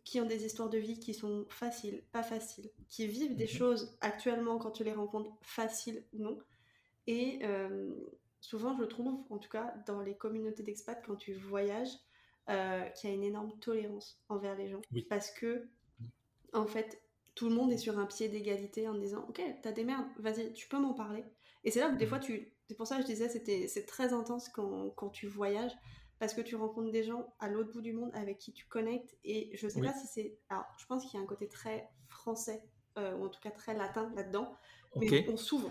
[0.05, 3.51] qui ont des histoires de vie qui sont faciles, pas faciles, qui vivent des mhm.
[3.51, 6.39] choses actuellement quand tu les rencontres faciles ou non.
[7.07, 7.93] Et euh,
[8.41, 11.91] souvent, je trouve, en tout cas dans les communautés d'expats, quand tu voyages,
[12.49, 14.81] euh, qui a une énorme tolérance envers les gens.
[15.09, 15.69] Parce que,
[16.53, 17.03] en fait,
[17.35, 20.53] tout le monde est sur un pied d'égalité en disant Ok, t'as des merdes, vas-y,
[20.53, 21.25] tu peux m'en parler.
[21.65, 22.53] Et c'est là où des fois, tu.
[22.69, 23.29] C'est pour ça que je disais,
[23.69, 25.71] c'est très intense quand, quand, tu voyages,
[26.19, 29.17] parce que tu rencontres des gens à l'autre bout du monde avec qui tu connectes.
[29.25, 30.39] Et je sais pas si c'est.
[30.49, 32.63] Alors, je pense qu'il y a un côté très français,
[32.99, 34.57] euh, ou en tout cas très latin là-dedans,
[34.97, 35.71] mais on s'ouvre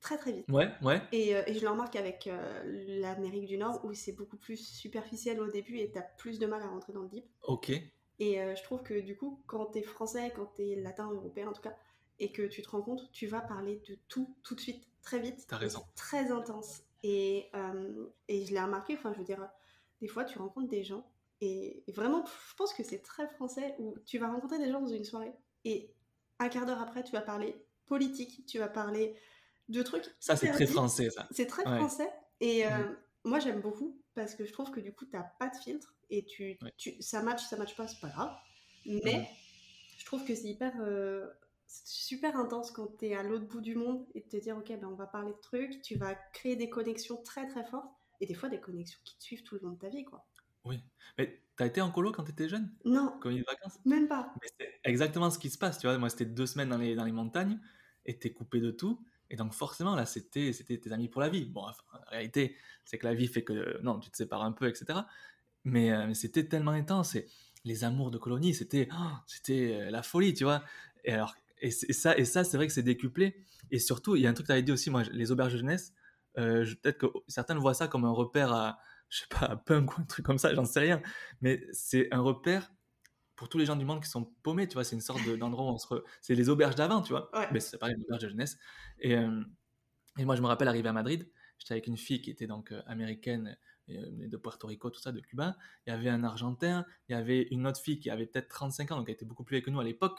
[0.00, 0.48] très très vite.
[0.48, 1.02] Ouais, ouais.
[1.12, 2.62] Et, euh, et je le remarque avec euh,
[3.00, 6.46] l'Amérique du Nord où c'est beaucoup plus superficiel au début et tu as plus de
[6.46, 7.24] mal à rentrer dans le deep.
[7.42, 7.70] Ok.
[8.20, 11.10] Et euh, je trouve que du coup, quand tu es français, quand tu es latin,
[11.10, 11.76] européen en tout cas,
[12.18, 15.20] et que tu te rends compte, tu vas parler de tout tout de suite, très
[15.20, 15.46] vite.
[15.48, 15.84] T'as raison.
[15.94, 16.82] Très intense.
[17.04, 17.50] Et,
[18.26, 19.48] et je l'ai remarqué, enfin je veux dire,
[20.00, 21.08] des fois tu rencontres des gens
[21.40, 24.88] Et, vraiment, je pense que c'est très français où tu vas rencontrer des gens dans
[24.88, 25.32] une soirée
[25.64, 25.92] et
[26.40, 27.54] un quart d'heure après, tu vas parler
[27.86, 29.14] politique, tu vas parler
[29.68, 30.04] de trucs.
[30.20, 31.28] Ça, c'est très français, ça.
[31.30, 32.10] C'est très français.
[32.40, 32.96] Et euh, mmh.
[33.24, 35.94] moi, j'aime beaucoup parce que je trouve que du coup, tu n'as pas de filtre
[36.10, 38.34] et tu, tu, ça match, ça match pas, c'est pas grave.
[38.86, 39.26] Mais mmh.
[39.98, 40.72] je trouve que c'est hyper.
[40.80, 41.28] Euh,
[41.68, 44.68] super intense quand tu es à l'autre bout du monde et de te dire, ok,
[44.68, 48.26] ben on va parler de trucs, tu vas créer des connexions très très fortes et
[48.26, 50.26] des fois des connexions qui te suivent tout le long de ta vie, quoi.
[50.64, 50.82] Oui.
[51.16, 52.74] Mais t'as été en colo quand t'étais jeune?
[52.84, 53.18] Non.
[53.20, 53.78] Comme vacances?
[53.84, 54.32] Même pas.
[54.40, 55.96] Mais c'est exactement ce qui se passe, tu vois.
[55.98, 57.60] Moi, c'était deux semaines dans les, dans les montagnes
[58.06, 59.02] et t'es coupé de tout.
[59.30, 61.44] Et donc, forcément, là, c'était, tes amis pour la vie.
[61.44, 61.72] Bon, en
[62.10, 65.00] réalité, c'est que la vie fait que, non, tu te sépares un peu, etc.
[65.64, 67.16] Mais, euh, mais c'était tellement intense.
[67.64, 70.62] Les amours de colonie, c'était, oh, euh, la folie, tu vois.
[71.04, 73.44] Et alors, et, ça, et ça c'est vrai que c'est décuplé.
[73.70, 75.56] Et surtout, il y a un truc que tu avais dit aussi, moi, les auberges
[75.56, 75.92] jeunesse,
[76.38, 79.98] euh, peut-être que certains voient ça comme un repère à, je sais pas, à punk
[79.98, 81.02] ou un truc comme ça, j'en sais rien.
[81.40, 82.72] Mais c'est un repère
[83.38, 84.84] pour tous les gens du monde qui sont paumés, tu vois.
[84.84, 85.94] C'est une sorte d'endroit où on se.
[86.20, 87.30] C'est les auberges d'avant, tu vois.
[87.52, 88.58] Mais c'est pareil, les auberges de jeunesse.
[88.98, 89.42] Et, euh,
[90.18, 91.28] et moi, je me rappelle arriver à Madrid,
[91.58, 93.56] j'étais avec une fille qui était donc euh, américaine,
[93.88, 95.56] de Puerto Rico, tout ça, de Cuba.
[95.86, 98.92] Il y avait un Argentin, il y avait une autre fille qui avait peut-être 35
[98.92, 100.18] ans, donc elle était beaucoup plus vieille que nous à l'époque.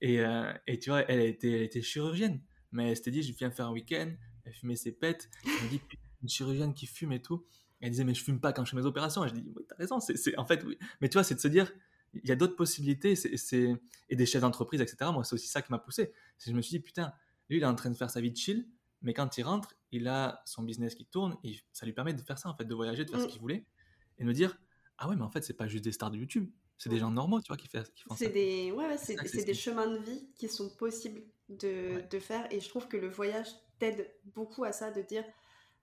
[0.00, 2.40] Et, euh, et, tu vois, elle était, elle était chirurgienne.
[2.72, 4.12] Mais elle s'était dit, je viens faire un week-end.
[4.44, 5.28] Elle fumait ses pets.
[5.44, 5.80] Elle me dit,
[6.22, 7.44] une chirurgienne qui fume et tout.
[7.80, 9.24] elle disait, mais je fume pas quand je fais mes opérations.
[9.24, 9.98] Et je dis, oui, t'as raison.
[9.98, 10.78] C'est, en fait, oui.
[11.00, 11.72] Mais tu vois, c'est de se dire,
[12.14, 13.14] il y a d'autres possibilités.
[14.08, 15.10] Et des chefs d'entreprise, etc.
[15.12, 16.12] Moi, c'est aussi ça qui m'a poussé.
[16.44, 17.12] Je me suis dit, putain,
[17.48, 18.68] lui, il est en train de faire sa vie de chill.
[19.02, 21.36] Mais quand il rentre, il a son business qui tourne.
[21.44, 23.28] Et ça lui permet de faire ça, en fait, de voyager, de faire ce mm.
[23.28, 23.64] qu'il voulait.
[24.18, 24.58] Et de me dire,
[24.98, 26.50] ah ouais, mais en fait, c'est pas juste des stars de YouTube
[26.80, 28.26] c'est des gens normaux, tu vois, qui, fait, qui font ça.
[28.26, 32.50] Des, ouais, c'est des, des chemins de vie qui sont possibles de, de, faire.
[32.50, 33.48] Et je trouve que le voyage
[33.78, 35.22] t'aide beaucoup à ça, de dire,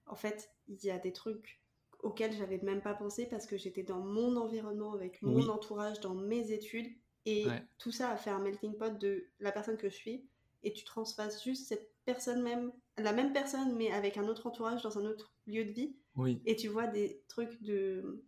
[0.08, 1.62] en fait, il y a des trucs
[2.00, 6.16] auxquels j'avais même pas pensé parce que j'étais dans mon environnement, avec mon entourage, dans
[6.16, 6.88] mes études.
[7.26, 7.46] Et
[7.78, 10.30] tout ça a fait un melting pot de la personne que je suis.
[10.64, 14.82] Et tu transfaces juste cette personne même, la même personne, mais avec un autre entourage
[14.82, 15.96] dans un autre lieu de vie.
[16.16, 16.42] Oui.
[16.46, 18.24] Et tu vois des trucs de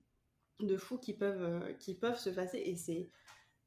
[0.59, 2.57] de fous qui peuvent, euh, qui peuvent se passer.
[2.57, 3.09] Et c'est,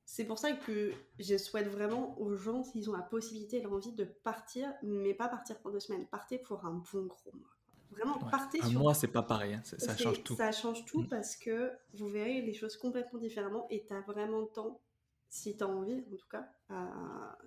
[0.04, 3.92] c'est pour ça que je souhaite vraiment aux gens, s'ils ont la possibilité et l'envie
[3.92, 7.51] de partir, mais pas partir pour deux semaines, partez pour un bon gros mois.
[7.92, 9.62] Vraiment, partez un mois, c'est pas pareil, hein.
[9.64, 10.34] ça change tout.
[10.34, 11.08] Ça change tout mm.
[11.08, 14.80] parce que vous verrez les choses complètement différemment et tu as vraiment le temps,
[15.28, 16.48] si tu as envie en tout cas,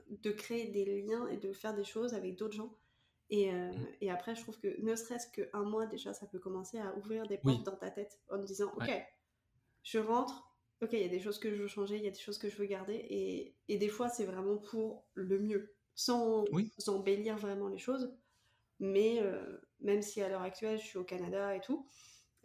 [0.10, 2.76] de créer des liens et de faire des choses avec d'autres gens.
[3.30, 3.88] Et, euh, mm.
[4.02, 7.26] et, après, je trouve que ne serait-ce qu'un mois déjà, ça peut commencer à ouvrir
[7.28, 8.92] des portes dans ta tête en te disant, ok,
[9.84, 12.12] je rentre, ok, il y a des choses que je veux changer, il y a
[12.12, 15.76] des choses que je veux garder, et, et des fois c'est vraiment pour le mieux,
[15.96, 16.46] sans,
[16.88, 18.16] embellir vraiment les choses.
[18.80, 21.88] Mais euh, même si à l'heure actuelle je suis au Canada et tout,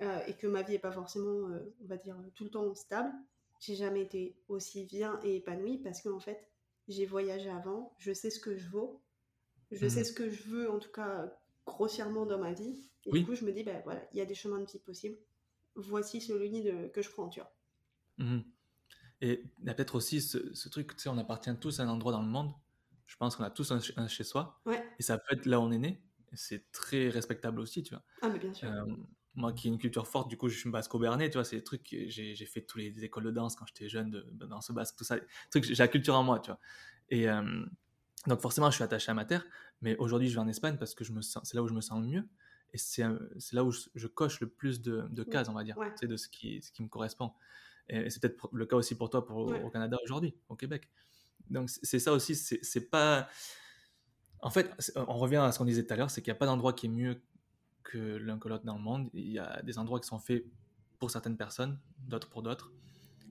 [0.00, 2.74] euh, et que ma vie n'est pas forcément, euh, on va dire, tout le temps
[2.74, 3.12] stable,
[3.60, 6.48] j'ai jamais été aussi bien et épanouie parce qu'en fait,
[6.88, 9.02] j'ai voyagé avant, je sais ce que je vaux,
[9.70, 10.04] je sais mmh.
[10.04, 11.32] ce que je veux en tout cas
[11.66, 14.26] grossièrement dans ma vie, et du coup je me dis, ben voilà, il y a
[14.26, 15.18] des chemins de vie possibles
[15.74, 17.52] voici celui de, que je prends, tu vois.
[18.18, 18.44] Mhm.
[19.22, 21.88] Et il y a peut-être aussi ce, truc, tu sais, on appartient tous à un
[21.88, 22.52] endroit dans le monde.
[23.06, 24.62] Je pense qu'on a tous un, chez soi.
[24.98, 26.02] Et ça peut être là où on est né.
[26.32, 28.04] C'est très respectable aussi, tu vois.
[28.22, 28.70] Ah, mais bien sûr.
[28.70, 28.84] Euh,
[29.34, 31.64] moi qui ai une culture forte, du coup, je suis basco-bernais, tu vois, c'est des
[31.64, 34.96] trucs, j'ai fait tous les, écoles de danse quand j'étais jeune, de, de, danse basque,
[34.96, 35.16] tout ça.
[35.54, 36.60] J'ai la culture en moi, tu vois.
[37.08, 37.64] Et euh,
[38.26, 39.44] donc, forcément, je suis attaché à ma terre,
[39.80, 42.06] mais aujourd'hui, je vais en Espagne parce que c'est là où je me sens le
[42.06, 42.24] mieux
[42.72, 43.04] et c'est
[43.52, 46.28] là où je, coche le plus de, de cases, on va dire, c'est de ce
[46.28, 47.32] qui, ce qui me correspond.
[47.88, 50.88] Et, c'est peut-être le cas aussi pour toi pour, au Canada aujourd'hui, au Québec.
[51.48, 53.28] Donc c'est ça aussi, c'est pas...
[54.42, 56.38] En fait, on revient à ce qu'on disait tout à l'heure, c'est qu'il n'y a
[56.38, 57.20] pas d'endroit qui est mieux
[57.82, 59.10] que l'un que l'autre dans le monde.
[59.12, 60.44] Il y a des endroits qui sont faits
[60.98, 62.72] pour certaines personnes, d'autres pour d'autres.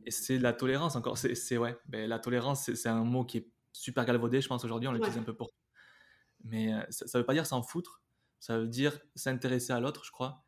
[0.06, 1.18] Et c'est la tolérance encore.
[1.18, 4.88] C'est ouais, ben, la tolérance, c'est un mot qui est super galvaudé, je pense aujourd'hui,
[4.88, 5.50] on l'utilise un peu pour.
[6.44, 8.02] Mais euh, ça ne veut pas dire s'en foutre,
[8.40, 10.44] ça veut dire s'intéresser à l'autre, je crois,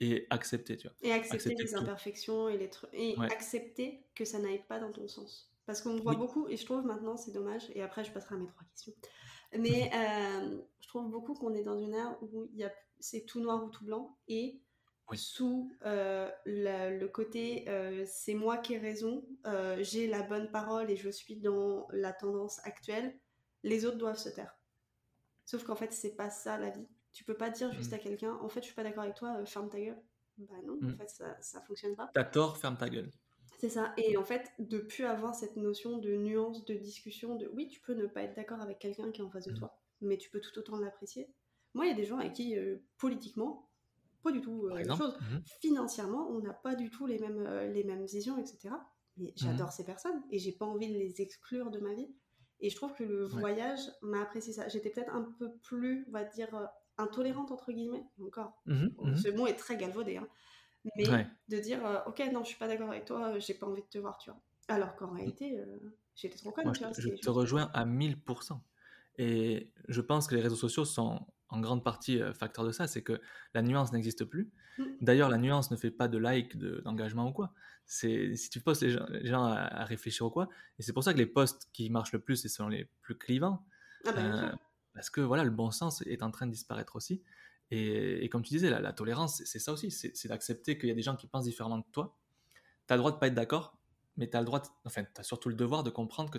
[0.00, 0.96] et accepter, tu vois.
[1.02, 5.52] Et accepter, les imperfections et, les et accepter que ça n'aille pas dans ton sens.
[5.64, 8.38] Parce qu'on voit beaucoup, et je trouve maintenant, c'est dommage, et après je passerai à
[8.38, 8.92] mes trois questions.
[9.58, 13.24] Mais euh, je trouve beaucoup qu'on est dans une ère où il y a, c'est
[13.24, 14.60] tout noir ou tout blanc, et
[15.14, 19.24] sous euh, le côté euh, c'est moi qui ai raison,
[19.78, 23.18] j'ai la bonne parole et je suis dans la tendance actuelle,
[23.62, 24.56] les autres doivent se taire.
[25.44, 26.88] Sauf qu'en fait, c'est pas ça la vie.
[27.12, 27.94] Tu peux pas dire juste mm.
[27.94, 30.02] à quelqu'un, en fait, je suis pas d'accord avec toi, ferme ta gueule.
[30.38, 30.96] Bah non, en mm.
[30.98, 32.10] fait, ça, ça fonctionne pas.
[32.12, 33.10] T'as tort, ferme ta gueule.
[33.58, 33.94] C'est ça.
[33.96, 37.80] Et en fait, de plus avoir cette notion de nuance, de discussion, de oui, tu
[37.80, 39.58] peux ne pas être d'accord avec quelqu'un qui est en face de mm.
[39.58, 41.28] toi, mais tu peux tout autant l'apprécier.
[41.74, 43.70] Moi, il y a des gens avec qui, euh, politiquement,
[44.22, 45.16] pas du tout la même chose.
[45.20, 47.42] Mmh Financièrement, on n'a pas du tout les mêmes,
[47.72, 48.74] les mêmes visions, etc.
[49.16, 52.08] Mais mmh j'adore ces personnes et j'ai pas envie de les exclure de ma vie.
[52.60, 54.66] Et je trouve que le voyage m'a apprécié ça.
[54.68, 56.48] J'étais peut-être un peu plus, on va dire,
[56.96, 58.62] intolérante, entre guillemets, encore.
[58.66, 60.28] Ce mot est très galvaudé, hein.
[60.96, 63.88] Mais de dire, ok, non, je suis pas d'accord avec toi, j'ai pas envie de
[63.88, 64.40] te voir, tu vois.
[64.68, 65.58] Alors qu'en réalité,
[66.14, 66.72] j'étais trop conne.
[66.74, 68.58] je, je te rejoins à 1000%.
[69.18, 73.02] Et je pense que les réseaux sociaux sont en grande partie facteur de ça, c'est
[73.02, 73.20] que
[73.54, 74.50] la nuance n'existe plus.
[74.78, 74.84] Mmh.
[75.00, 77.52] D'ailleurs, la nuance ne fait pas de like, d'engagement ou quoi.
[77.86, 80.48] C'est si tu postes les gens, à, réfléchir ou quoi.
[80.78, 83.16] Et c'est pour ça que les posts qui marchent le plus, et sont les plus
[83.16, 83.64] clivants.
[84.04, 84.58] Ah bah,
[84.94, 87.22] parce que voilà, le bon sens est en train de disparaître aussi.
[87.70, 91.02] Et, comme tu disais, la, tolérance, c'est ça aussi, c'est d'accepter qu'il y a des
[91.02, 92.16] gens qui pensent différemment de toi.
[92.86, 93.76] Tu as le droit de pas être d'accord,
[94.16, 96.38] mais tu as le droit, enfin, tu as surtout le devoir de comprendre que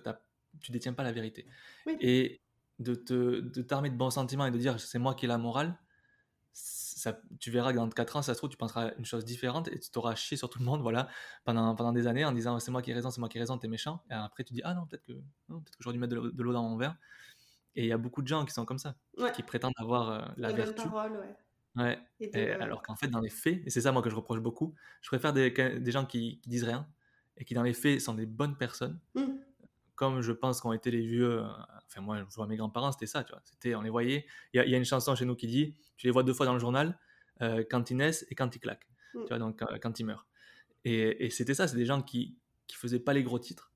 [0.62, 1.46] tu détiens pas la vérité.
[2.00, 2.42] Et
[2.80, 5.40] de te de t'armer de bons sentiments et de dire c'est moi qui ai la
[5.40, 5.78] morale,
[6.54, 9.68] ça, tu verras que dans 4 ans, ça se trouve, tu penseras une chose différente
[9.68, 11.08] et tu t'auras chié sur tout le monde voilà,
[11.44, 13.42] pendant, pendant des années en disant c'est moi qui ai raison, c'est moi qui ai
[13.42, 14.02] raison, t'es méchant.
[14.10, 16.54] Et après, tu dis ah non, peut-être que, peut que j'aurais dû mettre de l'eau
[16.54, 16.96] dans mon verre.
[17.78, 18.96] Et il y a beaucoup de gens qui sont comme ça,
[19.36, 20.84] qui prétendent avoir euh, la, vertu.
[20.90, 21.22] Parole,
[21.78, 22.00] ouais.
[22.34, 22.52] ouais.
[22.60, 25.10] alors qu'en fait, dans les faits, et c'est ça moi que je reproche beaucoup, je
[25.10, 26.88] préfère des, des gens qui, qui, disent rien
[27.38, 29.00] et qui dans les faits sont des bonnes personnes.
[29.16, 29.38] Mmh
[29.98, 31.48] comme je pense qu'ont été les vieux, euh,
[31.88, 33.42] enfin moi je vois mes grands-parents, c'était ça, tu vois.
[33.44, 34.26] C'était, on les voyait.
[34.54, 36.54] Il y, a une chanson chez nous qui dit, tu les vois deux fois dans
[36.54, 36.98] le journal,
[37.42, 40.28] euh, quand ils naissent et quand ils claquent, tu vois, donc euh, quand ils meurent.
[40.86, 43.72] Et, c'était ça, c'est des gens qui qui faisaient pas les gros titres,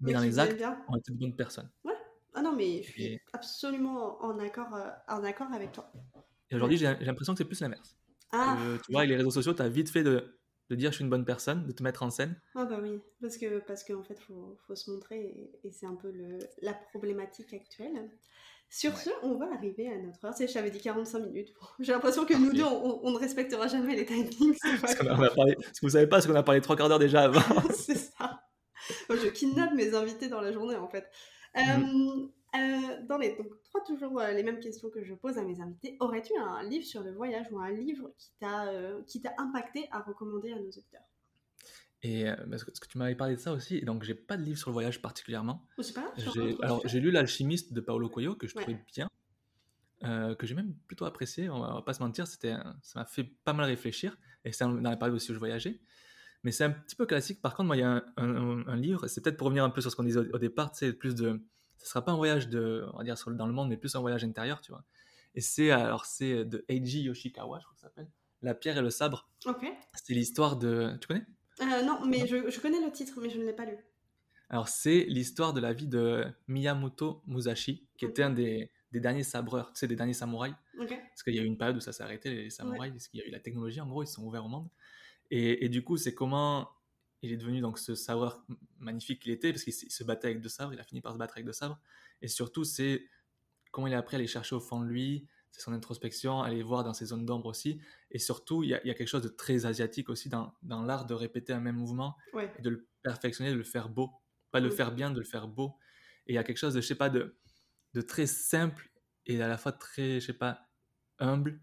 [0.00, 1.70] mais dans les actes, on était de bonnes personnes.
[1.84, 1.89] Ouais.
[2.34, 4.76] Ah non, mais je suis absolument en accord,
[5.08, 5.90] en accord avec toi.
[6.50, 7.96] Et aujourd'hui, j'ai l'impression que c'est plus l'inverse.
[8.32, 8.56] Ah.
[8.84, 11.04] tu vois, avec les réseaux sociaux, tu as vite fait de de dire je suis
[11.04, 14.02] une bonne personne, de te mettre en scène Ah bah oui, parce que parce qu'en
[14.02, 18.08] fait faut, faut se montrer et, c'est un peu le, la problématique actuelle.
[18.72, 20.34] Sur ce, on va arriver à notre heure.
[20.48, 21.52] J'avais dit 45 minutes.
[21.80, 24.56] J'ai l'impression que nous deux, on, ne respectera jamais les timings.
[24.80, 27.40] Parce que vous savez pas, parce qu'on a parlé trois quarts d'heure déjà avant.
[27.74, 28.44] c'est ça.
[29.08, 31.10] Je kidnappe mes invités dans la journée en fait.
[31.54, 31.60] Mm.
[31.60, 35.42] Euh, euh, dans les donc, trois toujours euh, les mêmes questions que je pose à
[35.42, 35.96] mes invités.
[36.00, 39.02] Aurais-tu un livre sur le voyage ou un livre qui t'a euh,
[39.38, 41.04] impacté à recommander à nos auditeurs?
[42.02, 44.42] Et parce que, que, tu m'avais parlé de ça aussi, et donc j'ai pas de
[44.42, 45.66] livre sur le voyage particulièrement.
[45.76, 46.14] Oh, pas,
[46.62, 49.10] alors j'ai lu L'alchimiste de Paolo Coelho que je trouvais bien,
[50.00, 51.50] que j'ai même plutôt apprécié.
[51.50, 54.80] On va, pas se mentir, c'était ça m'a fait pas mal réfléchir, et c'est dans
[54.80, 55.78] la période aussi où je voyageais.
[56.42, 57.42] Mais c'est un petit peu classique.
[57.42, 59.80] Par contre, moi, il y a un, un, livre, c'est peut-être pour revenir un peu
[59.80, 61.40] sur ce qu'on disait au, au départ, c'est plus de
[61.80, 64.00] ce sera pas un voyage de, on va dire, dans le monde, mais plus un
[64.00, 64.84] voyage intérieur, tu vois.
[65.34, 68.10] Et c'est, alors, c'est de Eiji Yoshikawa, je crois que ça s'appelle,
[68.42, 69.30] La pierre et le sabre.
[69.46, 69.64] Ok.
[69.94, 71.24] C'est l'histoire de, tu connais?
[71.62, 73.76] Euh, Non, mais je, je, connais le titre, mais je ne l'ai pas lu.
[74.50, 79.22] Alors, c'est l'histoire de la vie de Miyamoto Musashi, qui était un des, des, derniers
[79.22, 80.54] sabreurs, tu sais, des derniers samouraïs.
[80.76, 83.20] Parce qu'il y a eu une période où ça s'est arrêté, les samouraïs, parce qu'il
[83.20, 84.68] y a eu la technologie, en gros, ils se sont ouverts au monde.
[85.30, 86.70] Et, et du coup, c'est comment
[87.22, 88.44] il est devenu donc ce sabre
[88.78, 91.18] magnifique qu'il était, parce qu'il se battait avec deux sabres, il a fini par se
[91.18, 91.78] battre avec deux sabres.
[92.22, 93.06] Et surtout, c'est
[93.70, 96.62] comment il a appris à aller chercher au fond de lui, c'est son introspection, aller
[96.62, 97.80] voir dans ses zones d'ombre aussi.
[98.10, 101.14] Et surtout, il y, a, quelque chose de très asiatique aussi dans, dans l'art de
[101.14, 102.16] répéter un même mouvement,
[102.58, 104.10] et de le perfectionner, de le faire beau.
[104.50, 105.76] Pas de le faire bien, de le faire beau.
[106.26, 107.36] Et il y a quelque chose de, je sais pas, de,
[107.94, 108.90] de très simple
[109.26, 110.68] et à la fois très, je sais pas,
[111.18, 111.60] humble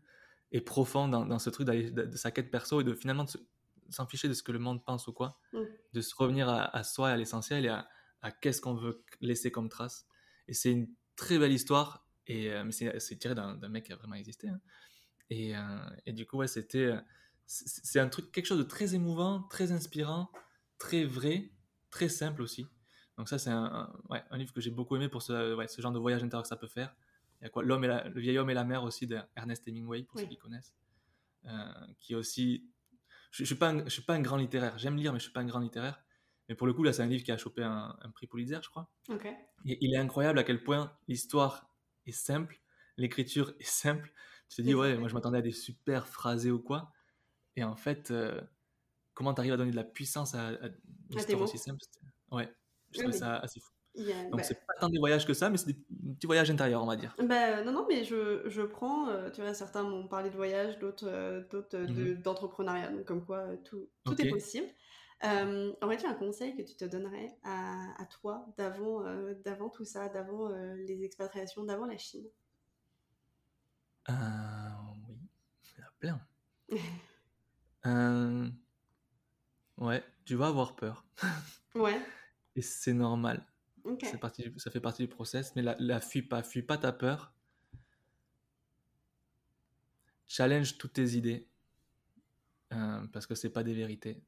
[0.51, 3.29] et profond dans, dans ce truc de, de, sa quête perso et de finalement de
[3.29, 3.37] se,
[3.89, 5.59] s'en ficher de ce que le monde pense ou quoi, mm.
[5.93, 7.87] de se revenir à, soi, à l'essentiel et à,
[8.41, 10.07] qu'est-ce qu'on veut laisser comme trace.
[10.47, 13.95] Et c'est une très belle histoire, et, euh, mais c'est tiré d'un mec qui a
[13.95, 14.49] vraiment existé.
[14.49, 14.59] Hein.
[15.29, 16.85] Et, euh, et, du coup, ouais, c'était.
[16.85, 17.01] Euh,
[17.45, 20.29] c'est un truc, quelque chose de très émouvant, très inspirant,
[20.79, 21.49] très vrai,
[21.89, 22.67] très simple aussi.
[23.17, 25.81] Donc, ça, c'est un, ouais, un, livre que j'ai beaucoup aimé pour ce, ouais, ce
[25.81, 26.93] genre de voyage intérieur que ça peut faire.
[27.39, 30.03] Il y a quoi L'homme et Le vieil homme et la mer aussi d'Ernest Hemingway,
[30.03, 30.75] pour ceux qui connaissent.
[31.99, 32.69] qui est aussi
[33.31, 34.77] je, ne suis pas un, je suis pas un grand littéraire.
[34.77, 36.01] J'aime lire, mais je suis pas un grand littéraire.
[36.49, 38.69] Mais pour le coup, là, c'est un livre qui a chopé un, prix Pulitzer, je
[38.69, 38.89] crois.
[39.65, 41.69] Et il est incroyable à quel point l'histoire
[42.05, 42.61] est simple,
[42.95, 44.13] l'écriture est simple.
[44.49, 46.93] Tu te dis, ouais, moi je m'attendais à des super phrasés ou quoi.
[47.57, 48.39] Et en fait, euh,
[49.13, 50.51] comment tu arrives à donner de la puissance à,
[51.09, 51.79] une histoire aussi simple?
[52.31, 52.49] Ouais,
[52.91, 53.71] je trouve ça assez fou.
[53.97, 56.83] Donc, bah c'est pas tant des voyages que ça, mais c'est des petits voyages intérieurs,
[56.83, 57.15] on va dire.
[57.19, 60.77] Bah, non, non, mais je, je prends, euh, tu vois, certains m'ont parlé de voyage,
[60.79, 64.67] d'autres euh, d'autres euh, mmh d'entrepreneuriat, donc comme quoi tout, tout est possible.
[65.23, 69.03] Aurais-tu un conseil que tu te donnerais à, à toi d'avant
[69.43, 72.25] d'avant tout ça, d'avant les expatriations, d'avant la Chine?
[74.09, 74.15] Oui,
[75.75, 76.21] il y en a plein.
[79.77, 81.05] ouais, tu vas avoir peur.
[81.75, 82.01] ouais.
[82.55, 83.45] Et c'est normal.
[84.19, 87.33] Parti, ça fait partie du process, mais la, la fuis pas, fuis pas ta peur.
[90.27, 91.47] Challenge toutes tes idées.
[92.73, 94.21] euh, parce que c'est pas des vérités.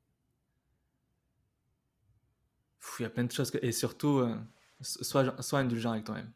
[2.99, 3.57] Il y a plein de choses que...
[3.61, 4.35] et surtout euh,
[4.81, 6.31] sois, sois indulgent avec toi-même.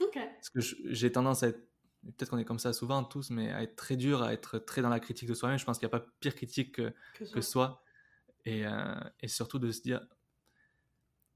[0.00, 0.14] Ok.
[0.14, 1.60] Parce que j'ai tendance à être
[2.02, 4.82] peut-être qu'on est comme ça souvent tous, mais à être très dur, à être très
[4.82, 5.58] dans la critique de soi-même.
[5.58, 6.92] Je pense qu'il n'y a pas pire critique que,
[7.32, 7.82] que, soi.
[8.46, 10.06] Et, euh, et, surtout de se dire,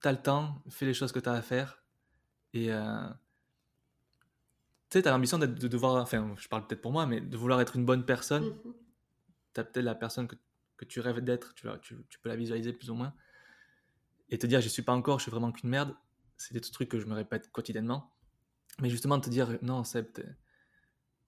[0.05, 1.83] tu as le temps, fais les choses que tu as à faire.
[2.53, 3.09] Et euh,
[4.91, 7.37] tu sais, tu as l'ambition de devoir, enfin, je parle peut-être pour moi, mais de
[7.39, 8.45] vouloir être une bonne personne.
[8.45, 8.75] Mm-hmm.
[9.55, 10.37] Tu as peut-être la personne que,
[10.77, 13.15] que tu rêves d'être, tu, tu, tu, peux la visualiser plus ou moins.
[14.29, 15.95] Et te dire, je suis pas encore, je suis vraiment qu'une merde.
[16.37, 18.13] C'est des trucs que je me répète quotidiennement.
[18.83, 20.09] Mais justement, te dire, non, Seb,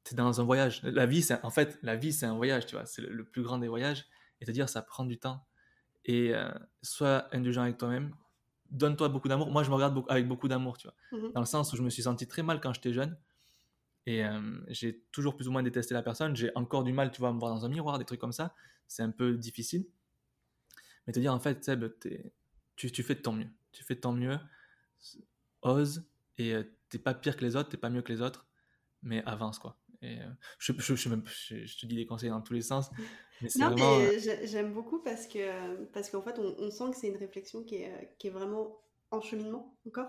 [0.05, 0.83] c'est dans un voyage.
[0.83, 2.85] La vie, c'est en fait, la vie, c'est un voyage, tu vois.
[2.85, 4.05] C'est le, plus grand des voyages.
[4.43, 5.47] Et te dire, ça prend du temps.
[6.05, 8.15] Et euh, sois indulgent avec toi-même.
[8.71, 9.51] Donne-toi beaucoup d'amour.
[9.51, 11.19] Moi, je me regarde avec beaucoup d'amour, tu vois.
[11.19, 11.33] Mhm.
[11.33, 13.17] Dans le sens où je me suis senti très mal quand j'étais jeune.
[14.07, 16.37] Et euh, j'ai toujours plus ou moins détesté la personne.
[16.37, 18.33] J'ai encore du mal, tu vois, à me voir dans un miroir, des trucs comme
[18.33, 18.55] ça.
[18.87, 19.87] C'est un peu difficile.
[21.07, 21.87] Mais te dire, en fait, Seb,
[22.77, 23.49] tu, tu, fais de ton mieux.
[23.73, 24.39] Tu fais de ton mieux.
[25.63, 26.05] Ose.
[26.39, 28.47] Et euh, t'es pas pire que les autres, t'es pas mieux que les autres.
[29.03, 29.77] Mais avance, quoi.
[30.07, 30.27] Et euh,
[30.59, 32.91] je, je, je, je, te dis des conseils dans tous les sens.
[33.43, 33.99] Mais non, vraiment...
[33.99, 37.63] mais euh, j'aime beaucoup parce que parce qu'en fait, on, sent que c'est une réflexion
[37.65, 38.79] qui est, qui est vraiment
[39.11, 40.09] en cheminement encore.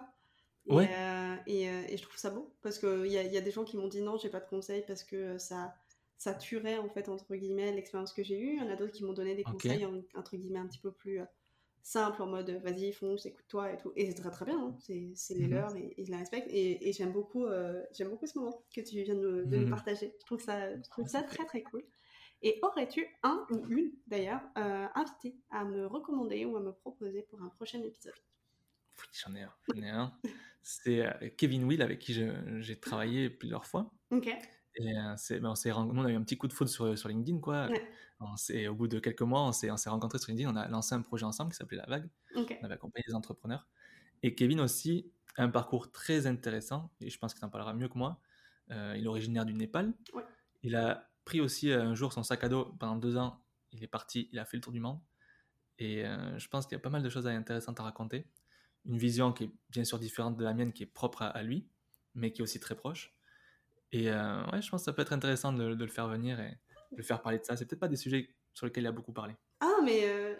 [0.67, 0.89] Et, ouais.
[0.91, 3.63] Euh, et, et, je trouve ça beau parce qu'il y a, y a des gens
[3.63, 5.73] qui m'ont dit non, j'ai pas de conseils parce que ça,
[6.17, 8.53] ça tuerait en fait entre guillemets l'expérience que j'ai eue.
[8.53, 10.91] Il y en a d'autres qui m'ont donné des conseils entre guillemets un petit peu
[10.91, 11.21] plus
[11.81, 13.91] simple en mode vas-y fonce écoute-toi et tout.
[13.95, 14.77] Et c'est très très bien hein.
[15.15, 15.53] c'est les mhm.
[15.53, 16.47] leurs et, je la respecte.
[16.51, 19.69] Et, j'aime beaucoup euh, j'aime beaucoup ce moment que tu viens de, nous mhm.
[19.69, 20.13] partager.
[20.19, 21.83] Je trouve ça je trouve ça très très cool.
[22.43, 27.23] Et aurais-tu un ou une d'ailleurs euh, invité à me recommander ou à me proposer
[27.23, 28.13] pour un prochain épisode?
[28.99, 30.13] Oui j'en ai un j'en ai un.
[30.61, 33.91] C'est euh, Kevin Will avec qui j'ai travaillé plusieurs fois.
[34.11, 34.29] Ok
[34.79, 37.39] et c'est, ben, on, on a eu un petit coup de foudre sur, sur LinkedIn,
[37.39, 37.67] quoi.
[38.19, 40.95] au bout de quelques mois, on s'est, on s'est rencontrés sur LinkedIn, on a lancé
[40.95, 42.09] un projet ensemble qui s'appelait La Vague.
[42.61, 43.67] On avait accompagné des entrepreneurs.
[44.23, 47.87] Et Kevin aussi a un parcours très intéressant, et je pense qu'il en parlera mieux
[47.87, 48.19] que moi.
[48.71, 49.93] Euh, il est originaire du Népal.
[50.63, 53.41] Il a pris aussi un jour son sac à dos pendant deux ans.
[53.71, 54.99] Il est parti, il a fait le tour du monde.
[55.79, 58.25] Et euh, je pense qu'il y a pas mal de choses intéressantes à raconter.
[58.85, 61.67] Une vision qui est bien sûr différente de la mienne, qui est propre à lui,
[62.15, 63.16] mais qui est aussi très proche.
[63.91, 66.57] Et euh, ouais, je pense que ça peut être intéressant de, le faire venir et
[66.91, 67.55] de le faire parler de ça.
[67.55, 69.33] C'est peut-être pas des sujets sur lesquels il a beaucoup parlé.
[69.59, 70.35] Ah, mais euh,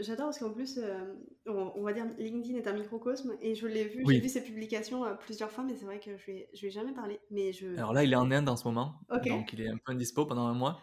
[0.00, 1.14] j'adore parce qu'en plus, euh,
[1.46, 5.04] on, va dire LinkedIn est un microcosme et je l'ai vu, j'ai vu ses publications
[5.20, 7.20] plusieurs fois, mais c'est vrai que je lui, ai, je lui ai jamais parlé.
[7.30, 7.76] Mais je...
[7.76, 10.26] Alors là, il est en Inde en ce moment, donc il est un peu indispo
[10.26, 10.80] pendant un mois.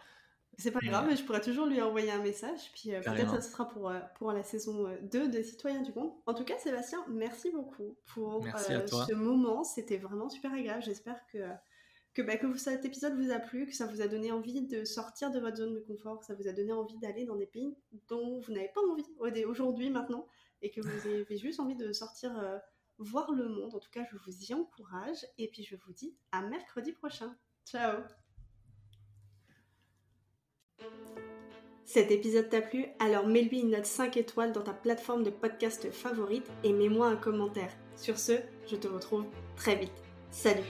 [0.58, 3.66] C'est pas grave, mais je pourrais toujours lui envoyer un message, puis peut-être ça sera
[3.66, 6.12] pour, pour la saison 2 de Citoyens du Monde.
[6.26, 10.82] En tout cas, Sébastien, merci beaucoup pour ce moment, c'était vraiment super agréable.
[10.82, 11.38] J'espère que
[12.20, 14.84] que, bah, que cet épisode vous a plu, que ça vous a donné envie de
[14.84, 17.46] sortir de votre zone de confort, que ça vous a donné envie d'aller dans des
[17.46, 17.74] pays
[18.08, 20.26] dont vous n'avez pas envie aujourd'hui, maintenant,
[20.62, 22.58] et que vous avez juste envie de sortir euh,
[22.98, 23.74] voir le monde.
[23.74, 27.34] En tout cas, je vous y encourage, et puis je vous dis à mercredi prochain.
[27.64, 28.00] Ciao
[31.84, 32.86] Cet épisode t'a plu?
[33.00, 37.16] Alors mets-lui une note 5 étoiles dans ta plateforme de podcast favorite et mets-moi un
[37.16, 37.72] commentaire.
[37.96, 38.34] Sur ce,
[38.68, 39.26] je te retrouve
[39.56, 39.90] très vite.
[40.30, 40.62] Salut